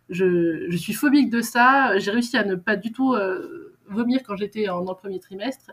Je, 0.10 0.76
suis 0.78 0.94
phobique 0.94 1.30
de 1.30 1.42
ça. 1.42 1.98
J'ai 1.98 2.12
réussi 2.12 2.38
à 2.38 2.44
ne 2.44 2.56
pas 2.56 2.76
du 2.76 2.92
tout 2.92 3.14
euh, 3.14 3.76
vomir 3.88 4.22
quand 4.26 4.36
j'étais 4.36 4.66
dans 4.66 4.80
le 4.80 4.96
premier 4.96 5.20
trimestre. 5.20 5.72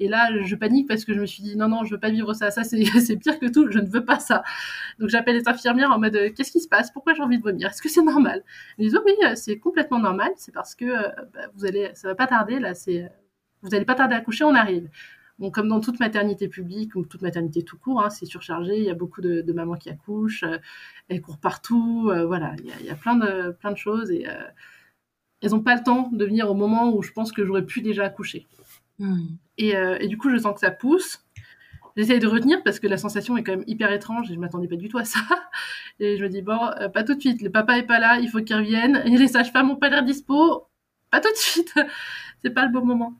Et 0.00 0.08
là, 0.08 0.30
je 0.42 0.56
panique 0.56 0.88
parce 0.88 1.04
que 1.04 1.14
je 1.14 1.20
me 1.20 1.26
suis 1.26 1.42
dit 1.42 1.56
non, 1.56 1.68
non, 1.68 1.84
je 1.84 1.92
veux 1.94 2.00
pas 2.00 2.10
vivre 2.10 2.32
ça. 2.34 2.50
Ça, 2.50 2.64
c'est 2.64 2.76
pire 3.16 3.38
que 3.38 3.50
tout. 3.50 3.70
Je 3.70 3.78
ne 3.78 3.88
veux 3.88 4.04
pas 4.04 4.18
ça. 4.18 4.42
Donc, 4.98 5.08
j'appelle 5.08 5.36
les 5.36 5.48
infirmières 5.48 5.90
en 5.90 5.98
mode 5.98 6.32
qu'est-ce 6.34 6.52
qui 6.52 6.60
se 6.60 6.68
passe? 6.68 6.90
Pourquoi 6.90 7.14
j'ai 7.14 7.22
envie 7.22 7.38
de 7.38 7.42
vomir? 7.42 7.68
Est-ce 7.70 7.82
que 7.82 7.88
c'est 7.88 8.02
normal? 8.02 8.44
Ils 8.78 8.86
disent 8.88 8.98
oh 8.98 9.02
oui, 9.04 9.14
c'est 9.36 9.58
complètement 9.58 9.98
normal. 9.98 10.30
C'est 10.36 10.52
parce 10.52 10.74
que 10.74 10.86
bah, 11.32 11.48
vous 11.54 11.66
allez, 11.66 11.90
ça 11.94 12.08
va 12.08 12.14
pas 12.14 12.26
tarder. 12.26 12.58
Là, 12.58 12.74
c'est 12.74 13.10
vous 13.62 13.68
n'allez 13.70 13.84
pas 13.84 13.94
tarder 13.94 14.14
à 14.14 14.20
coucher, 14.20 14.44
on 14.44 14.54
arrive. 14.54 14.88
Bon, 15.38 15.50
comme 15.50 15.68
dans 15.68 15.80
toute 15.80 15.98
maternité 15.98 16.48
publique 16.48 16.94
ou 16.94 17.04
toute 17.04 17.22
maternité 17.22 17.62
tout 17.62 17.78
court, 17.78 18.02
hein, 18.02 18.10
c'est 18.10 18.26
surchargé. 18.26 18.78
Il 18.78 18.84
y 18.84 18.90
a 18.90 18.94
beaucoup 18.94 19.20
de, 19.20 19.52
mamans 19.52 19.76
qui 19.76 19.90
accouchent, 19.90 20.44
euh, 20.44 20.58
elles 21.08 21.20
courent 21.20 21.38
partout. 21.38 22.10
Euh, 22.10 22.26
voilà, 22.26 22.54
il 22.58 22.86
y, 22.86 22.90
a, 22.90 22.94
plein 22.94 23.16
de, 23.16 23.50
plein 23.52 23.72
de 23.72 23.76
choses 23.76 24.10
et 24.10 24.28
euh, 24.28 24.42
elles 25.40 25.50
n'ont 25.50 25.62
pas 25.62 25.74
le 25.74 25.82
temps 25.82 26.10
de 26.12 26.24
venir 26.24 26.50
au 26.50 26.54
moment 26.54 26.94
où 26.94 27.02
je 27.02 27.12
pense 27.12 27.32
que 27.32 27.44
j'aurais 27.44 27.64
pu 27.64 27.80
déjà 27.80 28.04
accoucher. 28.04 28.46
Hmm. 28.98 29.26
Et, 29.58 29.74
du 30.06 30.18
coup, 30.18 30.30
je 30.30 30.36
sens 30.36 30.54
que 30.54 30.60
ça 30.60 30.70
pousse. 30.70 31.24
J'essaye 31.96 32.20
de 32.20 32.26
retenir 32.26 32.62
parce 32.62 32.80
que 32.80 32.86
la 32.86 32.96
sensation 32.96 33.36
est 33.36 33.42
quand 33.42 33.52
même 33.52 33.64
hyper 33.66 33.92
étrange 33.92 34.30
et 34.30 34.34
je 34.34 34.38
m'attendais 34.38 34.68
pas 34.68 34.76
du 34.76 34.88
tout 34.88 34.98
à 34.98 35.04
ça. 35.04 35.20
Et 36.00 36.16
je 36.16 36.22
me 36.22 36.28
dis, 36.28 36.40
bon, 36.40 36.58
pas 36.94 37.04
tout 37.04 37.14
de 37.14 37.20
suite, 37.20 37.42
le 37.42 37.50
papa 37.50 37.78
est 37.78 37.82
pas 37.82 37.98
là, 37.98 38.18
il 38.18 38.28
faut 38.28 38.40
qu'il 38.40 38.56
revienne. 38.56 39.02
Et 39.04 39.16
les 39.16 39.28
sages-femmes 39.28 39.68
n'ont 39.68 39.76
pas 39.76 39.90
l'air 39.90 40.02
dispo, 40.02 40.68
pas 41.10 41.20
tout 41.20 41.30
de 41.30 41.36
suite. 41.36 41.74
c'est 42.42 42.50
pas 42.50 42.64
le 42.64 42.72
bon 42.72 42.84
moment. 42.84 43.14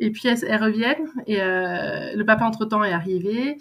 Et 0.00 0.10
puis 0.10 0.28
elles, 0.28 0.62
reviennent 0.62 1.08
et 1.26 1.42
euh, 1.42 2.16
le 2.16 2.24
papa 2.24 2.46
entre 2.46 2.64
temps 2.64 2.82
est 2.82 2.92
arrivé 2.92 3.58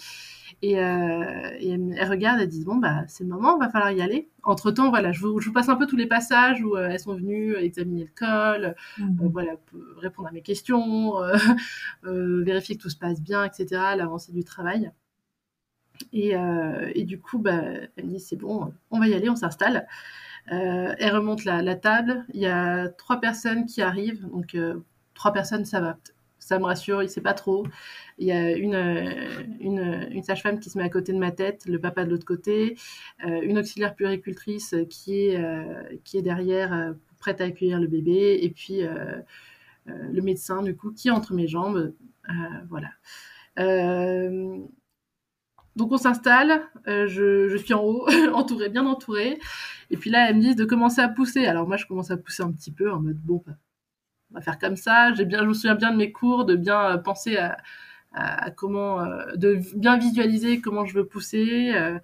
et, 0.61 0.79
euh, 0.79 1.51
et 1.59 1.71
elles 1.71 2.09
regardent, 2.09 2.39
elles 2.39 2.47
disent 2.47 2.63
bon 2.63 2.77
bah 2.77 3.03
c'est 3.07 3.25
le 3.25 3.29
moment, 3.29 3.57
va 3.57 3.67
falloir 3.67 3.91
y 3.91 4.01
aller. 4.01 4.29
Entre 4.43 4.71
temps 4.71 4.89
voilà, 4.89 5.11
je 5.11 5.19
vous, 5.19 5.41
je 5.41 5.47
vous, 5.47 5.53
passe 5.53 5.67
un 5.67 5.75
peu 5.75 5.85
tous 5.85 5.97
les 5.97 6.07
passages 6.07 6.63
où 6.63 6.77
euh, 6.77 6.87
elles 6.87 6.99
sont 7.01 7.13
venues 7.13 7.57
examiner 7.57 8.05
le 8.05 8.11
col, 8.15 8.73
mmh. 8.97 9.27
voilà 9.27 9.51
répondre 9.97 10.29
à 10.29 10.31
mes 10.31 10.41
questions, 10.41 11.15
vérifier 12.03 12.77
que 12.77 12.83
tout 12.83 12.89
se 12.89 12.97
passe 12.97 13.21
bien, 13.21 13.43
etc. 13.43 13.67
L'avancée 13.97 14.31
du 14.31 14.45
travail. 14.45 14.91
Et, 16.13 16.35
et, 16.95 17.03
du 17.03 17.19
coup, 17.19 17.39
bah, 17.39 17.59
elle 17.97 18.05
me 18.05 18.11
dit 18.11 18.19
c'est 18.21 18.37
bon, 18.37 18.73
on 18.91 18.99
va 18.99 19.09
y 19.09 19.13
aller, 19.13 19.29
on 19.29 19.35
s'installe. 19.35 19.85
Euh, 20.53 20.95
elle 20.97 21.13
remonte 21.13 21.43
la, 21.43 21.61
la, 21.61 21.75
table. 21.75 22.25
Il 22.33 22.39
y 22.39 22.47
a 22.47 22.87
trois 22.87 23.19
personnes 23.19 23.65
qui 23.65 23.81
arrivent, 23.81 24.25
donc 24.29 24.55
trois 25.13 25.33
personnes, 25.33 25.65
ça 25.65 25.81
va 25.81 25.97
ça 26.49 26.57
me 26.57 26.65
rassure, 26.65 27.03
il 27.03 27.09
sait 27.09 27.21
pas 27.21 27.35
trop. 27.35 27.67
Il 28.17 28.27
y 28.27 28.31
a 28.31 28.51
une, 28.57 28.73
euh, 28.73 29.43
une, 29.59 30.23
sage-femme 30.23 30.59
qui 30.59 30.71
se 30.71 30.79
met 30.79 30.83
à 30.83 30.89
côté 30.89 31.13
de 31.13 31.19
ma 31.19 31.31
tête, 31.31 31.65
le 31.67 31.79
papa 31.79 32.05
de 32.05 32.09
l'autre 32.09 32.25
côté, 32.25 32.75
euh, 33.23 33.41
une 33.41 33.59
auxiliaire 33.59 33.93
puéricultrice 33.95 34.75
qui 34.89 35.27
est, 35.27 35.37
euh, 35.37 36.21
derrière, 36.23 36.95
prête 37.19 37.39
à 37.39 37.43
accueillir 37.43 37.79
le 37.79 37.85
bébé, 37.85 38.39
et 38.41 38.49
puis 38.49 38.81
le 39.85 40.21
médecin, 40.21 40.63
du 40.63 40.75
coup, 40.75 40.91
qui 40.91 41.09
est 41.09 41.11
entre 41.11 41.33
mes 41.33 41.47
jambes. 41.47 41.93
voilà. 42.69 42.89
donc 45.75 45.91
on 45.91 45.97
s'installe, 45.97 46.63
je, 46.87 47.55
suis 47.63 47.73
en 47.75 47.83
haut, 47.83 48.07
entourée, 48.33 48.69
bien 48.69 48.87
entourée. 48.87 49.37
Et 49.91 49.97
puis 49.97 50.09
là, 50.09 50.29
elles 50.29 50.35
me 50.35 50.41
disent 50.41 50.55
de 50.55 50.65
commencer 50.65 51.01
à 51.01 51.09
pousser. 51.09 51.45
Alors 51.45 51.67
moi, 51.67 51.77
je 51.77 51.85
commence 51.85 52.09
à 52.09 52.17
pousser 52.17 52.41
un 52.41 52.51
petit 52.51 52.71
peu 52.71 52.91
en 52.91 52.99
mode, 52.99 53.17
bon, 53.17 53.43
on 54.31 54.35
va 54.35 54.41
faire 54.41 54.59
comme 54.59 54.75
ça. 54.75 55.13
Je 55.13 55.23
me 55.23 55.53
souviens 55.53 55.75
bien 55.75 55.91
de 55.91 55.97
mes 55.97 56.11
cours, 56.11 56.45
de 56.45 56.55
bien 56.55 56.91
euh, 56.91 56.97
penser 56.97 57.37
à, 57.37 58.51
comment, 58.51 59.01
euh, 59.01 59.35
de 59.35 59.59
bien 59.75 59.97
visualiser 59.97 60.61
comment 60.61 60.85
je 60.85 60.95
veux 60.95 61.05
pousser. 61.05 61.71
Euh, 61.73 61.99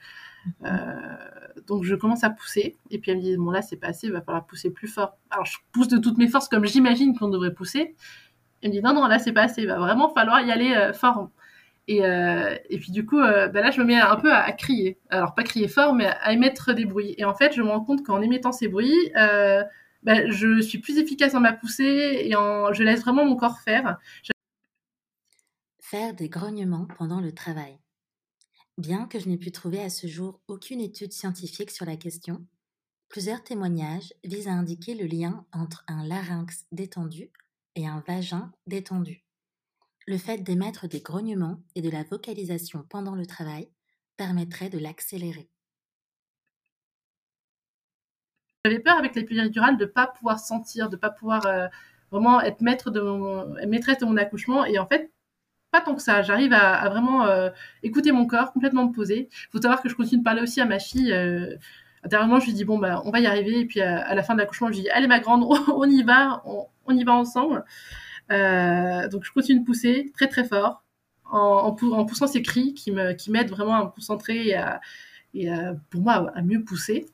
donc 1.66 1.84
je 1.84 1.96
commence 1.96 2.24
à 2.24 2.30
pousser 2.30 2.76
et 2.92 3.00
puis 3.00 3.10
elle 3.10 3.18
me 3.18 3.24
dit 3.24 3.36
bon 3.36 3.50
là 3.50 3.64
c'est 3.64 3.78
pas 3.78 3.88
assez, 3.88 4.06
il 4.08 4.14
va 4.14 4.22
falloir 4.22 4.46
pousser 4.46 4.70
plus 4.70 4.88
fort. 4.88 5.18
Alors 5.32 5.46
je 5.46 5.58
pousse 5.72 5.88
de 5.88 5.98
toutes 5.98 6.20
mes 6.20 6.28
forces 6.28 6.48
comme 6.48 6.66
j'imagine 6.66 7.18
qu'on 7.18 7.30
devrait 7.30 7.54
pousser. 7.54 7.96
Elle 8.62 8.70
me 8.70 8.76
dit 8.76 8.82
non 8.82 8.94
non 8.94 9.08
là 9.08 9.18
c'est 9.18 9.32
pas 9.32 9.44
assez, 9.44 9.62
il 9.64 9.68
va 9.68 9.80
vraiment 9.80 10.10
falloir 10.14 10.42
y 10.42 10.52
aller 10.52 10.92
fort. 10.94 11.32
Et, 11.88 12.02
puis 12.80 12.92
du 12.92 13.06
coup, 13.06 13.18
ben 13.20 13.54
là, 13.54 13.72
je 13.72 13.80
me 13.80 13.86
mets 13.86 14.00
un 14.00 14.16
peu 14.16 14.34
à, 14.34 14.52
crier. 14.52 15.00
Alors 15.10 15.34
pas 15.36 15.44
crier 15.44 15.68
fort, 15.68 15.94
mais 15.94 16.08
à 16.08 16.34
émettre 16.34 16.74
des 16.74 16.86
bruits. 16.86 17.16
Et 17.18 17.26
en 17.26 17.34
fait, 17.34 17.54
je 17.54 17.62
me 17.62 17.70
rends 17.70 17.84
compte 17.84 18.04
qu'en 18.04 18.22
émettant 18.22 18.52
ces 18.52 18.68
bruits, 18.68 19.12
bah, 20.06 20.30
je 20.30 20.62
suis 20.62 20.78
plus 20.78 21.00
efficace 21.00 21.34
dans 21.34 21.40
ma 21.40 21.52
poussée 21.52 22.22
et 22.24 22.36
en, 22.36 22.72
je 22.72 22.84
laisse 22.84 23.02
vraiment 23.02 23.26
mon 23.26 23.36
corps 23.36 23.60
faire. 23.60 23.98
Faire 25.80 26.14
des 26.14 26.30
grognements 26.30 26.88
pendant 26.98 27.20
le 27.20 27.34
travail. 27.34 27.80
Bien 28.78 29.08
que 29.08 29.20
je 29.20 29.28
n'ai 29.28 29.38
pu 29.38 29.52
trouver 29.52 29.82
à 29.82 29.90
ce 29.90 30.06
jour 30.06 30.42
aucune 30.48 30.80
étude 30.80 31.12
scientifique 31.12 31.72
sur 31.72 31.86
la 31.86 31.98
question, 31.98 32.46
plusieurs 33.10 33.44
témoignages 33.44 34.14
visent 34.24 34.48
à 34.48 34.54
indiquer 34.54 34.94
le 34.94 35.08
lien 35.08 35.46
entre 35.52 35.84
un 35.88 36.06
larynx 36.06 36.66
détendu 36.72 37.32
et 37.76 37.88
un 37.88 38.04
vagin 38.08 38.52
détendu. 38.68 39.26
Le 40.06 40.20
fait 40.20 40.38
d'émettre 40.38 40.88
des 40.88 41.02
grognements 41.02 41.64
et 41.74 41.82
de 41.82 41.90
la 41.90 42.04
vocalisation 42.04 42.86
pendant 42.90 43.16
le 43.16 43.26
travail 43.26 43.70
permettrait 44.18 44.70
de 44.70 44.78
l'accélérer. 44.78 45.50
J'avais 48.66 48.80
peur 48.80 48.98
avec 48.98 49.14
l'épidural 49.14 49.78
de 49.78 49.86
pas 49.86 50.08
pouvoir 50.08 50.40
sentir, 50.40 50.90
de 50.90 50.96
pas 50.96 51.12
pouvoir 51.12 51.46
euh, 51.46 51.68
vraiment 52.10 52.42
être 52.42 52.62
maître 52.62 52.90
de 52.90 53.00
maîtresse 53.68 54.00
de 54.00 54.06
mon 54.06 54.18
accouchement. 54.18 54.66
Et 54.66 54.80
en 54.80 54.88
fait, 54.88 55.12
pas 55.70 55.82
tant 55.82 55.94
que 55.94 56.02
ça. 56.02 56.24
J'arrive 56.24 56.52
à, 56.52 56.90
vraiment 56.90 57.28
euh, 57.28 57.52
écouter 57.84 58.12
mon 58.12 58.26
corps, 58.26 58.52
complètement 58.54 58.88
me 58.88 58.92
poser. 58.92 59.30
Il 59.32 59.52
faut 59.52 59.62
savoir 59.62 59.84
que 59.84 59.90
je 59.90 59.94
continue 59.94 60.18
de 60.22 60.24
parler 60.24 60.42
aussi 60.42 60.62
à 60.62 60.66
ma 60.66 60.80
fille. 60.80 61.14
Euh, 61.14 61.56
intérieurement, 62.04 62.40
je 62.40 62.48
lui 62.48 62.54
dis 62.54 62.66
bon 62.66 62.80
bah 62.80 63.04
on 63.06 63.12
va 63.12 63.20
y 63.20 63.28
arriver. 63.28 63.60
Et 63.60 63.66
puis 63.66 63.82
à, 63.82 64.16
la 64.16 64.24
fin 64.24 64.34
de 64.34 64.40
l'accouchement, 64.40 64.70
je 64.70 64.78
lui 64.78 64.82
dis 64.82 64.90
allez 64.90 65.06
ma 65.06 65.20
grande, 65.20 65.44
on, 65.68 65.88
y 65.88 66.02
va, 66.02 66.42
on, 66.88 66.98
y 66.98 67.04
va 67.04 67.14
ensemble. 67.14 67.64
donc 68.32 69.24
je 69.26 69.32
continue 69.32 69.60
de 69.60 69.66
pousser 69.66 70.12
très 70.16 70.28
très 70.28 70.44
fort 70.44 70.84
en, 71.26 71.72
poussant 71.72 72.26
ces 72.26 72.42
cris 72.42 72.74
qui 72.74 72.92
me 72.92 73.14
qui 73.14 73.30
m'aident 73.30 73.52
vraiment 73.52 73.76
à 73.76 73.86
me 73.86 73.92
concentrer 73.92 74.48
et, 74.48 74.56
à, 74.56 74.82
et 75.36 75.50
pour 75.92 76.02
moi 76.02 76.32
à 76.34 76.42
mieux 76.42 76.64
pousser. 76.64 77.06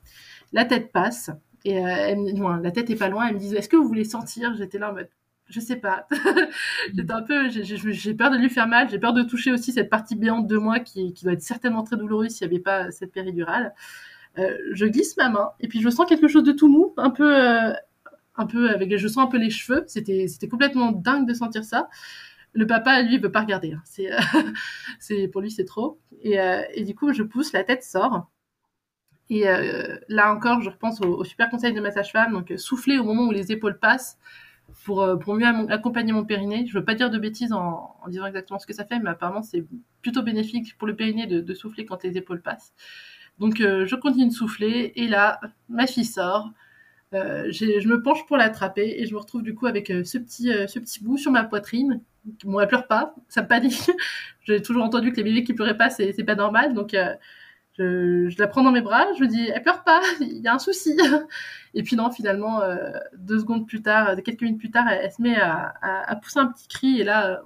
La 0.52 0.64
tête 0.64 0.92
passe. 0.92 1.30
Et 1.64 1.78
euh, 1.78 1.88
elle 1.88 2.34
la 2.62 2.70
tête 2.70 2.90
est 2.90 2.96
pas 2.96 3.08
loin. 3.08 3.28
Elle 3.28 3.34
me 3.34 3.40
dit 3.40 3.54
Est-ce 3.54 3.68
que 3.68 3.76
vous 3.76 3.86
voulez 3.86 4.04
sentir? 4.04 4.54
J'étais 4.56 4.78
là 4.78 4.90
en 4.90 4.94
mode 4.94 5.08
Je 5.48 5.60
sais 5.60 5.76
pas. 5.76 6.06
J'ai 6.92 8.14
peur 8.14 8.30
de 8.30 8.36
lui 8.36 8.50
faire 8.50 8.66
mal. 8.66 8.90
J'ai 8.90 8.98
peur 8.98 9.12
de 9.12 9.22
toucher 9.22 9.52
aussi 9.52 9.72
cette 9.72 9.90
partie 9.90 10.16
béante 10.16 10.46
de 10.46 10.56
moi 10.56 10.80
qui, 10.80 11.14
doit 11.22 11.32
être 11.32 11.42
certainement 11.42 11.84
très 11.84 11.96
douloureuse 11.96 12.30
s'il 12.30 12.48
n'y 12.48 12.54
avait 12.54 12.62
pas 12.62 12.90
cette 12.90 13.12
péridurale. 13.12 13.74
Euh, 14.38 14.56
je 14.72 14.86
glisse 14.86 15.16
ma 15.16 15.28
main 15.28 15.50
et 15.60 15.68
puis 15.68 15.82
je 15.82 15.90
sens 15.90 16.06
quelque 16.06 16.26
chose 16.26 16.44
de 16.44 16.52
tout 16.52 16.68
mou, 16.68 16.94
un 16.96 17.10
peu. 17.10 17.36
Euh, 17.36 17.72
un 18.34 18.46
peu 18.46 18.70
avec 18.70 18.96
je 18.96 19.08
sens 19.08 19.24
un 19.24 19.26
peu 19.26 19.36
les 19.36 19.50
cheveux 19.50 19.84
c'était 19.86 20.48
complètement 20.50 20.90
dingue 20.90 21.28
de 21.28 21.34
sentir 21.34 21.64
ça 21.64 21.90
le 22.54 22.66
papa 22.66 23.02
lui 23.02 23.18
veut 23.18 23.30
pas 23.30 23.42
regarder 23.42 23.74
hein. 23.74 23.82
c'est 23.84 24.08
c'est 24.98 25.28
pour 25.28 25.42
lui 25.42 25.50
c'est 25.50 25.66
trop 25.66 26.00
et, 26.22 26.38
et 26.72 26.84
du 26.84 26.94
coup 26.94 27.12
je 27.12 27.22
pousse 27.22 27.52
la 27.52 27.62
tête 27.62 27.82
sort 27.82 28.30
et 29.32 29.48
euh, 29.48 29.96
là 30.08 30.30
encore, 30.30 30.60
je 30.60 30.68
repense 30.68 31.00
au, 31.00 31.24
super 31.24 31.48
conseil 31.48 31.72
de 31.72 31.80
ma 31.80 31.90
sage-femme, 31.90 32.32
donc 32.32 32.50
euh, 32.50 32.58
souffler 32.58 32.98
au 32.98 33.04
moment 33.04 33.22
où 33.22 33.30
les 33.30 33.50
épaules 33.50 33.78
passent 33.78 34.18
pour, 34.84 35.00
euh, 35.00 35.16
pour 35.16 35.34
mieux 35.34 35.46
accompagner 35.70 36.12
mon 36.12 36.22
périnée. 36.22 36.66
Je 36.66 36.78
veux 36.78 36.84
pas 36.84 36.94
dire 36.94 37.08
de 37.08 37.18
bêtises 37.18 37.54
en, 37.54 37.96
disant 38.08 38.26
exactement 38.26 38.58
ce 38.58 38.66
que 38.66 38.74
ça 38.74 38.84
fait, 38.84 38.98
mais 38.98 39.08
apparemment 39.08 39.40
c'est 39.40 39.64
plutôt 40.02 40.22
bénéfique 40.22 40.76
pour 40.76 40.86
le 40.86 40.94
périnée 40.94 41.26
de, 41.26 41.54
souffler 41.54 41.86
quand 41.86 42.02
les 42.04 42.18
épaules 42.18 42.42
passent. 42.42 42.74
Donc 43.38 43.56
je 43.56 43.94
continue 43.96 44.28
de 44.28 44.34
souffler 44.34 44.92
et 44.96 45.08
là, 45.08 45.40
ma 45.70 45.86
fille 45.86 46.04
sort. 46.04 46.50
je 47.12 47.88
me 47.88 48.02
penche 48.02 48.26
pour 48.26 48.36
l'attraper 48.36 48.96
et 48.98 49.06
je 49.06 49.14
me 49.14 49.18
retrouve 49.18 49.42
du 49.42 49.54
coup 49.54 49.64
avec 49.64 49.88
ce, 49.88 50.18
petit, 50.18 50.52
ce 50.68 50.78
petit 50.78 51.02
bout 51.02 51.16
sur 51.16 51.32
ma 51.32 51.44
poitrine. 51.44 52.02
Bon, 52.44 52.60
elle 52.60 52.68
pleure 52.68 52.86
pas, 52.86 53.14
ça 53.28 53.42
me 53.42 53.48
panique. 53.48 53.90
J'ai 54.44 54.60
toujours 54.60 54.84
entendu 54.84 55.10
que 55.10 55.16
les 55.16 55.24
bébés 55.24 55.42
qui 55.42 55.54
pleuraient 55.54 55.78
pas, 55.78 55.88
c'est 55.88 56.12
pas 56.24 56.34
normal. 56.34 56.74
Donc 56.74 56.94
je, 57.78 58.38
la 58.38 58.48
prends 58.48 58.62
dans 58.62 58.72
mes 58.72 58.82
bras, 58.82 59.06
je 59.16 59.22
me 59.22 59.28
dis, 59.28 59.48
elle 59.48 59.62
pleure 59.62 59.82
pas, 59.84 60.00
il 60.20 60.40
y 60.40 60.48
a 60.48 60.54
un 60.54 60.58
souci. 60.58 60.96
Et 61.74 61.82
puis 61.82 61.96
non, 61.96 62.10
finalement, 62.10 62.62
euh, 62.62 62.90
deux 63.16 63.40
secondes 63.40 63.66
plus 63.66 63.82
tard, 63.82 64.10
euh, 64.10 64.16
quelques 64.16 64.42
minutes 64.42 64.58
plus 64.58 64.70
tard, 64.70 64.88
elle, 64.88 65.10
se 65.10 65.22
met 65.22 65.36
à, 65.36 66.16
pousser 66.22 66.40
un 66.40 66.46
petit 66.46 66.68
cri. 66.68 67.00
Et 67.00 67.04
là, 67.04 67.42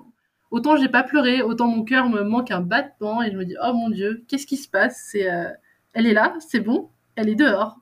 autant 0.50 0.76
j'ai 0.76 0.88
pas 0.88 1.04
pleuré, 1.04 1.42
autant 1.42 1.68
mon 1.68 1.84
cœur 1.84 2.08
me 2.08 2.22
manque 2.22 2.50
un 2.50 2.60
battement. 2.60 3.22
Et 3.22 3.30
je 3.30 3.36
me 3.36 3.44
dis, 3.44 3.54
oh 3.62 3.72
mon 3.72 3.90
Dieu, 3.90 4.24
qu'est-ce 4.28 4.46
qui 4.46 4.56
se 4.56 4.68
passe? 4.68 5.12
Euh, 5.14 5.48
Elle 5.92 6.06
est 6.06 6.14
là, 6.14 6.34
c'est 6.40 6.60
bon, 6.60 6.90
elle 7.14 7.28
est 7.28 7.36
dehors. 7.36 7.78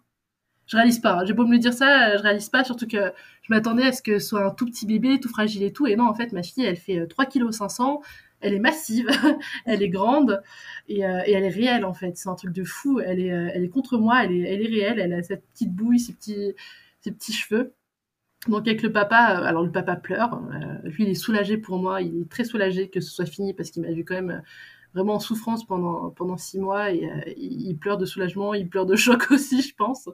Je 0.67 0.77
réalise 0.77 0.99
pas. 0.99 1.21
Hein. 1.21 1.25
J'ai 1.27 1.35
beau 1.35 1.47
me 1.47 1.53
le 1.53 1.59
dire 1.59 1.75
ça, 1.75 2.17
je 2.17 2.23
réalise 2.23 2.49
pas. 2.49 2.65
Surtout 2.65 2.87
que 2.87 3.13
je 3.43 3.53
m'attendais 3.53 3.87
à 3.87 3.93
ce 3.93 4.03
que 4.03 4.19
ce 4.19 4.29
soit 4.29 4.45
un 4.47 4.51
tout 4.51 4.65
petit 4.65 4.87
bébé, 4.87 5.21
tout 5.21 5.29
fragile 5.29 5.63
et 5.63 5.73
tout. 5.73 5.87
Et 5.87 5.97
non, 5.97 6.07
en 6.07 6.15
fait, 6.15 6.33
ma 6.33 6.43
fille, 6.43 6.65
elle 6.65 6.77
fait 6.77 7.07
3 7.07 7.27
kg 7.27 7.51
500 7.51 8.01
elle 8.45 8.55
est 8.55 8.61
massive, 8.61 9.09
elle 9.67 9.83
est 9.83 9.89
grande 9.89 10.43
et, 10.89 11.01
et, 11.01 11.33
elle 11.33 11.45
est 11.45 11.49
réelle 11.49 11.85
en 11.85 11.95
fait. 11.95 12.17
C'est 12.17 12.29
un 12.29 12.35
truc 12.35 12.53
de 12.53 12.65
fou. 12.65 13.01
Elle 13.01 13.21
est, 13.21 13.65
est 13.65 13.69
contre 13.69 13.99
moi, 13.99 14.25
elle 14.25 14.33
est, 14.33 14.53
elle 14.53 14.63
est 14.63 14.69
réelle. 14.69 15.01
Elle 15.01 15.13
a 15.15 15.23
cette 15.23 15.45
petite 15.53 15.73
bouille, 15.73 15.99
petits, 15.99 16.55
ses 17.01 17.13
petits 17.13 17.33
cheveux. 17.33 17.73
Donc 18.49 18.69
avec 18.69 18.83
le 18.83 18.93
papa, 18.93 19.17
alors 19.17 19.63
le 19.63 19.73
papa 19.73 19.97
pleure. 19.97 20.43
lui, 20.85 21.05
il 21.05 21.09
est 21.11 21.15
soulagé 21.15 21.57
pour 21.57 21.79
moi. 21.79 22.03
Il 22.03 22.23
est 22.23 22.29
très 22.29 22.45
soulagé 22.45 22.89
que 22.89 23.01
ce 23.01 23.11
soit 23.11 23.27
fini 23.27 23.55
parce 23.55 23.71
qu'il 23.71 23.83
m'a 23.83 23.93
vu 23.93 24.05
quand 24.05 24.15
même 24.15 24.43
vraiment 24.95 25.15
en 25.15 25.21
souffrance 25.21 25.67
pendant, 25.67 26.11
pendant 26.11 26.37
six 26.37 26.59
mois 26.59 26.93
et 26.93 27.05
euh, 27.05 27.33
il 27.37 27.77
pleure 27.77 27.99
de 27.99 28.07
soulagement, 28.07 28.55
il 28.55 28.69
pleure 28.69 28.87
de 28.87 28.97
choc 28.97 29.31
aussi, 29.31 29.61
je 29.61 29.75
pense. 29.75 30.09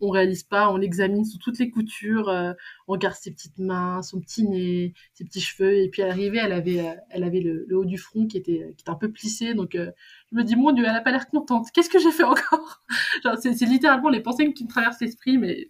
On 0.00 0.10
réalise 0.10 0.44
pas, 0.44 0.70
on 0.70 0.76
l'examine 0.76 1.24
sous 1.24 1.38
toutes 1.38 1.58
les 1.58 1.70
coutures, 1.70 2.28
euh, 2.28 2.52
on 2.86 2.92
regarde 2.92 3.16
ses 3.16 3.32
petites 3.32 3.58
mains, 3.58 4.02
son 4.02 4.20
petit 4.20 4.44
nez, 4.44 4.94
ses 5.14 5.24
petits 5.24 5.40
cheveux 5.40 5.76
et 5.76 5.88
puis 5.88 6.02
à 6.02 6.06
l'arrivée, 6.06 6.38
elle 6.38 6.52
avait, 6.52 6.80
euh, 6.80 6.94
elle 7.10 7.24
avait 7.24 7.40
le, 7.40 7.66
haut 7.76 7.84
du 7.84 7.98
front 7.98 8.26
qui 8.26 8.36
était, 8.36 8.74
qui 8.76 8.84
un 8.86 8.94
peu 8.94 9.10
plissé, 9.10 9.54
donc 9.54 9.74
je 9.74 10.36
me 10.36 10.42
dis 10.42 10.56
mon 10.56 10.72
Dieu, 10.72 10.84
elle 10.84 10.96
a 10.96 11.00
pas 11.00 11.12
l'air 11.12 11.28
contente. 11.28 11.68
Qu'est-ce 11.72 11.90
que 11.90 11.98
j'ai 11.98 12.10
fait 12.10 12.24
encore? 12.24 12.82
C'est 13.40 13.66
littéralement 13.66 14.08
les 14.08 14.20
pensées 14.20 14.52
qui 14.52 14.64
me 14.64 14.68
traversent 14.68 15.00
l'esprit, 15.00 15.38
mais 15.38 15.68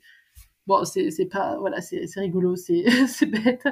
bon 0.70 0.84
c'est 0.84 1.26
pas 1.26 1.58
voilà 1.58 1.80
c'est 1.80 2.06
rigolo 2.16 2.54
c'est 2.56 3.26
bête. 3.26 3.66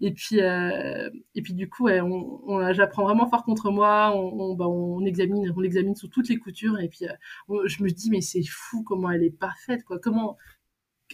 Et 0.00 0.12
puis 0.12 0.40
euh, 0.40 1.10
et 1.34 1.42
puis 1.42 1.54
du 1.54 1.68
coup 1.68 1.88
on, 1.88 2.72
j'apprends 2.72 3.04
vraiment 3.04 3.28
fort 3.28 3.44
contre 3.44 3.70
moi. 3.70 4.12
On, 4.16 4.54
bah, 4.54 4.66
on 4.68 5.04
examine 5.04 5.52
on 5.54 5.60
l'examine 5.60 5.94
sous 5.94 6.08
toutes 6.08 6.28
les 6.28 6.38
coutures. 6.38 6.78
Et 6.80 6.88
puis 6.88 7.06
euh, 7.06 7.62
je 7.66 7.82
me 7.82 7.90
dis 7.90 8.10
mais 8.10 8.22
c'est 8.22 8.42
fou 8.42 8.82
comment 8.82 9.10
elle 9.10 9.24
est 9.24 9.30
parfaite 9.38 9.84
quoi. 9.84 9.98
Comment 9.98 10.36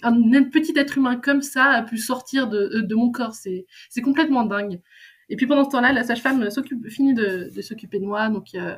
un, 0.03 0.45
petit 0.45 0.75
être 0.77 0.99
humain 0.99 1.17
comme 1.17 1.43
ça 1.43 1.65
a 1.71 1.83
pu 1.83 1.99
sortir 1.99 2.49
de, 2.49 2.95
mon 2.95 3.11
corps. 3.11 3.35
C'est 3.35 3.67
complètement 4.03 4.45
dingue. 4.45 4.81
Et 5.29 5.37
puis 5.37 5.47
pendant 5.47 5.65
ce 5.65 5.71
temps-là 5.71 5.93
la 5.93 6.05
sage-femme 6.05 6.49
finit 6.89 7.15
de, 7.15 7.51
s'occuper 7.63 7.99
de 7.99 8.07
moi. 8.07 8.29
Donc 8.29 8.55
euh, 8.55 8.77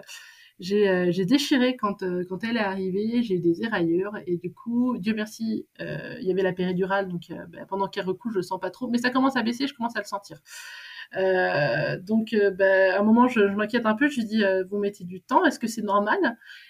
euh, 0.60 1.06
j'ai 1.10 1.24
déchiré 1.24 1.76
quand, 1.76 2.02
euh, 2.02 2.24
quand 2.28 2.42
elle 2.42 2.56
est 2.56 2.60
arrivée, 2.60 3.22
j'ai 3.22 3.36
eu 3.36 3.40
des 3.40 3.62
éraillures 3.62 4.12
et 4.26 4.38
du 4.38 4.52
coup, 4.52 4.98
Dieu 4.98 5.14
merci, 5.14 5.66
euh, 5.80 6.16
il 6.20 6.26
y 6.26 6.32
avait 6.32 6.42
la 6.42 6.52
péridurale, 6.52 7.08
donc 7.08 7.28
bah, 7.48 7.60
pendant 7.68 7.86
qu'elle 7.86 8.06
recouche, 8.06 8.32
je 8.32 8.38
le 8.38 8.42
sens 8.42 8.58
pas 8.58 8.70
trop, 8.70 8.88
mais 8.88 8.98
ça 8.98 9.10
commence 9.10 9.36
à 9.36 9.42
baisser, 9.42 9.68
je 9.68 9.74
commence 9.74 9.96
à 9.96 10.00
le 10.00 10.04
sentir. 10.04 10.40
donc, 12.02 12.34
bah, 12.58 12.96
à 12.96 13.00
un 13.00 13.02
moment, 13.02 13.28
je, 13.28 13.40
m'inquiète 13.40 13.86
un 13.86 13.94
peu. 13.94 14.08
Je 14.08 14.16
lui 14.16 14.24
dis, 14.26 14.42
vous 14.68 14.78
mettez 14.78 15.04
du 15.04 15.22
temps. 15.22 15.44
Est-ce 15.44 15.58
que 15.58 15.66
c'est 15.66 15.82
normal? 15.82 16.18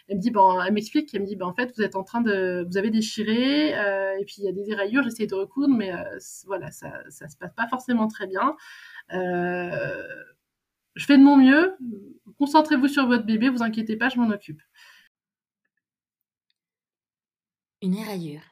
Elle 0.08 0.16
me 0.18 0.20
dit, 0.22 0.30
bon, 0.30 0.60
elle 0.62 0.72
m'explique. 0.72 1.12
Elle 1.14 1.22
me 1.22 1.26
dit, 1.26 1.36
ben 1.36 1.46
en 1.46 1.54
fait, 1.54 1.72
vous 1.76 1.82
êtes 1.82 1.96
en 1.96 2.04
train 2.04 2.20
de, 2.20 2.64
vous 2.68 2.76
avez 2.78 2.90
déchiré, 2.90 3.70
et 3.70 4.24
puis 4.26 4.36
il 4.38 4.44
y 4.44 4.48
a 4.48 4.52
des 4.52 4.70
éraillures. 4.70 5.02
J'essaie 5.02 5.26
de 5.26 5.34
recoudre, 5.34 5.74
mais 5.74 5.92
voilà, 6.46 6.70
ça, 6.70 6.92
ça 7.08 7.28
se 7.28 7.36
passe 7.36 7.54
pas 7.54 7.68
forcément 7.68 8.06
très 8.08 8.26
bien. 8.26 8.54
Je 10.94 11.04
fais 11.04 11.18
de 11.18 11.22
mon 11.22 11.36
mieux 11.36 11.76
Concentrez-vous 12.38 12.88
sur 12.88 13.06
votre 13.06 13.24
bébé, 13.24 13.48
vous 13.48 13.62
inquiétez 13.62 13.96
pas, 13.96 14.08
je 14.08 14.18
m'en 14.18 14.30
occupe. 14.30 14.62
Une 17.82 17.94
éraillure. 17.94 18.42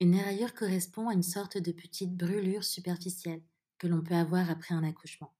Une 0.00 0.14
éraillure 0.14 0.54
correspond 0.54 1.08
à 1.08 1.14
une 1.14 1.22
sorte 1.22 1.58
de 1.58 1.72
petite 1.72 2.16
brûlure 2.16 2.64
superficielle 2.64 3.42
que 3.78 3.86
l'on 3.86 4.02
peut 4.02 4.14
avoir 4.14 4.50
après 4.50 4.74
un 4.74 4.82
accouchement. 4.82 5.32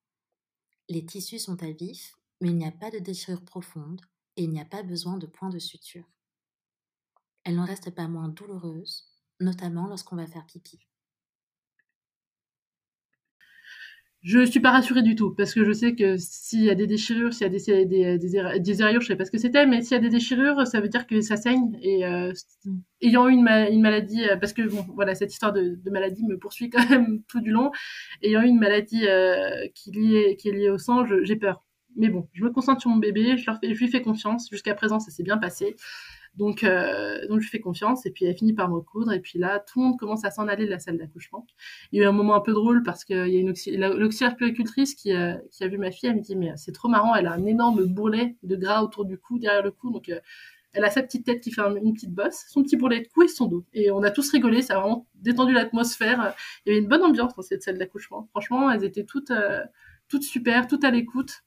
Les 0.89 1.05
tissus 1.05 1.41
sont 1.41 1.63
à 1.63 1.71
vif, 1.71 2.17
mais 2.41 2.51
il 2.51 2.57
n'y 2.57 2.67
a 2.67 2.73
pas 2.73 2.91
de 2.91 2.99
déchirure 2.99 3.45
profonde 3.45 4.01
et 4.37 4.45
il 4.45 4.51
n'y 4.51 4.61
a 4.61 4.65
pas 4.65 4.83
besoin 4.83 5.19
de 5.19 5.27
points 5.27 5.51
de 5.51 5.59
suture. 5.59 6.09
Elle 7.45 7.57
n'en 7.57 7.67
reste 7.67 7.91
pas 7.95 8.09
moins 8.09 8.29
douloureuse, 8.29 9.09
notamment 9.41 9.87
lorsqu'on 9.87 10.17
va 10.17 10.27
faire 10.27 10.47
pipi. 10.47 10.88
Je 14.23 14.45
suis 14.45 14.59
pas 14.59 14.73
rassurée 14.73 15.03
du 15.03 15.15
tout 15.15 15.33
parce 15.33 15.55
que 15.55 15.65
je 15.65 15.71
sais 15.71 15.95
que 15.95 16.17
s'il 16.17 16.65
y 16.65 16.71
a 16.71 16.75
des 16.75 16.89
déchirures, 16.89 17.33
s'il 17.33 17.43
y 17.43 17.47
a 17.47 17.49
des 17.49 17.85
des, 17.87 18.19
des, 18.19 18.59
des 18.59 18.75
je 18.75 19.07
sais 19.07 19.15
pas 19.15 19.25
ce 19.25 19.31
que 19.31 19.39
c'était, 19.39 19.65
mais 19.65 19.81
s'il 19.83 19.93
y 19.93 19.95
a 19.95 20.03
des 20.03 20.09
déchirures, 20.09 20.67
ça 20.67 20.81
veut 20.81 20.89
dire 20.89 21.07
que 21.07 21.21
ça 21.21 21.37
saigne. 21.37 21.79
Et 21.83 22.05
euh, 22.05 22.33
ayant 23.01 23.29
eu 23.29 23.33
une, 23.33 23.47
une 23.47 23.81
maladie, 23.81 24.25
euh, 24.29 24.37
parce 24.37 24.53
que 24.53 24.63
bon, 24.63 24.85
voilà, 24.97 25.15
cette 25.15 25.33
histoire 25.33 25.53
de, 25.53 25.79
maladie 25.91 26.25
me 26.27 26.37
poursuit 26.37 26.69
quand 26.71 26.89
même 26.91 27.23
tout 27.29 27.41
du 27.41 27.51
long. 27.53 27.71
Ayant 28.23 28.43
eu 28.43 28.49
une 28.49 28.59
maladie 28.59 29.07
euh, 29.07 29.69
qui, 29.75 29.93
liée, 29.93 30.37
qui 30.37 30.49
est 30.49 30.53
liée 30.53 30.71
au 30.71 30.79
sang, 30.79 31.05
j'ai 31.23 31.37
peur. 31.37 31.63
Mais 31.97 32.09
bon, 32.09 32.29
je 32.33 32.43
me 32.43 32.51
concentre 32.51 32.81
sur 32.81 32.91
mon 32.91 32.97
bébé, 32.97 33.37
je 33.37 33.67
lui 33.67 33.89
fais 33.89 34.03
confiance. 34.03 34.49
Jusqu'à 34.51 34.75
présent, 34.75 34.99
ça 34.99 35.13
s'est 35.13 35.23
bien 35.23 35.39
passé. 35.39 35.77
Donc, 36.39 36.63
euh, 36.63 37.27
donc 37.27 37.41
je 37.41 37.49
fais 37.49 37.59
confiance 37.59 38.07
et 38.07 38.13
puis 38.13 38.25
elle 38.25 38.37
finit 38.37 38.53
par 38.53 38.69
me 38.69 38.77
recoudre 38.77 39.13
et 39.13 39.19
puis 39.19 39.41
là 39.41 39.59
tout 39.59 39.81
le 39.81 39.87
monde 39.87 39.99
commence 39.99 40.25
à 40.25 40.31
s'en 40.31 40.47
aller 40.47 40.67
de 40.67 40.71
la 40.71 40.79
salle 40.79 40.97
d'accouchement. 40.97 41.45
Il 41.91 41.99
y 41.99 42.01
a 42.01 42.05
eu 42.05 42.09
un 42.09 42.13
moment 42.13 42.37
un 42.37 42.41
peu 42.41 42.53
drôle 42.53 42.85
parce 42.85 43.05
qu'il 43.05 43.17
y 43.17 43.37
a 43.37 43.41
une 43.41 43.55
l'auxiliaire 43.99 44.37
puéricultrice 44.37 44.95
qui, 44.95 45.13
euh, 45.13 45.35
qui, 45.51 45.65
a 45.65 45.69
vu 45.69 45.79
ma 45.79 45.91
fille, 45.91 46.09
elle 46.09 46.17
me 46.17 46.21
dit 46.21 46.37
mais 46.37 46.53
c'est 46.57 46.71
trop 46.71 46.89
marrant, 46.89 47.17
elle 47.17 47.27
a 47.27 47.33
un 47.33 47.45
énorme 47.45 47.85
bourrelet 47.87 48.37
de 48.45 48.55
gras 48.55 48.83
autour 48.83 49.05
du 49.05 49.19
cou, 49.19 49.41
derrière 49.41 49.65
le 49.65 49.73
cou, 49.73 49.91
donc 49.91 50.09
euh, 50.11 50.21
elle 50.75 50.85
a 50.85 50.91
sa 50.91 51.03
petite 51.03 51.27
tête 51.27 51.41
qui 51.41 51.51
fait 51.51 51.63
une 51.63 51.93
petite 51.93 52.15
bosse, 52.15 52.45
son 52.49 52.63
petit 52.63 52.77
bourrelet 52.77 53.01
de 53.01 53.09
cou 53.09 53.25
et 53.25 53.29
son 53.29 53.47
dos. 53.47 53.65
Et 53.73 53.91
on 53.91 54.05
a 54.05 54.13
tous 54.13 54.31
rigolé, 54.31 54.63
ça 54.63 54.77
a 54.77 54.81
vraiment 54.81 55.07
détendu 55.17 55.53
l'atmosphère. 55.53 56.35
Il 56.65 56.69
y 56.69 56.73
avait 56.73 56.83
une 56.83 56.89
bonne 56.89 57.03
ambiance 57.03 57.35
dans 57.35 57.43
cette 57.43 57.65
salle 57.65 57.79
d'accouchement. 57.79 58.29
Franchement, 58.31 58.71
elles 58.71 58.85
étaient 58.85 59.05
toutes, 59.05 59.33
toutes 60.09 60.25
super, 60.25 60.67
toutes 60.69 60.85
à 60.85 60.91
l'écoute. 60.91 61.43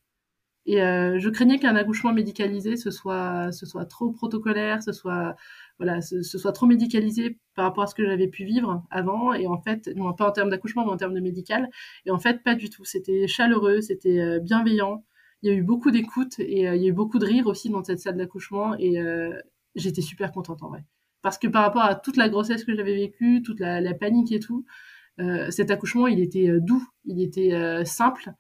Et 0.66 0.82
euh, 0.82 1.18
je 1.20 1.30
craignais 1.30 1.58
qu'un 1.58 1.76
accouchement 1.76 2.14
médicalisé 2.14 2.76
ce 2.76 2.92
soit, 2.92 3.52
ce 3.52 3.66
soit 3.66 3.86
trop 3.86 4.12
protocolaire, 4.12 4.84
ce 4.84 4.92
soit, 4.92 5.36
voilà, 5.80 6.02
ce, 6.02 6.22
soit 6.22 6.52
trop 6.52 6.68
médicalisé 6.68 7.40
par 7.56 7.66
rapport 7.66 7.84
à 7.84 7.88
ce 7.88 7.96
que 7.96 8.06
j'avais 8.06 8.28
pu 8.28 8.46
vivre 8.46 8.84
avant. 8.92 9.34
Et 9.34 9.48
en 9.48 9.60
fait, 9.60 9.90
non 9.96 10.14
pas 10.14 10.28
en 10.30 10.32
termes 10.32 10.50
d'accouchement, 10.50 10.86
mais 10.86 10.92
en 10.92 10.98
termes 10.98 11.16
de 11.16 11.20
médical. 11.20 11.70
Et 12.06 12.12
en 12.12 12.20
fait, 12.20 12.44
pas 12.44 12.56
du 12.56 12.70
tout. 12.70 12.86
C'était 12.86 13.28
chaleureux, 13.28 13.82
c'était 13.82 14.20
euh, 14.20 14.40
bienveillant. 14.40 15.04
Il 15.42 15.52
y 15.52 15.54
a 15.54 15.56
eu 15.56 15.64
beaucoup 15.64 15.90
d'écoute 15.90 16.40
et 16.40 16.68
euh, 16.68 16.76
il 16.76 16.84
y 16.84 16.86
a 16.86 16.90
eu 16.90 16.94
beaucoup 16.94 17.18
de 17.18 17.26
rire 17.26 17.48
aussi 17.48 17.70
dans 17.70 17.84
cette 17.84 18.00
salle 18.00 18.18
d'accouchement. 18.18 18.76
Et 18.78 18.98
j'étais 19.76 20.02
super 20.02 20.32
contente 20.32 20.62
en 20.64 20.70
vrai. 20.70 20.86
Parce 21.24 21.38
que 21.38 21.48
par 21.48 21.64
rapport 21.64 21.84
à 21.84 21.96
toute 21.96 22.18
la 22.18 22.30
grossesse 22.30 22.64
que 22.66 22.76
j'avais 22.76 22.96
vécue, 22.96 23.42
toute 23.42 23.60
la, 23.60 23.94
panique 23.96 24.32
et 24.32 24.40
tout, 24.40 24.66
cet 25.50 25.72
accouchement, 25.72 26.08
il 26.08 26.20
était 26.20 26.60
doux, 26.60 26.86
il 27.06 27.22
était 27.22 27.84
simple. 27.86 28.34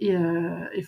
Et, 0.00 0.12
et 0.12 0.82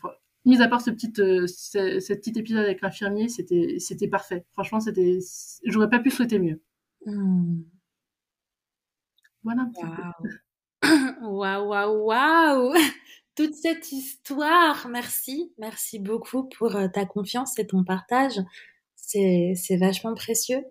mis 0.45 0.61
à 0.63 0.69
part 0.69 0.81
ce 0.81 0.91
petit, 0.91 1.13
euh, 1.19 1.47
ce, 1.47 2.13
petit 2.15 2.33
épisode 2.37 2.65
avec 2.65 2.81
l'infirmier, 2.81 3.29
c'était, 3.29 3.77
c'était 3.79 4.09
parfait. 4.09 4.45
Franchement, 4.53 4.81
c'était, 4.81 5.19
j'aurais 5.65 5.91
pas 5.91 5.99
pu 5.99 6.11
souhaiter 6.11 6.39
mieux. 6.39 6.61
Hmm. 7.07 7.63
Voilà. 9.43 9.71
Waouh, 11.23 11.69
waouh, 11.69 12.07
waouh 12.07 12.75
Toute 13.37 13.55
cette 13.55 13.93
histoire, 13.93 14.89
merci, 14.89 15.53
merci 15.59 15.99
beaucoup 15.99 16.49
pour 16.49 16.75
euh, 16.77 16.89
ta 16.89 17.07
confiance 17.07 17.59
et 17.59 17.67
ton 17.67 17.85
partage. 17.85 18.41
C'est, 18.97 19.55
c'est 19.57 19.77
vachement 19.77 20.15
précieux. 20.15 20.65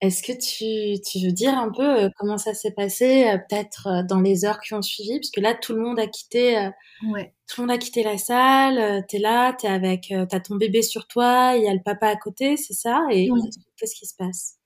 Est-ce 0.00 0.22
que 0.22 0.32
tu, 0.32 1.00
tu 1.02 1.24
veux 1.24 1.32
dire 1.32 1.56
un 1.56 1.70
peu 1.70 2.04
euh, 2.04 2.08
comment 2.18 2.36
ça 2.36 2.52
s'est 2.52 2.72
passé, 2.72 3.28
euh, 3.28 3.38
peut-être 3.38 3.86
euh, 3.86 4.02
dans 4.02 4.20
les 4.20 4.44
heures 4.44 4.60
qui 4.60 4.74
ont 4.74 4.82
suivi, 4.82 5.18
parce 5.18 5.30
que 5.30 5.40
là 5.40 5.54
tout 5.54 5.72
le 5.72 5.80
monde 5.80 5.98
a 5.98 6.06
quitté, 6.06 6.68
ouais. 7.10 7.32
tout 7.48 7.62
le 7.62 7.66
monde 7.66 7.76
a 7.76 7.78
quitté 7.78 8.02
la 8.02 8.18
salle. 8.18 9.04
T'es 9.08 9.18
là, 9.18 9.52
t'es 9.52 9.68
avec, 9.68 10.12
t'as 10.28 10.40
ton 10.40 10.56
bébé 10.56 10.82
sur 10.82 11.06
toi, 11.06 11.54
il 11.56 11.64
y 11.64 11.68
a 11.68 11.72
le 11.72 11.82
papa 11.82 12.08
à 12.08 12.16
côté, 12.16 12.56
c'est 12.56 12.74
ça? 12.74 13.06
Et 13.10 13.30
qu'est-ce 13.76 13.94
qui 13.94 14.06
se 14.06 14.14
passe? 14.16 14.58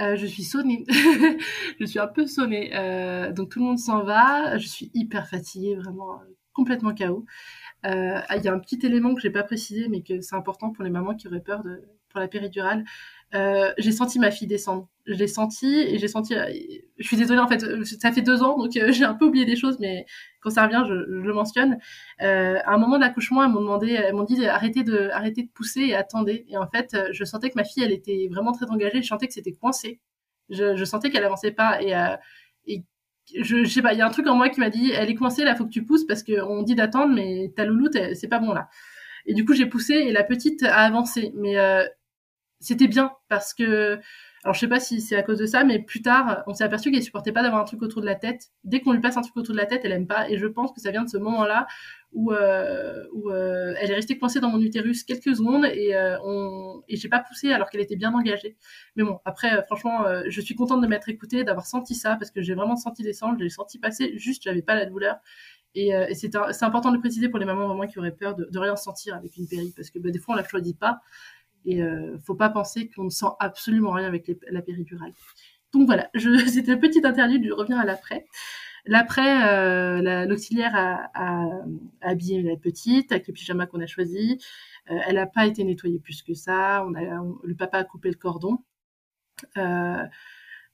Je 0.00 0.26
suis 0.26 0.44
sonnée. 0.44 0.84
je 1.80 1.84
suis 1.84 1.98
un 1.98 2.06
peu 2.06 2.26
sonnée. 2.26 2.70
donc 3.32 3.50
tout 3.50 3.60
le 3.60 3.64
monde 3.64 3.78
s'en 3.78 4.04
va. 4.04 4.58
Je 4.58 4.66
suis 4.66 4.90
hyper 4.94 5.28
fatiguée, 5.28 5.76
vraiment 5.76 6.20
complètement 6.52 6.92
chaos. 6.94 7.24
Il 7.84 7.90
y 8.44 8.48
a 8.48 8.52
un 8.52 8.58
petit 8.58 8.78
élément 8.84 9.14
que 9.14 9.20
j'ai 9.20 9.30
pas 9.30 9.44
précisé, 9.44 9.88
mais 9.88 10.02
que 10.02 10.20
c'est 10.20 10.36
important 10.36 10.70
pour 10.70 10.84
les 10.84 10.90
mamans 10.90 11.14
qui 11.14 11.26
auraient 11.26 11.40
peur 11.40 11.62
de, 11.62 11.82
pour 12.08 12.20
la 12.20 12.28
péridurale. 12.28 12.84
Euh, 13.34 13.74
j'ai 13.76 13.92
senti 13.92 14.18
ma 14.18 14.30
fille 14.30 14.46
descendre. 14.46 14.88
Je 15.06 15.12
l'ai 15.14 15.26
senti 15.26 15.66
et 15.66 15.98
j'ai 15.98 16.08
senti. 16.08 16.34
Euh, 16.34 16.46
je 16.98 17.06
suis 17.06 17.16
désolée 17.16 17.40
en 17.40 17.48
fait, 17.48 17.62
euh, 17.62 17.84
ça 17.84 18.10
fait 18.10 18.22
deux 18.22 18.42
ans 18.42 18.56
donc 18.56 18.70
j'ai 18.90 19.04
un 19.04 19.14
peu 19.14 19.26
oublié 19.26 19.44
des 19.44 19.56
choses, 19.56 19.78
mais 19.80 20.06
quand 20.40 20.50
ça 20.50 20.64
revient, 20.64 20.82
je, 20.88 20.94
le 20.94 21.32
mentionne. 21.34 21.78
à 22.20 22.72
un 22.72 22.78
moment 22.78 22.96
de 22.96 23.02
l'accouchement, 23.02 23.44
elles 23.44 23.50
m'ont 23.50 23.60
demandé, 23.60 23.92
elles 23.92 24.14
m'ont 24.14 24.24
dit 24.24 24.46
arrêtez 24.46 24.82
de 24.82 25.10
arrêtez 25.12 25.42
de 25.42 25.50
pousser 25.50 25.82
et 25.82 25.94
attendez. 25.94 26.46
Et 26.48 26.56
en 26.56 26.68
fait, 26.68 26.96
je 27.12 27.24
sentais 27.24 27.50
que 27.50 27.56
ma 27.56 27.64
fille, 27.64 27.82
elle 27.82 27.92
était 27.92 28.28
vraiment 28.30 28.52
très 28.52 28.66
engagée. 28.70 29.02
Je 29.02 29.08
sentais 29.08 29.26
que 29.26 29.34
c'était 29.34 29.52
coincé. 29.52 30.00
Je, 30.50 30.76
je 30.76 30.84
sentais 30.84 31.10
qu'elle 31.10 31.24
avançait 31.24 31.50
pas 31.52 31.82
et, 31.82 31.92
et 32.66 32.84
je, 33.42 33.64
je 33.64 33.68
sais 33.68 33.82
pas. 33.82 33.92
Il 33.92 33.98
y 33.98 34.02
a 34.02 34.06
un 34.06 34.10
truc 34.10 34.26
en 34.26 34.36
moi 34.36 34.48
qui 34.48 34.60
m'a 34.60 34.70
dit 34.70 34.90
elle 34.92 35.10
est 35.10 35.14
coincée 35.14 35.44
là, 35.44 35.54
faut 35.54 35.66
que 35.66 35.70
tu 35.70 35.84
pousses 35.84 36.06
parce 36.06 36.22
qu'on 36.22 36.62
dit 36.62 36.74
d'attendre, 36.74 37.14
mais 37.14 37.52
ta 37.56 37.64
louloute, 37.66 37.98
c'est 38.14 38.28
pas 38.28 38.38
bon 38.38 38.52
là. 38.54 38.68
Et 39.26 39.34
du 39.34 39.44
coup, 39.44 39.52
j'ai 39.52 39.66
poussé 39.66 39.94
et 39.94 40.12
la 40.12 40.24
petite 40.24 40.62
a 40.62 40.78
avancé. 40.78 41.32
Mais 41.36 41.56
c'était 42.60 42.88
bien 42.88 43.12
parce 43.28 43.54
que 43.54 44.00
alors 44.44 44.54
je 44.54 44.60
sais 44.60 44.68
pas 44.68 44.80
si 44.80 45.00
c'est 45.00 45.16
à 45.16 45.22
cause 45.22 45.38
de 45.38 45.46
ça, 45.46 45.64
mais 45.64 45.80
plus 45.80 46.00
tard, 46.00 46.44
on 46.46 46.54
s'est 46.54 46.64
aperçu 46.64 46.90
qu'elle 46.90 47.02
supportait 47.02 47.32
pas 47.32 47.42
d'avoir 47.42 47.60
un 47.60 47.64
truc 47.64 47.82
autour 47.82 48.00
de 48.00 48.06
la 48.06 48.14
tête. 48.14 48.50
Dès 48.62 48.80
qu'on 48.80 48.92
lui 48.92 49.00
passe 49.00 49.16
un 49.16 49.22
truc 49.22 49.36
autour 49.36 49.52
de 49.52 49.58
la 49.60 49.66
tête, 49.66 49.80
elle 49.84 49.92
aime 49.92 50.06
pas. 50.06 50.30
Et 50.30 50.38
je 50.38 50.46
pense 50.46 50.72
que 50.72 50.80
ça 50.80 50.92
vient 50.92 51.02
de 51.02 51.08
ce 51.08 51.16
moment-là 51.18 51.66
où, 52.12 52.32
euh, 52.32 53.04
où 53.12 53.30
euh, 53.30 53.74
elle 53.80 53.90
est 53.90 53.94
restée 53.94 54.16
coincée 54.16 54.38
dans 54.40 54.48
mon 54.48 54.60
utérus 54.60 55.02
quelques 55.02 55.36
secondes 55.36 55.66
et 55.66 55.94
euh, 55.94 56.16
on 56.24 56.82
et 56.88 56.96
j'ai 56.96 57.08
pas 57.08 57.18
poussé 57.18 57.52
alors 57.52 57.68
qu'elle 57.68 57.80
était 57.80 57.96
bien 57.96 58.14
engagée. 58.14 58.56
Mais 58.96 59.02
bon, 59.02 59.18
après, 59.24 59.64
franchement, 59.66 60.04
je 60.28 60.40
suis 60.40 60.54
contente 60.54 60.80
de 60.82 60.86
m'être 60.86 61.08
écoutée, 61.08 61.42
d'avoir 61.42 61.66
senti 61.66 61.94
ça 61.94 62.16
parce 62.16 62.30
que 62.30 62.40
j'ai 62.40 62.54
vraiment 62.54 62.76
senti 62.76 63.02
descendre, 63.02 63.38
j'ai 63.40 63.48
senti 63.48 63.78
passer. 63.78 64.16
Juste, 64.16 64.44
j'avais 64.44 64.62
pas 64.62 64.76
la 64.76 64.86
douleur. 64.86 65.16
Et, 65.74 65.92
c'est 66.14 66.34
important 66.62 66.90
de 66.90 66.94
le 66.94 67.00
préciser 67.00 67.28
pour 67.28 67.38
les 67.38 67.44
mamans 67.44 67.66
vraiment 67.66 67.86
qui 67.86 67.98
auraient 67.98 68.14
peur 68.14 68.34
de, 68.34 68.48
de 68.50 68.58
rien 68.58 68.76
sentir 68.76 69.14
avec 69.14 69.36
une 69.36 69.46
péri, 69.46 69.72
parce 69.76 69.90
que 69.90 69.98
bah, 69.98 70.10
des 70.10 70.18
fois 70.18 70.34
on 70.34 70.38
la 70.38 70.44
choisit 70.44 70.78
pas. 70.78 71.00
Et 71.68 71.82
euh, 71.82 72.16
faut 72.24 72.34
pas 72.34 72.48
penser 72.48 72.88
qu'on 72.88 73.04
ne 73.04 73.10
sent 73.10 73.26
absolument 73.40 73.90
rien 73.90 74.06
avec 74.06 74.30
la 74.50 74.62
péridurale. 74.62 75.12
Donc 75.74 75.86
voilà, 75.86 76.08
c'était 76.46 76.72
une 76.72 76.80
petite 76.80 77.04
interlude, 77.04 77.44
je 77.46 77.52
reviens 77.52 77.78
à 77.78 77.84
l'après. 77.84 78.24
L'après, 78.86 79.46
euh, 79.46 80.24
l'auxiliaire 80.24 80.72
a, 80.74 81.60
habillé 82.00 82.42
la 82.42 82.56
petite 82.56 83.12
avec 83.12 83.28
le 83.28 83.34
pyjama 83.34 83.66
qu'on 83.66 83.80
a 83.80 83.86
choisi. 83.86 84.38
Euh, 84.90 84.98
elle 85.06 85.16
n'a 85.16 85.26
pas 85.26 85.46
été 85.46 85.62
nettoyée 85.62 85.98
plus 85.98 86.22
que 86.22 86.32
ça. 86.32 86.86
On 86.86 86.94
a, 86.94 87.22
le 87.44 87.54
papa 87.54 87.78
a 87.78 87.84
coupé 87.84 88.08
le 88.08 88.14
cordon. 88.14 88.58
Euh, 89.58 90.02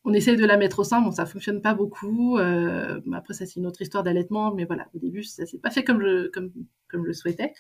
on 0.05 0.13
essaye 0.13 0.37
de 0.37 0.45
la 0.45 0.57
mettre 0.57 0.81
au 0.81 0.85
sein, 0.85 1.01
bon, 1.01 1.11
ça 1.11 1.27
fonctionne 1.27 1.61
pas 1.61 1.75
beaucoup. 1.75 2.39
Après, 2.39 3.35
ça 3.35 3.47
c'est 3.47 3.57
une 3.57 3.67
autre 3.67 3.83
histoire 3.83 4.05
d'allaitement, 4.05 4.55
mais 4.55 4.65
voilà, 4.65 4.87
au 4.95 4.99
début, 4.99 5.25
ça 5.25 5.45
s'est 5.45 5.59
pas 5.59 5.71
fait 5.71 5.83
comme 5.83 6.01
je 6.01 6.29
comme 6.29 6.53
je 6.93 6.99
le 7.09 7.13
souhaitais. 7.15 7.53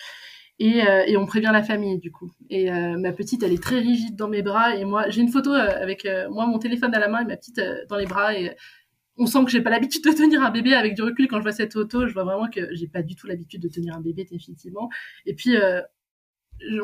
Et, 0.61 0.87
euh, 0.87 1.03
et, 1.07 1.17
on 1.17 1.27
prévient 1.27 1.51
la 1.53 1.63
famille 1.63 1.99
du 1.99 2.13
coup. 2.13 2.31
Et 2.49 2.71
euh, 2.71 2.97
ma 2.97 3.13
petite, 3.13 3.43
elle 3.43 3.53
est 3.53 3.63
très 3.63 3.81
rigide 3.81 4.15
dans 4.17 4.29
mes 4.29 4.43
bras 4.43 4.77
et 4.77 4.85
moi, 4.85 5.09
j'ai 5.11 5.21
une 5.21 5.29
photo 5.29 5.53
euh, 5.53 5.83
avec 5.83 6.07
moi 6.31 6.47
mon 6.47 6.59
téléphone 6.59 6.95
à 6.95 7.01
la 7.01 7.09
main 7.09 7.23
et 7.23 7.25
ma 7.25 7.37
petite 7.37 7.61
dans 7.89 7.97
les 7.97 8.07
bras 8.07 8.35
et 8.35 8.55
on 9.17 9.27
sent 9.27 9.45
que 9.45 9.51
j'ai 9.51 9.61
pas 9.63 9.71
l'habitude 9.71 10.05
de 10.05 10.11
tenir 10.13 10.43
un 10.43 10.51
bébé 10.51 10.75
avec 10.75 10.95
du 10.95 11.03
recul 11.03 11.29
quand 11.29 11.39
je 11.39 11.43
vois 11.43 11.53
cette 11.53 11.73
photo, 11.73 12.07
je 12.07 12.13
vois 12.13 12.25
vraiment 12.25 12.49
que 12.49 12.73
j'ai 12.75 12.89
pas 12.89 13.03
du 13.03 13.17
tout 13.17 13.27
l'habitude 13.27 13.63
de 13.63 13.69
tenir 13.69 13.97
un 13.97 14.01
bébé 14.01 14.25
définitivement. 14.25 14.91
Et 15.27 15.35
puis 15.35 15.57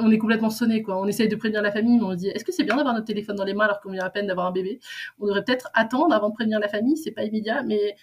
on 0.01 0.11
est 0.11 0.19
complètement 0.19 0.51
sonné 0.51 0.83
quoi. 0.83 1.01
On 1.01 1.07
essaye 1.07 1.29
de 1.29 1.37
prévenir 1.37 1.63
la 1.63 1.73
famille, 1.73 1.99
mais 1.99 2.05
on 2.05 2.15
dit 2.15 2.29
est-ce 2.29 2.45
que 2.45 2.53
c'est 2.53 2.65
bien 2.65 2.77
d'avoir 2.77 2.95
notre 2.95 3.07
téléphone 3.07 3.37
dans 3.37 3.45
les 3.45 3.55
mains 3.55 3.65
alors 3.65 3.81
qu'on 3.81 3.93
vient 3.93 4.05
à 4.05 4.11
peine 4.11 4.27
d'avoir 4.27 4.47
un 4.47 4.53
bébé? 4.53 4.81
On 5.19 5.27
devrait 5.27 5.45
peut-être 5.45 5.71
attendre 5.75 6.15
avant 6.15 6.31
de 6.31 6.35
prévenir 6.35 6.59
la 6.61 6.69
famille, 6.69 6.97
c'est 6.97 7.13
pas 7.13 7.25
immédiat, 7.25 7.63
mais 7.63 7.97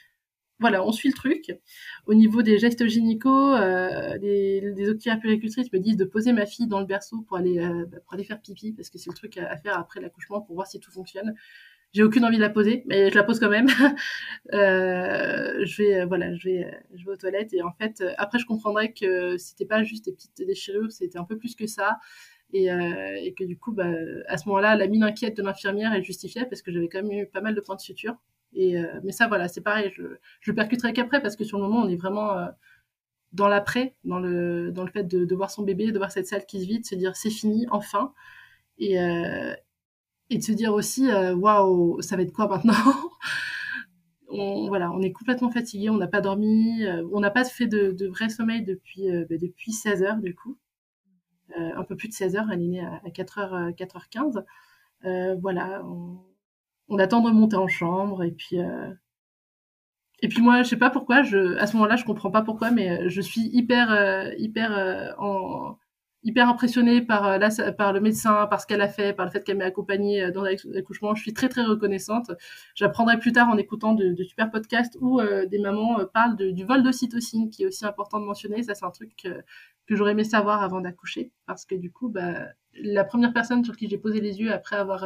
voilà, 0.60 0.84
on 0.84 0.91
suit 0.91 1.10
le 1.10 1.14
truc. 1.14 1.51
Au 2.08 2.14
niveau 2.16 2.41
des 2.41 2.58
gestes 2.58 2.88
gynécaux, 2.88 3.53
euh, 3.53 4.18
les, 4.18 4.60
les 4.62 4.72
me 4.72 5.78
disent 5.78 5.97
de 5.97 6.05
poser 6.05 6.34
ma 6.34 6.45
fille 6.45 6.68
dans 6.68 6.80
le 6.80 6.86
berceau 6.86 7.22
pour 7.28 7.38
aller, 7.38 7.60
euh, 7.60 7.86
bah, 7.86 7.97
pour 8.03 8.14
aller 8.16 8.24
faire 8.24 8.41
pipi, 8.41 8.74
parce 8.74 8.89
que 8.89 8.97
c'est 8.97 9.10
le 9.10 9.16
truc 9.16 9.38
à, 9.38 9.55
faire 9.58 9.78
après 9.78 10.01
l'accouchement 10.01 10.41
pour 10.41 10.55
voir 10.55 10.68
si 10.68 10.80
tout 10.80 10.91
fonctionne. 10.91 11.36
J'ai 11.93 12.03
aucune 12.03 12.26
envie 12.26 12.38
de 12.38 12.41
la 12.41 12.49
poser, 12.49 12.84
mais 12.88 13.10
je 13.10 13.16
la 13.16 13.24
pose 13.24 13.39
quand 13.39 13.49
même. 13.49 13.68
euh, 14.53 15.64
je 15.64 15.84
vais, 15.84 16.01
euh, 16.01 16.05
voilà, 16.05 16.36
je 16.36 16.49
vais, 16.49 16.82
je 16.95 17.05
vais 17.05 17.12
aux 17.12 17.18
toilettes 17.18 17.53
et 17.53 17.62
en 17.62 17.72
fait, 17.72 18.03
après, 18.18 18.39
je 18.39 18.45
comprendrais 18.45 18.93
que 18.93 19.38
c'était 19.38 19.66
pas 19.66 19.84
juste 19.84 20.05
des 20.05 20.12
petites 20.12 20.45
déchirures, 20.45 20.91
c'était 20.91 21.20
un 21.20 21.24
peu 21.24 21.38
plus 21.38 21.55
que 21.55 21.68
ça. 21.68 21.99
Et, 22.53 22.68
et, 22.68 23.34
que 23.34 23.43
du 23.43 23.58
coup, 23.58 23.74
bah, 23.74 23.91
à 24.28 24.38
ce 24.38 24.47
moment-là, 24.47 24.78
la 24.78 24.88
mine 24.88 25.03
inquiète 25.03 25.36
de 25.36 25.43
l'infirmière 25.43 25.93
est 25.93 26.01
justifiée 26.01 26.45
parce 26.45 26.62
que 26.62 26.72
j'avais 26.72 26.88
quand 26.88 27.03
même 27.03 27.12
eu 27.12 27.28
pas 27.28 27.41
mal 27.41 27.53
de 27.53 27.60
points 27.60 27.76
de 27.76 27.82
suture. 27.82 28.16
Euh, 28.56 29.00
mais 29.04 29.12
ça, 29.12 29.28
voilà, 29.28 29.48
c'est 29.48 29.62
pareil. 29.62 29.91
Je, 29.95 30.04
je 30.41 30.52
percuterai 30.52 30.93
qu'après 30.93 31.22
parce 31.22 31.36
que 31.36 31.43
sur 31.43 31.58
le 31.58 31.64
moment, 31.66 31.82
on 31.82 31.89
est 31.89 31.95
vraiment 31.95 32.34
euh, 32.34 32.48
dans 33.34 33.48
l'après, 33.48 33.95
dans 34.04 34.20
le, 34.20 34.72
dans 34.72 34.84
le 34.84 34.91
fait 34.91 35.04
de, 35.04 35.26
de, 35.26 35.36
voir 35.36 35.52
son 35.52 35.64
bébé, 35.64 35.91
de 35.91 35.98
voir 35.98 36.12
cette 36.12 36.28
salle 36.28 36.45
qui 36.45 36.62
se 36.62 36.68
vide, 36.68 36.86
se 36.86 36.95
dire 36.95 37.16
c'est 37.16 37.30
fini, 37.30 37.68
enfin. 37.72 38.14
Et, 38.80 39.00
euh, 39.00 39.54
de 40.32 40.41
se 40.41 40.52
dire 40.52 40.74
aussi, 40.74 41.10
waouh, 41.10 42.02
ça 42.02 42.18
va 42.18 42.24
être 42.24 42.34
quoi 42.34 42.48
maintenant 42.48 42.74
on, 44.30 44.68
Voilà, 44.68 44.91
on 44.91 45.02
est 45.02 45.14
complètement 45.14 45.52
fatigué, 45.52 45.89
on 45.89 45.98
n'a 45.98 46.08
pas 46.08 46.22
dormi, 46.22 46.86
on 47.14 47.20
n'a 47.22 47.32
pas 47.32 47.45
fait 47.45 47.68
de, 47.68 47.91
de, 47.91 48.08
vrai 48.08 48.30
sommeil 48.30 48.64
depuis, 48.64 49.10
bah, 49.30 49.38
depuis 49.39 49.72
16 49.72 50.04
heures 50.04 50.18
du 50.18 50.36
coup. 50.36 50.58
un 51.56 51.84
peu 51.84 51.95
plus 51.95 52.10
de 52.10 52.14
16 52.14 52.36
heures, 52.36 52.48
née 52.58 52.82
à, 52.82 53.02
à 53.06 53.10
4h, 53.10 53.74
4h15. 53.76 55.39
voilà, 55.39 55.82
on, 55.86 56.20
on 56.89 56.99
attend 56.99 57.21
de 57.21 57.27
remonter 57.27 57.55
en 57.55 57.67
chambre 57.67 58.23
et 58.23 58.31
puis 58.31 58.59
euh... 58.59 58.89
et 60.21 60.27
puis 60.27 60.41
moi 60.41 60.63
je 60.63 60.69
sais 60.69 60.77
pas 60.77 60.89
pourquoi 60.89 61.23
je 61.23 61.57
à 61.57 61.67
ce 61.67 61.75
moment-là 61.75 61.95
je 61.95 62.05
comprends 62.05 62.31
pas 62.31 62.41
pourquoi 62.41 62.71
mais 62.71 63.09
je 63.09 63.21
suis 63.21 63.49
hyper 63.53 63.91
euh, 63.91 64.31
hyper 64.38 64.75
euh, 64.77 65.11
en 65.17 65.77
hyper 66.23 66.49
impressionnée 66.49 67.01
par 67.01 67.38
là 67.39 67.49
par 67.77 67.93
le 67.93 67.99
médecin 68.01 68.47
par 68.47 68.59
ce 68.59 68.67
qu'elle 68.67 68.81
a 68.81 68.88
fait 68.89 69.13
par 69.13 69.25
le 69.25 69.31
fait 69.31 69.43
qu'elle 69.43 69.57
m'ait 69.57 69.65
accompagnée 69.65 70.23
euh, 70.23 70.31
dans 70.31 70.43
l'accouchement. 70.43 71.15
Je 71.15 71.21
suis 71.21 71.33
très 71.33 71.47
très 71.49 71.63
reconnaissante. 71.63 72.31
J'apprendrai 72.75 73.19
plus 73.19 73.31
tard 73.31 73.49
en 73.49 73.57
écoutant 73.57 73.93
de, 73.93 74.13
de 74.13 74.23
super 74.23 74.49
podcasts 74.51 74.97
où 74.99 75.19
euh, 75.19 75.45
des 75.45 75.59
mamans 75.59 75.99
parlent 76.13 76.35
de, 76.35 76.51
du 76.51 76.65
vol 76.65 76.83
d'ocytocine 76.83 77.49
qui 77.49 77.63
est 77.63 77.67
aussi 77.67 77.85
important 77.85 78.19
de 78.19 78.25
mentionner. 78.25 78.63
Ça 78.63 78.75
c'est 78.75 78.85
un 78.85 78.91
truc 78.91 79.15
que, 79.23 79.29
que 79.88 79.95
j'aurais 79.95 80.11
aimé 80.11 80.23
savoir 80.23 80.63
avant 80.63 80.81
d'accoucher 80.81 81.31
parce 81.45 81.65
que 81.65 81.75
du 81.75 81.91
coup 81.91 82.09
bah 82.09 82.47
la 82.73 83.03
première 83.03 83.33
personne 83.33 83.63
sur 83.63 83.75
qui 83.77 83.88
j'ai 83.88 83.97
posé 83.97 84.19
les 84.19 84.39
yeux 84.39 84.51
après 84.51 84.75
avoir 84.75 85.05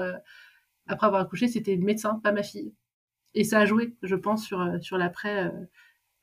après 0.92 1.08
avoir 1.08 1.22
accouché, 1.22 1.48
c'était 1.48 1.76
le 1.76 1.84
médecin, 1.84 2.20
pas 2.24 2.32
ma 2.32 2.44
fille. 2.44 2.74
Et 3.34 3.44
ça 3.44 3.60
a 3.60 3.66
joué, 3.66 3.96
je 4.04 4.16
pense, 4.16 4.46
sur, 4.46 4.62
euh, 4.62 4.80
sur 4.82 4.98
l'après 4.98 5.46
euh, 5.46 5.52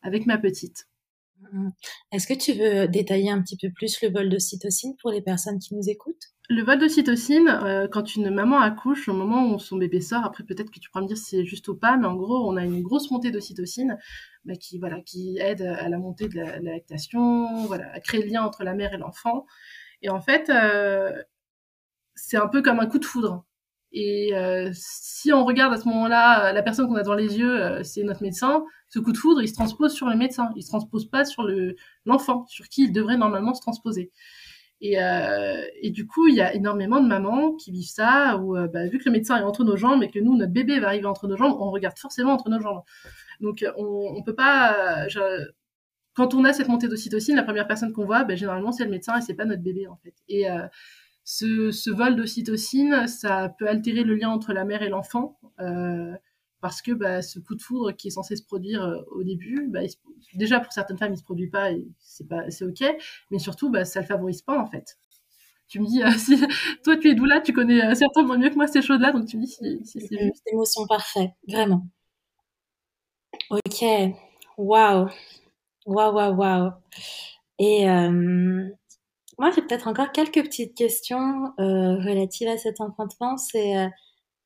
avec 0.03 0.27
ma 0.27 0.39
petite. 0.39 0.89
Mmh. 1.53 1.69
Est-ce 2.13 2.27
que 2.27 2.35
tu 2.35 2.53
veux 2.53 2.89
détailler 2.89 3.31
un 3.31 3.41
petit 3.41 3.57
peu 3.57 3.71
plus 3.71 4.01
le 4.03 4.11
vol 4.11 4.29
d'ocytocine 4.29 4.97
pour 5.01 5.11
les 5.11 5.23
personnes 5.23 5.59
qui 5.59 5.75
nous 5.75 5.89
écoutent? 5.89 6.35
Le 6.51 6.63
vol 6.63 6.79
d'ocytocine, 6.79 7.49
euh, 7.49 7.89
quand 7.89 8.17
une 8.17 8.31
maman 8.31 8.59
accouche, 8.61 9.09
au 9.09 9.13
moment 9.13 9.53
où 9.53 9.59
son 9.59 9.77
bébé 9.77 10.01
sort, 10.01 10.25
après 10.25 10.45
peut-être 10.45 10.71
que 10.71 10.81
tu 10.81 10.91
pourras 10.91 11.03
me 11.03 11.09
dire 11.09 11.17
si 11.17 11.25
c'est 11.25 11.45
juste 11.45 11.69
ou 11.69 11.77
pas, 11.77 11.97
mais 11.97 12.07
en 12.07 12.17
gros, 12.17 12.49
on 12.49 12.57
a 12.57 12.65
une 12.65 12.83
grosse 12.83 13.11
montée 13.11 13.31
d'ocytocine 13.31 13.99
bah, 14.45 14.55
qui, 14.57 14.79
voilà, 14.79 15.01
qui 15.01 15.39
aide 15.39 15.63
à 15.63 15.89
la 15.89 15.99
montée 15.99 16.29
de 16.29 16.37
la, 16.37 16.59
de 16.59 16.65
la, 16.65 16.73
lactation, 16.73 17.67
voilà, 17.67 17.93
à 17.93 18.01
créer 18.01 18.23
le 18.23 18.29
lien 18.29 18.43
entre 18.43 18.65
la 18.65 18.75
mère 18.75 18.95
et 18.95 18.99
l'enfant. 18.99 19.47
Et 20.03 20.09
en 20.09 20.21
fait, 20.21 20.51
euh, 20.51 21.23
c'est 22.15 22.37
un 22.37 22.49
peu 22.49 22.63
comme 22.63 22.81
un 22.81 22.87
coup 22.87 22.99
de 22.99 23.05
foudre. 23.05 23.45
Et 23.93 24.35
euh, 24.35 24.71
si 24.75 25.33
on 25.33 25.45
regarde 25.45 25.73
à 25.73 25.79
ce 25.79 25.89
moment-là, 25.89 26.49
euh, 26.49 26.53
la 26.53 26.63
personne 26.63 26.89
qu'on 26.89 26.97
a 26.97 27.03
dans 27.03 27.15
les 27.15 27.39
yeux, 27.39 27.63
euh, 27.63 27.83
c'est 27.83 28.03
notre 28.03 28.23
médecin, 28.23 28.65
ce 28.89 28.99
coup 28.99 29.13
de 29.13 29.17
foudre, 29.17 29.43
il 29.43 29.49
se 29.49 29.55
transpose 29.55 29.95
sur 29.95 30.09
le 30.09 30.17
médecin, 30.17 30.51
il 30.57 30.63
se 30.63 30.69
transpose 30.69 31.09
pas 31.09 31.25
sur 31.25 31.43
le 31.43 31.75
l'enfant, 32.05 32.45
sur 32.49 32.69
qui 32.69 32.85
il 32.85 32.93
devrait 32.93 33.17
normalement 33.17 33.55
se 33.55 33.63
transposer. 33.63 34.11
Et, 34.81 35.03
euh, 35.03 35.61
et 35.83 35.91
du 35.91 36.07
coup, 36.07 36.29
il 36.29 36.37
y 36.37 36.41
a 36.41 36.55
énormément 36.55 37.01
de 37.01 37.09
mamans 37.09 37.55
qui 37.55 37.73
vivent 37.73 37.89
ça, 37.89 38.37
où 38.37 38.57
euh, 38.57 38.69
bah, 38.69 38.87
vu 38.87 38.99
que 38.99 39.07
le 39.07 39.13
médecin 39.13 39.37
est 39.39 39.43
entre 39.43 39.65
nos 39.65 39.77
jambes 39.77 40.03
et 40.03 40.11
que 40.11 40.21
nous, 40.21 40.37
notre 40.37 40.53
bébé 40.53 40.79
va 40.79 40.89
arriver 40.89 41.07
entre 41.07 41.27
nos 41.27 41.37
jambes, 41.37 41.57
on 41.59 41.71
regarde 41.71 41.99
forcément 41.99 42.33
entre 42.33 42.49
nos 42.49 42.61
jambes. 42.61 42.83
Donc, 43.41 43.65
on, 43.77 44.15
on 44.17 44.23
peut 44.23 44.35
pas. 44.35 45.09
Je, 45.09 45.19
quand 46.19 46.35
on 46.35 46.45
a 46.45 46.53
cette 46.53 46.67
montée 46.67 46.89
d'ocytocine, 46.89 47.37
la 47.37 47.45
première 47.45 47.69
personne 47.69 47.93
qu'on 47.93 48.05
voit, 48.05 48.25
bah, 48.25 48.35
généralement, 48.35 48.73
c'est 48.73 48.85
le 48.85 48.91
médecin 48.91 49.17
et 49.17 49.21
c'est 49.21 49.35
pas 49.35 49.45
notre 49.45 49.63
bébé 49.63 49.87
en 49.87 49.97
fait. 49.97 50.15
Et 50.29 50.51
euh, 50.51 50.67
ce, 51.31 51.71
ce 51.73 51.91
vol 51.91 52.17
d'ocytocine, 52.17 53.07
ça 53.07 53.55
peut 53.59 53.69
altérer 53.69 54.03
le 54.03 54.15
lien 54.15 54.31
entre 54.31 54.55
la 54.55 54.65
mère 54.65 54.81
et 54.81 54.89
l'enfant. 54.89 55.39
Euh, 55.61 56.15
parce 56.63 56.81
que 56.81 56.91
bah, 56.91 57.21
ce 57.21 57.39
coup 57.39 57.55
de 57.55 57.61
foudre 57.61 57.93
qui 57.93 58.09
est 58.09 58.11
censé 58.11 58.35
se 58.35 58.43
produire 58.43 58.83
euh, 58.83 59.03
au 59.11 59.23
début, 59.23 59.69
bah, 59.69 59.81
déjà 60.33 60.59
pour 60.59 60.73
certaines 60.73 60.97
femmes 60.97 61.13
il 61.13 61.19
se 61.19 61.23
produit 61.23 61.51
pas 61.51 61.71
et 61.71 61.87
c'est 62.01 62.27
pas 62.27 62.51
c'est 62.51 62.65
ok, 62.65 62.83
mais 63.31 63.39
surtout 63.39 63.71
bah, 63.71 63.85
ça 63.85 64.01
le 64.01 64.07
favorise 64.07 64.41
pas 64.41 64.59
en 64.59 64.67
fait. 64.67 64.99
Tu 65.69 65.81
me 65.81 65.87
dis 65.87 66.03
euh, 66.03 66.11
si 66.19 66.41
toi 66.83 66.97
tu 66.97 67.11
es 67.11 67.15
doula, 67.15 67.43
tu 67.43 67.53
connais 67.53 67.85
euh, 67.85 67.95
certainement 67.95 68.39
mieux 68.39 68.49
que 68.49 68.57
moi 68.57 68.67
ces 68.67 68.81
choses-là, 68.81 69.13
donc 69.13 69.27
tu 69.27 69.37
me 69.37 69.43
dis 69.45 69.53
si, 69.53 69.85
si 69.85 70.01
c'est 70.01 70.19
juste. 70.19 70.43
Émotion 70.51 70.87
parfaite, 70.87 71.33
vraiment. 71.47 71.87
Ok, 73.51 73.83
waouh, 74.57 75.09
waouh, 75.87 76.15
waouh, 76.15 76.35
waouh. 76.37 76.73
Et 77.59 77.87
moi, 79.39 79.51
j'ai 79.55 79.63
peut-être 79.63 79.87
encore 79.87 80.11
quelques 80.11 80.43
petites 80.43 80.75
questions 80.75 81.53
euh, 81.61 81.97
relatives 81.97 82.49
à 82.49 82.59
cet 82.59 82.81
enfantement. 82.81 83.37
C'est 83.37 83.79
euh, 83.79 83.89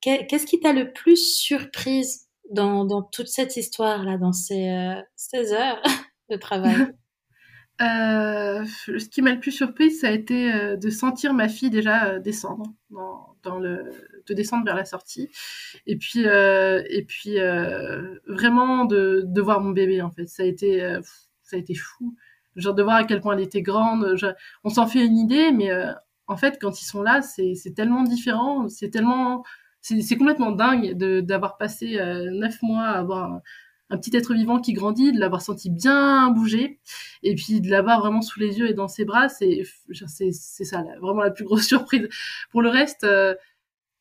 qu'est-ce 0.01 0.47
qui 0.47 0.61
t'a 0.61 0.72
le 0.72 0.93
plus 0.93 1.16
surprise 1.16 2.28
dans, 2.51 3.03
toute 3.03 3.28
cette 3.28 3.57
histoire-là, 3.57 4.18
dans 4.18 4.32
ces, 4.32 4.68
euh, 4.68 5.01
ces 5.16 5.53
heures 5.53 5.82
de 6.30 6.36
travail? 6.36 6.76
Euh, 7.80 8.64
Ce 8.86 9.09
qui 9.09 9.22
m'a 9.22 9.32
le 9.32 9.40
plus 9.40 9.51
surprise, 9.51 10.03
ça 10.03 10.09
a 10.09 10.11
été 10.12 10.76
de 10.76 10.90
sentir 10.90 11.34
ma 11.34 11.49
fille 11.49 11.70
déjà 11.70 12.20
descendre 12.20 12.64
de 13.40 14.34
descendre 14.34 14.64
vers 14.64 14.76
la 14.76 14.84
sortie, 14.84 15.30
et 15.86 15.97
puis 15.97 16.20
et 16.20 17.05
puis 17.09 17.38
vraiment 18.28 18.84
de, 18.84 19.22
de 19.24 19.40
voir 19.40 19.61
mon 19.61 19.70
bébé 19.70 20.01
en 20.01 20.11
fait. 20.12 20.26
Ça 20.28 20.45
a 20.45 20.47
été 20.47 20.80
ça 21.43 21.57
a 21.57 21.59
été 21.59 21.74
fou 21.74 22.14
genre 22.57 22.74
de 22.74 22.82
voir 22.82 22.96
à 22.96 23.05
quel 23.05 23.20
point 23.20 23.34
elle 23.34 23.42
était 23.42 23.62
grande. 23.62 24.16
On 24.64 24.68
s'en 24.68 24.86
fait 24.86 25.05
une 25.05 25.16
idée, 25.16 25.53
mais 25.53 25.70
euh, 25.70 25.92
en 26.26 26.36
fait, 26.36 26.59
quand 26.61 26.80
ils 26.80 26.84
sont 26.84 27.03
là, 27.03 27.22
c'est 27.22 27.74
tellement 27.74 28.03
différent, 28.03 28.68
c'est 28.68 28.90
tellement, 28.90 29.44
c'est 29.80 30.16
complètement 30.16 30.53
dingue 30.53 30.94
d'avoir 31.22 31.59
passé 31.59 31.98
euh, 31.98 32.30
neuf 32.30 32.62
mois 32.62 32.84
à 32.84 32.98
avoir 32.98 33.32
un, 33.32 33.42
un, 33.90 33.98
petit 33.98 34.16
être 34.16 34.34
vivant 34.34 34.61
qui 34.61 34.72
grandit, 34.72 35.12
de 35.12 35.20
l'avoir 35.20 35.42
senti 35.42 35.70
bien 35.70 36.30
bouger, 36.30 36.80
et 37.22 37.34
puis 37.34 37.61
de 37.61 37.70
l'avoir 37.70 38.00
vraiment 38.00 38.22
sous 38.22 38.40
les 38.40 38.59
yeux 38.59 38.68
et 38.70 38.74
dans 38.74 38.88
ses 38.88 39.05
bras, 39.05 39.28
c'est 39.28 39.62
c'est 40.07 40.64
ça, 40.64 40.82
là, 40.82 40.98
vraiment 41.00 41.22
la 41.22 41.30
plus 41.30 41.44
grosse 41.44 41.66
surprise. 41.66 42.09
Pour 42.50 42.62
le 42.62 42.68
reste. 42.68 43.05
Euh, 43.05 43.34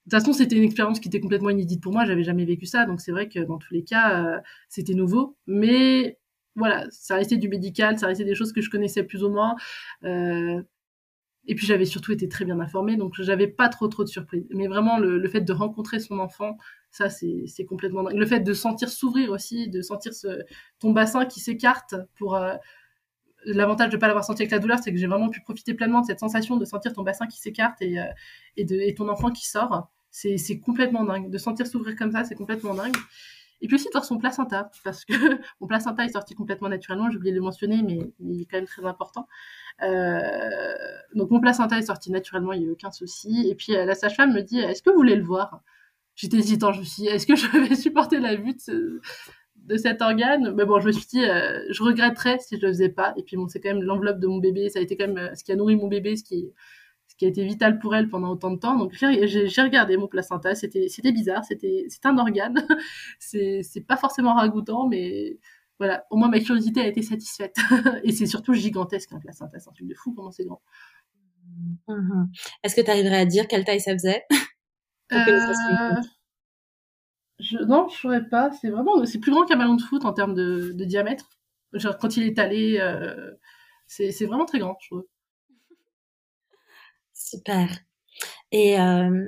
de 0.08 0.10
toute 0.10 0.20
façon, 0.26 0.34
c'était 0.34 0.56
une 0.56 0.64
expérience 0.64 1.00
qui 1.00 1.10
était 1.10 1.20
complètement 1.20 1.52
inédite 1.52 1.82
pour 1.82 1.94
moi. 1.94 2.06
J'avais 2.06 2.24
jamais 2.24 2.44
vécu 2.44 2.66
ça, 2.66 2.86
donc 2.86 3.02
c'est 3.02 3.12
vrai 3.12 3.30
que 3.30 3.40
dans 3.40 3.60
tous 3.60 3.72
les 3.72 3.84
cas, 3.84 4.24
euh, 4.26 4.40
c'était 4.68 4.96
nouveau. 4.96 5.38
Mais 5.46 6.18
voilà, 6.56 6.86
ça 6.92 7.16
restait 7.16 7.38
du 7.38 7.48
médical, 7.50 7.98
ça 8.00 8.08
restait 8.08 8.26
des 8.26 8.36
choses 8.36 8.54
que 8.54 8.62
je 8.62 8.70
connaissais 8.70 9.04
plus 9.04 9.24
ou 9.24 9.30
moins. 9.30 9.56
Euh, 10.04 10.62
Et 11.48 11.56
puis 11.56 11.66
j'avais 11.66 11.86
surtout 11.86 12.12
été 12.12 12.30
très 12.30 12.46
bien 12.46 12.60
informée, 12.60 12.98
donc 12.98 13.16
j'avais 13.20 13.48
pas 13.48 13.68
trop 13.70 13.88
trop 13.88 14.04
de 14.04 14.10
surprises. 14.10 14.46
Mais 14.52 14.68
vraiment 14.68 15.00
le, 15.00 15.28
fait 15.28 15.42
de 15.42 15.54
rencontrer 15.54 16.00
son 16.00 16.20
enfant, 16.20 16.58
ça 16.92 17.10
c'est 17.10 17.66
complètement 17.68 18.04
dingue. 18.04 18.16
Le 18.18 18.26
fait 18.28 18.42
de 18.42 18.54
sentir 18.54 18.90
s'ouvrir 18.90 19.32
aussi, 19.32 19.70
de 19.70 19.82
sentir 19.82 20.14
ce, 20.14 20.44
ton 20.80 20.92
bassin 20.92 21.26
qui 21.26 21.40
s'écarte 21.40 21.96
pour 22.18 22.36
euh, 22.36 22.56
l'avantage 23.46 23.90
de 23.92 23.98
pas 23.98 24.08
l'avoir 24.08 24.24
senti 24.24 24.44
avec 24.44 24.52
la 24.52 24.60
douleur, 24.60 24.80
c'est 24.80 24.92
que 24.92 25.00
j'ai 25.00 25.08
vraiment 25.08 25.30
pu 25.30 25.42
profiter 25.42 25.74
pleinement 25.74 26.02
de 26.02 26.06
cette 26.06 26.20
sensation 26.20 26.58
de 26.58 26.66
sentir 26.66 26.94
ton 26.94 27.04
bassin 27.04 27.28
qui 27.28 27.40
s'écarte 27.40 27.82
et, 27.82 28.00
euh, 28.00 28.06
et, 28.58 28.66
et 28.90 28.94
ton 28.96 29.10
enfant 29.10 29.32
qui 29.32 29.48
sort. 29.48 29.90
C'est 30.12 30.60
complètement 30.60 31.04
dingue. 31.06 31.30
De 31.32 31.38
sentir 31.38 31.66
s'ouvrir 31.66 31.96
comme 31.96 32.12
ça, 32.12 32.24
c'est 32.26 32.36
complètement 32.36 32.74
dingue. 32.76 32.96
Et 33.62 33.68
puis 33.68 33.76
aussi 33.76 33.86
de 33.86 33.92
voir 33.92 34.06
son 34.06 34.18
placenta, 34.18 34.72
parce 34.84 35.06
que 35.06 35.14
mon 35.62 35.68
placenta 35.68 36.04
est 36.04 36.14
sorti 36.14 36.34
complètement 36.34 36.70
naturellement, 36.70 37.10
j'ai 37.10 37.18
oublié 37.18 37.32
de 37.32 37.38
le 37.38 37.44
mentionner, 37.44 37.84
mais, 37.84 38.12
il 38.20 38.42
est 38.42 38.46
quand 38.46 38.58
même 38.58 38.66
très 38.66 38.86
important. 38.86 39.28
Euh, 39.84 40.74
donc 41.14 41.30
mon 41.30 41.40
placenta 41.40 41.78
est 41.78 41.84
sorti 41.84 42.12
naturellement, 42.12 42.54
il 42.54 42.60
n'y 42.60 42.66
a 42.66 42.68
eu 42.70 42.72
aucun 42.72 42.92
souci. 42.92 43.48
Et 43.50 43.56
puis 43.56 43.76
euh, 43.76 43.86
la 43.86 43.96
sage-femme 43.96 44.34
me 44.34 44.42
dit, 44.42 44.60
est-ce 44.60 44.82
que 44.82 44.90
vous 44.90 44.98
voulez 44.98 45.16
le 45.16 45.24
voir? 45.24 45.62
J'étais 46.16 46.38
hésitant, 46.38 46.74
je 46.74 46.80
me 46.80 46.86
suis 46.86 47.04
dit, 47.04 47.08
est-ce 47.08 47.28
que 47.28 47.36
je 47.36 47.48
vais 47.58 47.76
supporter 47.76 48.20
la 48.20 48.36
vue 48.36 48.56
de, 48.68 49.78
cet 49.78 50.02
organe? 50.02 50.54
Mais 50.56 50.66
bon, 50.66 50.80
je 50.80 50.88
me 50.88 50.92
suis 50.92 51.08
dit, 51.08 51.24
euh, 51.24 51.62
je 51.70 51.84
regretterais 51.84 52.40
si 52.40 52.58
je 52.58 52.66
le 52.66 52.70
faisais 52.70 52.90
pas. 52.90 53.14
Et 53.18 53.24
puis 53.24 53.38
bon, 53.38 53.48
c'est 53.48 53.60
quand 53.60 53.70
même 53.70 53.84
l'enveloppe 53.84 54.20
de 54.20 54.28
mon 54.28 54.38
bébé, 54.38 54.70
ça 54.70 54.80
a 54.80 54.82
été 54.82 54.98
quand 54.98 55.08
même 55.08 55.36
ce 55.36 55.44
qui 55.44 55.52
a 55.52 55.56
nourri 55.56 55.76
mon 55.76 55.88
bébé, 55.88 56.16
ce 56.16 56.24
qui 56.24 56.52
qui 57.22 57.26
a 57.26 57.30
été 57.30 57.46
vital 57.46 57.78
pour 57.78 57.94
elle 57.94 58.10
pendant 58.10 58.32
autant 58.32 58.50
de 58.50 58.58
temps. 58.58 58.76
Donc 58.76 58.94
j'ai 58.94 59.62
regardé 59.62 59.96
mon 59.96 60.08
placenta, 60.08 60.56
c'était 60.56 61.12
bizarre, 61.12 61.46
c'était 61.46 61.86
un 62.04 62.18
organe. 62.18 62.56
c'est 63.20 63.86
pas 63.88 63.96
forcément 63.96 64.34
ragoûtant, 64.34 64.88
mais 64.88 65.38
voilà, 65.78 66.04
au 66.10 66.18
moins 66.18 66.30
ma 66.30 66.40
curiosité 66.40 66.82
a 66.82 66.88
été 66.88 67.04
satisfaite. 67.04 67.58
Et 68.04 68.12
c'est 68.12 68.26
surtout 68.26 68.56
gigantesque 68.56 69.14
un 69.14 69.20
placenta, 69.20 69.60
c'est 69.60 69.70
un 69.70 69.72
truc 69.72 69.88
de 69.88 69.94
fou 69.94 70.16
comment 70.16 70.32
c'est 70.32 70.46
grand. 70.46 70.64
Mmh 71.88 72.26
Est-ce 72.64 72.76
que 72.76 72.82
tu 72.82 72.90
arriverais 72.90 73.20
à 73.20 73.26
dire 73.26 73.48
quelle 73.48 73.66
taille 73.66 73.82
ça 73.82 73.94
faisait 73.94 74.26
euh... 75.12 76.02
je, 77.40 77.60
Non, 77.60 77.88
je 77.88 77.98
saurais 77.98 78.28
pas. 78.28 78.52
C'est 78.52 78.72
vraiment, 78.72 79.06
c'est 79.06 79.20
plus 79.20 79.32
grand 79.32 79.46
qu'un 79.46 79.58
ballon 79.58 79.76
de 79.76 79.82
foot 79.84 80.06
en 80.06 80.14
termes 80.14 80.34
de, 80.34 80.74
diamètre. 80.86 81.30
Genre, 81.74 82.00
quand 82.00 82.18
il 82.18 82.24
est 82.24 82.40
allé, 82.40 82.80
euh, 82.80 83.32
c'est 83.86 84.26
vraiment 84.26 84.46
très 84.46 84.58
grand, 84.58 84.76
je 84.82 84.88
trouve. 84.88 85.06
Super. 87.32 87.80
Et, 88.52 88.78
euh, 88.80 89.26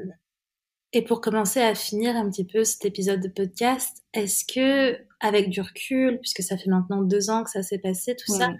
et 0.91 1.03
pour 1.03 1.21
commencer 1.21 1.61
à 1.61 1.73
finir 1.73 2.17
un 2.17 2.29
petit 2.29 2.45
peu 2.45 2.65
cet 2.65 2.83
épisode 2.83 3.21
de 3.21 3.29
podcast, 3.29 4.03
est-ce 4.13 4.43
que, 4.45 4.99
avec 5.21 5.49
du 5.49 5.61
recul, 5.61 6.19
puisque 6.19 6.43
ça 6.43 6.57
fait 6.57 6.69
maintenant 6.69 7.01
deux 7.01 7.29
ans 7.29 7.43
que 7.45 7.49
ça 7.49 7.63
s'est 7.63 7.79
passé, 7.79 8.15
tout 8.15 8.33
ça, 8.33 8.51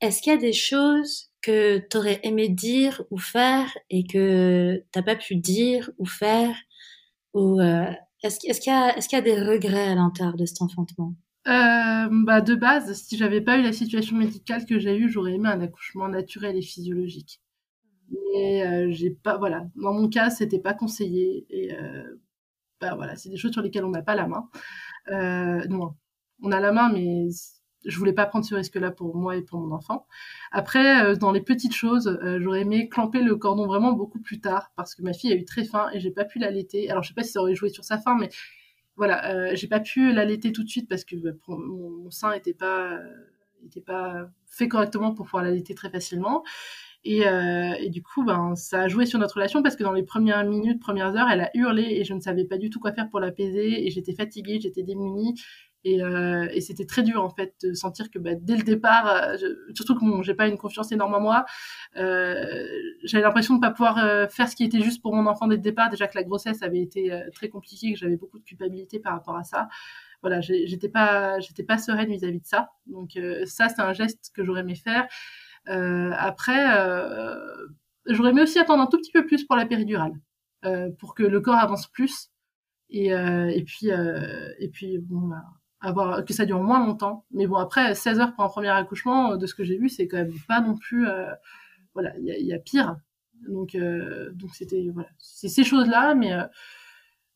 est-ce 0.00 0.22
qu'il 0.22 0.32
y 0.32 0.36
a 0.36 0.38
des 0.38 0.54
choses 0.54 1.30
que 1.42 1.78
tu 1.78 1.96
aurais 1.98 2.20
aimé 2.22 2.48
dire 2.48 3.02
ou 3.10 3.18
faire 3.18 3.68
et 3.90 4.06
que 4.06 4.82
t'as 4.92 5.02
pas 5.02 5.14
pu 5.14 5.36
dire 5.36 5.90
ou 5.98 6.06
faire 6.06 6.56
ou 7.34 7.60
euh, 7.60 7.92
est-ce 8.22 8.38
qu'il 8.38 8.72
y, 8.72 8.74
a, 8.74 8.96
est 8.96 9.06
qu'il 9.06 9.18
y 9.18 9.20
a 9.20 9.22
des 9.22 9.38
regrets 9.38 9.88
à 9.88 9.94
l'intérieur 9.94 10.36
de 10.36 10.46
cet 10.46 10.62
enfantement? 10.62 11.14
Euh, 11.46 12.08
bah 12.10 12.40
de 12.40 12.54
base, 12.54 12.92
si 12.94 13.18
j'avais 13.18 13.42
pas 13.42 13.58
eu 13.58 13.62
la 13.62 13.72
situation 13.72 14.16
médicale 14.16 14.64
que 14.64 14.80
j'ai 14.80 14.96
eue, 14.96 15.10
j'aurais 15.10 15.34
aimé 15.34 15.48
un 15.50 15.60
accouchement 15.60 16.08
naturel 16.08 16.56
et 16.56 16.62
physiologique 16.62 17.40
mais 18.10 18.66
euh, 18.66 18.90
j'ai 18.90 19.10
pas 19.10 19.36
voilà. 19.36 19.66
Dans 19.76 19.92
mon 19.92 20.08
cas 20.08 20.30
c'était 20.30 20.58
pas 20.58 20.74
conseillé 20.74 21.46
et 21.50 21.74
euh, 21.74 22.20
bah 22.80 22.94
voilà 22.94 23.16
c'est 23.16 23.28
des 23.28 23.36
choses 23.36 23.52
sur 23.52 23.62
lesquelles 23.62 23.84
on 23.84 23.90
n'a 23.90 24.02
pas 24.02 24.14
la 24.14 24.26
main. 24.26 24.48
Euh, 25.10 25.64
non 25.68 25.94
on 26.42 26.52
a 26.52 26.60
la 26.60 26.72
main 26.72 26.90
mais 26.92 27.28
je 27.84 27.98
voulais 27.98 28.12
pas 28.12 28.26
prendre 28.26 28.44
ce 28.44 28.54
risque 28.54 28.74
là 28.76 28.90
pour 28.90 29.16
moi 29.16 29.36
et 29.36 29.42
pour 29.42 29.60
mon 29.60 29.74
enfant. 29.74 30.06
Après 30.52 31.04
euh, 31.04 31.16
dans 31.16 31.32
les 31.32 31.40
petites 31.40 31.74
choses 31.74 32.08
euh, 32.22 32.38
j'aurais 32.40 32.62
aimé 32.62 32.88
clamper 32.88 33.22
le 33.22 33.36
cordon 33.36 33.66
vraiment 33.66 33.92
beaucoup 33.92 34.20
plus 34.20 34.40
tard 34.40 34.72
parce 34.76 34.94
que 34.94 35.02
ma 35.02 35.12
fille 35.12 35.32
a 35.32 35.36
eu 35.36 35.44
très 35.44 35.64
faim 35.64 35.88
et 35.92 36.00
j'ai 36.00 36.10
pas 36.10 36.24
pu 36.24 36.38
l'allaiter. 36.38 36.90
Alors 36.90 37.02
je 37.02 37.08
sais 37.08 37.14
pas 37.14 37.22
si 37.22 37.32
ça 37.32 37.40
aurait 37.40 37.54
joué 37.54 37.70
sur 37.70 37.84
sa 37.84 37.98
faim 37.98 38.16
mais 38.20 38.28
voilà 38.96 39.54
j'ai 39.54 39.68
pas 39.68 39.80
pu 39.80 40.12
l'allaiter 40.12 40.52
tout 40.52 40.64
de 40.64 40.68
suite 40.68 40.88
parce 40.88 41.04
que 41.04 41.16
bah, 41.16 41.30
mon, 41.48 41.90
mon, 41.90 42.10
sein 42.10 42.32
était 42.32 42.54
pas 42.54 42.98
était 43.64 43.80
pas 43.80 44.28
fait 44.46 44.68
correctement 44.68 45.14
pour 45.14 45.26
pouvoir 45.26 45.44
l'allaiter 45.44 45.74
très 45.74 45.90
facilement 45.90 46.44
euh, 47.08 47.74
et, 47.78 47.90
du 47.90 48.02
coup, 48.02 48.24
ben, 48.24 48.54
ça 48.56 48.82
a 48.82 48.88
joué 48.88 49.06
sur 49.06 49.18
notre 49.18 49.36
relation 49.36 49.62
parce 49.62 49.76
que 49.76 49.84
dans 49.84 49.92
les 49.92 50.02
premières 50.02 50.44
minutes, 50.44 50.80
premières 50.80 51.14
heures, 51.16 51.28
elle 51.30 51.40
a 51.40 51.50
hurlé 51.54 51.82
et 51.82 52.04
je 52.04 52.14
ne 52.14 52.20
savais 52.20 52.44
pas 52.44 52.58
du 52.58 52.70
tout 52.70 52.80
quoi 52.80 52.92
faire 52.92 53.08
pour 53.08 53.20
l'apaiser 53.20 53.86
et 53.86 53.90
j'étais 53.90 54.14
fatiguée, 54.14 54.58
j'étais 54.60 54.82
démunie. 54.82 55.34
Et, 55.84 56.02
euh, 56.02 56.48
c'était 56.60 56.84
très 56.84 57.04
dur 57.04 57.22
en 57.22 57.30
fait 57.30 57.54
de 57.62 57.74
sentir 57.74 58.10
que 58.10 58.18
bah, 58.18 58.32
dès 58.34 58.56
le 58.56 58.64
départ, 58.64 59.06
euh, 59.06 59.36
surtout 59.74 59.94
que 59.94 60.00
bon, 60.00 60.22
j'ai 60.22 60.34
pas 60.34 60.48
une 60.48 60.58
confiance 60.58 60.90
énorme 60.90 61.14
en 61.14 61.20
moi, 61.20 61.44
j'avais 61.94 63.22
l'impression 63.22 63.54
de 63.54 63.60
pas 63.60 63.70
pouvoir 63.70 64.30
faire 64.30 64.48
ce 64.48 64.56
qui 64.56 64.64
était 64.64 64.80
juste 64.80 65.00
pour 65.00 65.14
mon 65.14 65.26
enfant 65.26 65.46
dès 65.46 65.56
le 65.56 65.62
départ. 65.62 65.90
Déjà 65.90 66.08
que 66.08 66.16
la 66.16 66.24
grossesse 66.24 66.62
avait 66.62 66.80
été 66.80 67.16
très 67.34 67.48
compliquée, 67.48 67.92
que 67.92 67.98
j'avais 67.98 68.16
beaucoup 68.16 68.38
de 68.40 68.44
culpabilité 68.44 68.98
par 68.98 69.12
rapport 69.12 69.36
à 69.36 69.44
ça. 69.44 69.68
Voilà, 70.22 70.40
j'étais 70.40 70.88
pas, 70.88 71.38
j'étais 71.38 71.62
pas 71.62 71.78
sereine 71.78 72.10
vis-à-vis 72.10 72.38
-vis 72.38 72.42
de 72.42 72.46
ça. 72.46 72.70
Donc 72.86 73.12
ça, 73.44 73.68
c'est 73.68 73.80
un 73.82 73.92
geste 73.92 74.32
que 74.34 74.44
j'aurais 74.44 74.62
aimé 74.62 74.74
faire. 74.74 75.06
Euh, 75.68 76.12
après, 76.16 76.78
euh, 76.78 77.66
j'aurais 78.06 78.30
aimé 78.30 78.42
aussi 78.42 78.58
attendre 78.58 78.82
un 78.82 78.86
tout 78.86 78.98
petit 78.98 79.12
peu 79.12 79.26
plus 79.26 79.44
pour 79.44 79.56
la 79.56 79.66
péridurale, 79.66 80.12
euh, 80.64 80.90
pour 80.98 81.14
que 81.14 81.22
le 81.22 81.40
corps 81.40 81.56
avance 81.56 81.86
plus. 81.88 82.30
Et, 82.88 83.08
et 83.08 83.64
puis, 83.64 83.88
et 83.88 84.68
puis 84.68 84.98
bon, 84.98 85.26
bah, 85.26 85.42
avoir 85.80 86.24
que 86.24 86.32
ça 86.32 86.46
dure 86.46 86.62
moins 86.62 86.86
longtemps. 86.86 87.24
Mais 87.32 87.48
bon, 87.48 87.56
après, 87.56 87.96
16 87.96 88.20
heures 88.20 88.34
pour 88.34 88.44
un 88.44 88.48
premier 88.48 88.68
accouchement, 88.68 89.36
de 89.36 89.46
ce 89.46 89.56
que 89.56 89.64
j'ai 89.64 89.76
vu, 89.76 89.88
c'est 89.88 90.06
quand 90.06 90.18
même 90.18 90.32
pas 90.46 90.60
non 90.60 90.76
plus. 90.76 91.06
voilà, 91.94 92.16
il 92.18 92.26
y, 92.26 92.46
y, 92.46 92.52
a 92.54 92.58
pire. 92.60 92.96
Donc, 93.48 93.76
donc 93.76 94.54
c'était 94.54 94.88
voilà, 94.94 95.08
c'est 95.18 95.48
ces 95.48 95.64
choses-là, 95.64 96.14
mais 96.14 96.32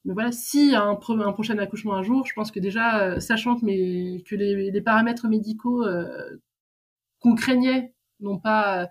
mais 0.05 0.15
voilà, 0.15 0.33
s'il 0.33 0.71
y 0.71 0.75
a 0.77 0.83
un, 0.83 0.93
un, 0.93 1.33
prochain 1.33 1.59
accouchement 1.59 1.95
un 1.95 2.03
jour, 2.03 2.25
je 2.27 2.33
pense 2.33 2.51
que 2.53 2.61
déjà, 2.61 3.21
sachant 3.21 3.59
que, 3.59 3.65
mes, 3.67 4.23
que 4.23 4.37
les, 4.37 4.71
les 4.71 4.81
paramètres 4.81 5.29
médicaux 5.29 5.85
qu'on 7.19 7.35
craignait 7.35 7.93
n'ont 8.21 8.39
pas 8.39 8.89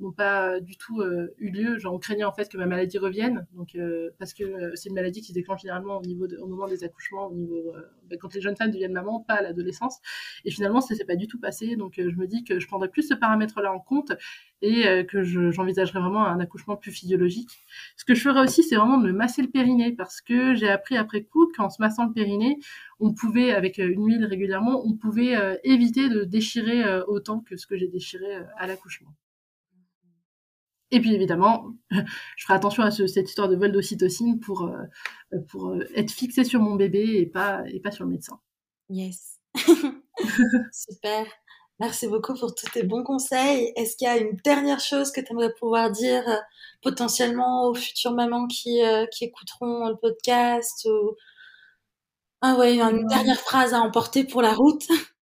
n'ont 0.00 0.12
pas 0.12 0.60
du 0.60 0.76
tout 0.76 1.00
euh, 1.00 1.34
eu 1.38 1.50
lieu. 1.50 1.78
Genre, 1.78 1.92
on 1.94 1.98
craignait 1.98 2.24
en 2.24 2.32
fait 2.32 2.48
que 2.48 2.56
ma 2.56 2.66
maladie 2.66 2.98
revienne, 2.98 3.46
donc 3.52 3.74
euh, 3.74 4.10
parce 4.18 4.34
que 4.34 4.44
euh, 4.44 4.72
c'est 4.74 4.88
une 4.88 4.94
maladie 4.94 5.20
qui 5.20 5.28
se 5.28 5.32
déclenche 5.32 5.62
généralement 5.62 5.98
au 5.98 6.02
niveau 6.02 6.26
au 6.40 6.46
moment 6.46 6.66
des 6.66 6.84
accouchements, 6.84 7.26
au 7.26 7.34
niveau 7.34 7.72
bah, 8.08 8.16
quand 8.20 8.34
les 8.34 8.40
jeunes 8.40 8.56
femmes 8.56 8.70
deviennent 8.70 8.92
maman, 8.92 9.20
pas 9.20 9.34
à 9.34 9.42
l'adolescence. 9.42 10.00
Et 10.44 10.50
finalement, 10.50 10.80
ça 10.80 10.94
s'est 10.94 11.04
pas 11.04 11.16
du 11.16 11.26
tout 11.26 11.38
passé. 11.38 11.76
Donc, 11.76 11.94
je 11.96 12.16
me 12.16 12.26
dis 12.26 12.44
que 12.44 12.58
je 12.58 12.66
prendrais 12.66 12.88
plus 12.88 13.02
ce 13.02 13.14
paramètre-là 13.14 13.72
en 13.72 13.78
compte 13.78 14.12
et 14.62 15.06
que 15.06 15.22
j'envisagerais 15.22 16.00
vraiment 16.00 16.26
un 16.26 16.38
accouchement 16.40 16.76
plus 16.76 16.92
physiologique. 16.92 17.48
Ce 17.96 18.04
que 18.04 18.14
je 18.14 18.22
ferais 18.22 18.42
aussi, 18.42 18.62
c'est 18.62 18.76
vraiment 18.76 18.98
de 18.98 19.06
me 19.06 19.12
masser 19.12 19.42
le 19.42 19.48
périnée 19.48 19.92
parce 19.92 20.20
que 20.20 20.54
j'ai 20.54 20.68
appris 20.68 20.96
après 20.96 21.22
coup 21.22 21.50
qu'en 21.56 21.70
se 21.70 21.80
massant 21.80 22.06
le 22.06 22.12
périnée, 22.12 22.58
on 22.98 23.14
pouvait, 23.14 23.52
avec 23.52 23.78
une 23.78 24.06
huile 24.06 24.24
régulièrement, 24.24 24.82
on 24.84 24.94
pouvait 24.94 25.36
éviter 25.64 26.08
de 26.08 26.24
déchirer 26.24 27.00
autant 27.06 27.40
que 27.40 27.56
ce 27.56 27.66
que 27.66 27.76
j'ai 27.76 27.88
déchiré 27.88 28.26
à 28.58 28.66
l'accouchement. 28.66 29.14
Et 30.90 31.00
puis 31.00 31.14
évidemment, 31.14 31.72
je 31.90 32.44
ferai 32.44 32.54
attention 32.54 32.82
à 32.82 32.90
cette 32.90 33.28
histoire 33.28 33.48
de 33.48 33.56
vol 33.56 33.72
d'ocytocine 33.72 34.40
pour, 34.40 34.64
euh, 34.64 35.38
pour 35.48 35.70
euh, 35.70 35.86
être 35.94 36.10
fixée 36.10 36.44
sur 36.44 36.60
mon 36.60 36.74
bébé 36.74 37.18
et 37.18 37.26
pas, 37.26 37.62
et 37.68 37.80
pas 37.80 37.90
sur 37.90 38.04
le 38.04 38.10
médecin. 38.10 38.40
Yes. 38.88 39.38
Super. 40.72 41.26
Merci 41.78 42.08
beaucoup 42.08 42.34
pour 42.34 42.54
tous 42.54 42.70
tes 42.70 42.82
bons 42.82 43.04
conseils. 43.04 43.72
Est-ce 43.76 43.96
qu'il 43.96 44.06
y 44.06 44.10
a 44.10 44.18
une 44.18 44.36
dernière 44.44 44.80
chose 44.80 45.12
que 45.12 45.20
tu 45.20 45.32
aimerais 45.32 45.52
pouvoir 45.54 45.90
dire 45.90 46.28
euh, 46.28 46.36
potentiellement 46.82 47.68
aux 47.68 47.74
futures 47.74 48.12
mamans 48.12 48.46
qui, 48.48 48.80
qui 49.12 49.24
écouteront 49.24 49.88
le 49.88 49.96
podcast 49.96 50.86
ou... 50.86 51.16
Ah 52.42 52.56
ouais, 52.56 52.80
une 52.80 53.06
dernière 53.06 53.38
phrase 53.38 53.74
à 53.74 53.80
emporter 53.80 54.24
pour 54.24 54.40
la 54.42 54.54
route? 54.54 54.86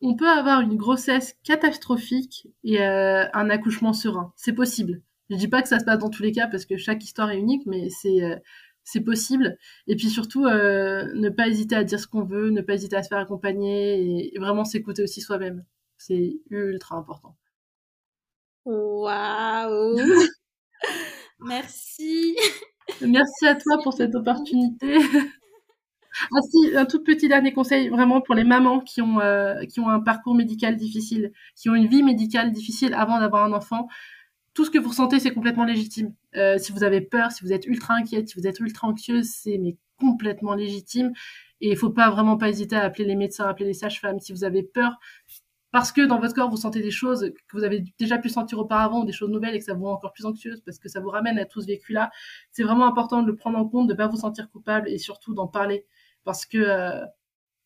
on 0.00 0.16
peut 0.16 0.28
avoir 0.28 0.60
une 0.60 0.76
grossesse 0.76 1.36
catastrophique 1.44 2.48
et 2.62 2.82
euh, 2.82 3.24
un 3.32 3.50
accouchement 3.50 3.92
serein. 3.92 4.32
C'est 4.36 4.52
possible. 4.52 5.02
Je 5.30 5.36
dis 5.36 5.48
pas 5.48 5.62
que 5.62 5.68
ça 5.68 5.78
se 5.78 5.84
passe 5.84 5.98
dans 5.98 6.10
tous 6.10 6.22
les 6.22 6.32
cas 6.32 6.46
parce 6.46 6.66
que 6.66 6.76
chaque 6.76 7.02
histoire 7.02 7.30
est 7.30 7.38
unique, 7.38 7.64
mais 7.66 7.88
c'est 7.90 8.22
euh, 8.22 8.36
c'est 8.84 9.00
possible. 9.00 9.58
Et 9.86 9.96
puis 9.96 10.10
surtout, 10.10 10.44
euh, 10.44 11.10
ne 11.14 11.30
pas 11.30 11.48
hésiter 11.48 11.74
à 11.74 11.84
dire 11.84 11.98
ce 11.98 12.06
qu'on 12.06 12.24
veut, 12.24 12.50
ne 12.50 12.60
pas 12.60 12.74
hésiter 12.74 12.96
à 12.96 13.02
se 13.02 13.08
faire 13.08 13.18
accompagner 13.18 14.34
et, 14.34 14.38
vraiment 14.38 14.64
s'écouter 14.64 15.02
aussi 15.02 15.20
soi-même. 15.22 15.64
C'est 15.96 16.36
ultra 16.50 16.96
important. 16.96 17.36
Waouh 18.66 19.96
Merci. 21.40 22.36
Merci 23.00 23.46
à 23.46 23.54
toi 23.54 23.78
pour 23.82 23.94
cette 23.94 24.14
opportunité. 24.14 24.98
Ah 26.32 26.38
un 26.76 26.84
tout 26.86 27.02
petit 27.02 27.28
dernier 27.28 27.52
conseil 27.52 27.88
vraiment 27.88 28.20
pour 28.20 28.34
les 28.34 28.44
mamans 28.44 28.80
qui 28.80 29.02
ont 29.02 29.20
euh, 29.20 29.64
qui 29.64 29.80
ont 29.80 29.88
un 29.88 30.00
parcours 30.00 30.34
médical 30.34 30.76
difficile, 30.76 31.32
qui 31.56 31.68
ont 31.68 31.74
une 31.74 31.88
vie 31.88 32.02
médicale 32.02 32.52
difficile 32.52 32.94
avant 32.94 33.18
d'avoir 33.18 33.44
un 33.44 33.52
enfant. 33.52 33.88
Tout 34.54 34.64
ce 34.64 34.70
que 34.70 34.78
vous 34.78 34.90
ressentez, 34.90 35.18
c'est 35.18 35.32
complètement 35.32 35.64
légitime. 35.64 36.14
Euh, 36.36 36.58
si 36.58 36.72
vous 36.72 36.84
avez 36.84 37.00
peur, 37.00 37.32
si 37.32 37.44
vous 37.44 37.52
êtes 37.52 37.66
ultra 37.66 37.94
inquiète, 37.94 38.28
si 38.28 38.38
vous 38.38 38.46
êtes 38.46 38.60
ultra 38.60 38.88
anxieuse, 38.88 39.28
c'est 39.28 39.58
mais 39.58 39.76
complètement 39.98 40.54
légitime. 40.54 41.12
Et 41.60 41.70
il 41.72 41.76
faut 41.76 41.90
pas 41.90 42.10
vraiment 42.10 42.36
pas 42.36 42.48
hésiter 42.48 42.76
à 42.76 42.82
appeler 42.82 43.04
les 43.06 43.16
médecins, 43.16 43.46
à 43.46 43.50
appeler 43.50 43.66
les 43.66 43.74
sages-femmes. 43.74 44.20
Si 44.20 44.32
vous 44.32 44.44
avez 44.44 44.62
peur, 44.62 44.98
parce 45.74 45.90
que 45.90 46.02
dans 46.02 46.20
votre 46.20 46.34
corps 46.34 46.50
vous 46.50 46.56
sentez 46.56 46.80
des 46.80 46.92
choses 46.92 47.32
que 47.48 47.56
vous 47.56 47.64
avez 47.64 47.84
déjà 47.98 48.18
pu 48.18 48.28
sentir 48.28 48.60
auparavant 48.60 49.02
des 49.02 49.10
choses 49.12 49.30
nouvelles 49.30 49.56
et 49.56 49.58
que 49.58 49.64
ça 49.64 49.74
vous 49.74 49.86
rend 49.86 49.94
encore 49.94 50.12
plus 50.12 50.24
anxieuse 50.24 50.60
parce 50.60 50.78
que 50.78 50.88
ça 50.88 51.00
vous 51.00 51.08
ramène 51.08 51.36
à 51.36 51.46
tout 51.46 51.60
ce 51.60 51.66
vécu-là, 51.66 52.12
c'est 52.52 52.62
vraiment 52.62 52.86
important 52.86 53.22
de 53.22 53.26
le 53.26 53.34
prendre 53.34 53.58
en 53.58 53.68
compte, 53.68 53.88
de 53.88 53.94
pas 53.94 54.06
vous 54.06 54.18
sentir 54.18 54.48
coupable 54.52 54.88
et 54.88 54.98
surtout 54.98 55.34
d'en 55.34 55.48
parler 55.48 55.84
parce 56.24 56.46
que 56.46 56.58
euh, 56.58 57.04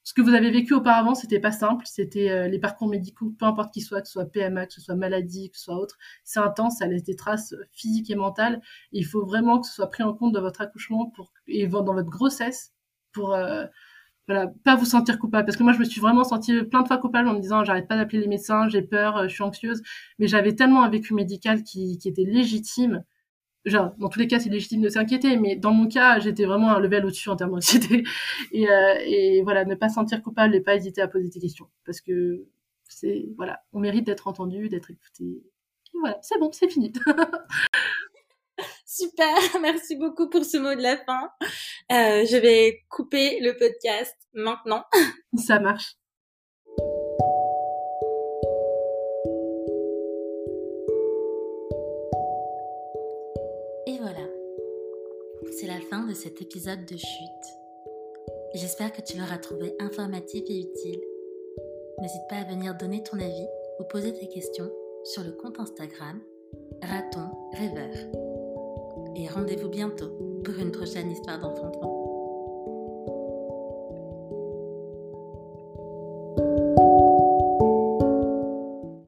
ce 0.05 0.15
que 0.15 0.23
vous 0.23 0.35
avez 0.35 0.51
vécu 0.51 0.75
auparavant, 0.75 1.15
c'était 1.15 1.41
pas 1.41 1.53
simple, 1.53 1.85
c'était 1.87 2.31
euh, 2.31 2.49
les 2.49 2.59
parcours 2.59 2.89
médicaux, 2.89 3.35
peu 3.39 3.45
importe 3.45 3.73
qui 3.75 3.81
soit, 3.83 4.01
que 4.01 4.07
ce 4.07 4.15
soit 4.15 4.27
PMA, 4.27 4.67
que 4.67 4.73
ce 4.73 4.81
soit 4.81 4.95
maladie, 4.97 5.51
que 5.51 5.59
ce 5.59 5.65
soit 5.65 5.79
autre, 5.79 5.99
c'est 6.25 6.41
intense, 6.41 6.79
ça 6.79 6.87
laisse 6.87 7.05
des 7.05 7.17
traces 7.17 7.55
physiques 7.73 8.11
et 8.11 8.15
mentales. 8.15 8.61
il 8.93 9.05
faut 9.05 9.25
vraiment 9.27 9.61
que 9.61 9.67
ce 9.67 9.75
soit 9.75 9.91
pris 9.91 10.03
en 10.03 10.15
compte 10.15 10.33
dans 10.33 10.41
votre 10.41 10.63
accouchement 10.63 11.13
et 11.47 11.67
dans 11.67 11.85
votre 11.85 12.09
grossesse 12.11 12.73
pour 13.13 13.35
euh, 13.35 13.67
voilà, 14.29 14.53
pas 14.65 14.77
vous 14.77 14.85
sentir 14.85 15.19
coupable. 15.19 15.47
Parce 15.47 15.57
que 15.57 15.63
moi, 15.63 15.73
je 15.73 15.79
me 15.79 15.85
suis 15.85 16.01
vraiment 16.01 16.23
sentie 16.23 16.63
plein 16.65 16.83
de 16.83 16.87
fois 16.87 16.99
coupable 16.99 17.29
en 17.29 17.35
me 17.35 17.41
disant, 17.41 17.65
j'arrête 17.65 17.89
pas 17.89 17.97
d'appeler 17.97 18.21
les 18.21 18.29
médecins, 18.29 18.69
j'ai 18.69 18.83
peur, 18.83 19.17
euh, 19.17 19.29
je 19.29 19.35
suis 19.35 19.43
anxieuse. 19.43 19.83
Mais 20.19 20.29
j'avais 20.29 20.55
tellement 20.55 20.83
un 20.83 20.91
vécu 20.91 21.15
médical 21.15 21.63
qui 21.65 21.99
était 22.05 22.25
légitime. 22.25 23.05
Genre, 23.69 23.95
dans 23.99 24.09
tous 24.09 24.19
les 24.19 24.27
cas, 24.27 24.41
c'est 24.41 24.49
légitime 24.49 24.81
de 24.81 24.89
s'inquiéter, 24.89 25.37
mais 25.37 25.57
dans 25.57 25.73
mon 25.73 25.89
cas, 25.89 26.19
j'étais 26.19 26.45
vraiment 26.45 26.71
un 26.71 26.81
level 26.81 27.05
au-dessus 27.07 27.29
en 27.29 27.37
termes 27.37 27.53
d'anxiété. 27.53 28.05
Et, 28.53 28.69
euh, 28.69 28.95
et 29.05 29.43
voilà, 29.43 29.65
ne 29.65 29.75
pas 29.75 29.89
sentir 29.89 30.23
coupable 30.23 30.55
et 30.55 30.61
pas 30.61 30.75
hésiter 30.75 31.03
à 31.03 31.09
poser 31.09 31.29
des 31.29 31.41
questions. 31.41 31.69
Parce 31.85 32.01
que 32.01 32.47
c'est, 32.89 33.29
voilà, 33.37 33.61
on 33.73 33.81
mérite 33.81 34.07
d'être 34.07 34.27
entendu, 34.27 34.69
d'être 34.69 34.91
écouté. 34.91 35.25
Et 35.25 35.99
voilà, 36.01 36.19
c'est 36.23 36.39
bon, 36.39 36.51
c'est 36.53 36.69
fini. 36.69 36.93
Super, 38.87 39.37
merci 39.61 39.97
beaucoup 39.97 40.29
pour 40.29 40.45
ce 40.45 40.57
mot 40.57 40.75
de 40.75 40.83
la 40.83 40.97
fin. 40.97 41.31
Euh, 41.93 42.25
je 42.27 42.37
vais 42.37 42.85
couper 42.89 43.39
le 43.41 43.57
podcast 43.57 44.17
maintenant. 44.33 44.85
Ça 45.37 45.61
marche. 45.61 45.97
Fin 55.91 56.07
de 56.07 56.15
cet 56.15 56.43
épisode 56.43 56.85
de 56.85 56.97
chute. 56.97 57.47
J'espère 58.55 58.93
que 58.93 59.01
tu 59.01 59.17
l'auras 59.17 59.39
trouvé 59.39 59.75
informatif 59.81 60.43
et 60.49 60.61
utile. 60.61 61.01
N'hésite 62.01 62.29
pas 62.29 62.37
à 62.37 62.45
venir 62.45 62.75
donner 62.77 63.03
ton 63.03 63.19
avis 63.19 63.47
ou 63.81 63.85
poser 63.85 64.13
tes 64.13 64.29
questions 64.29 64.71
sur 65.05 65.23
le 65.25 65.33
compte 65.33 65.59
Instagram 65.59 66.21
Raton 66.83 67.31
Rêveur 67.53 67.95
et 69.17 69.29
rendez-vous 69.29 69.69
bientôt 69.69 70.11
pour 70.45 70.55
une 70.59 70.73
prochaine 70.73 71.11
histoire 71.11 71.41
d'enfantement. 71.41 71.98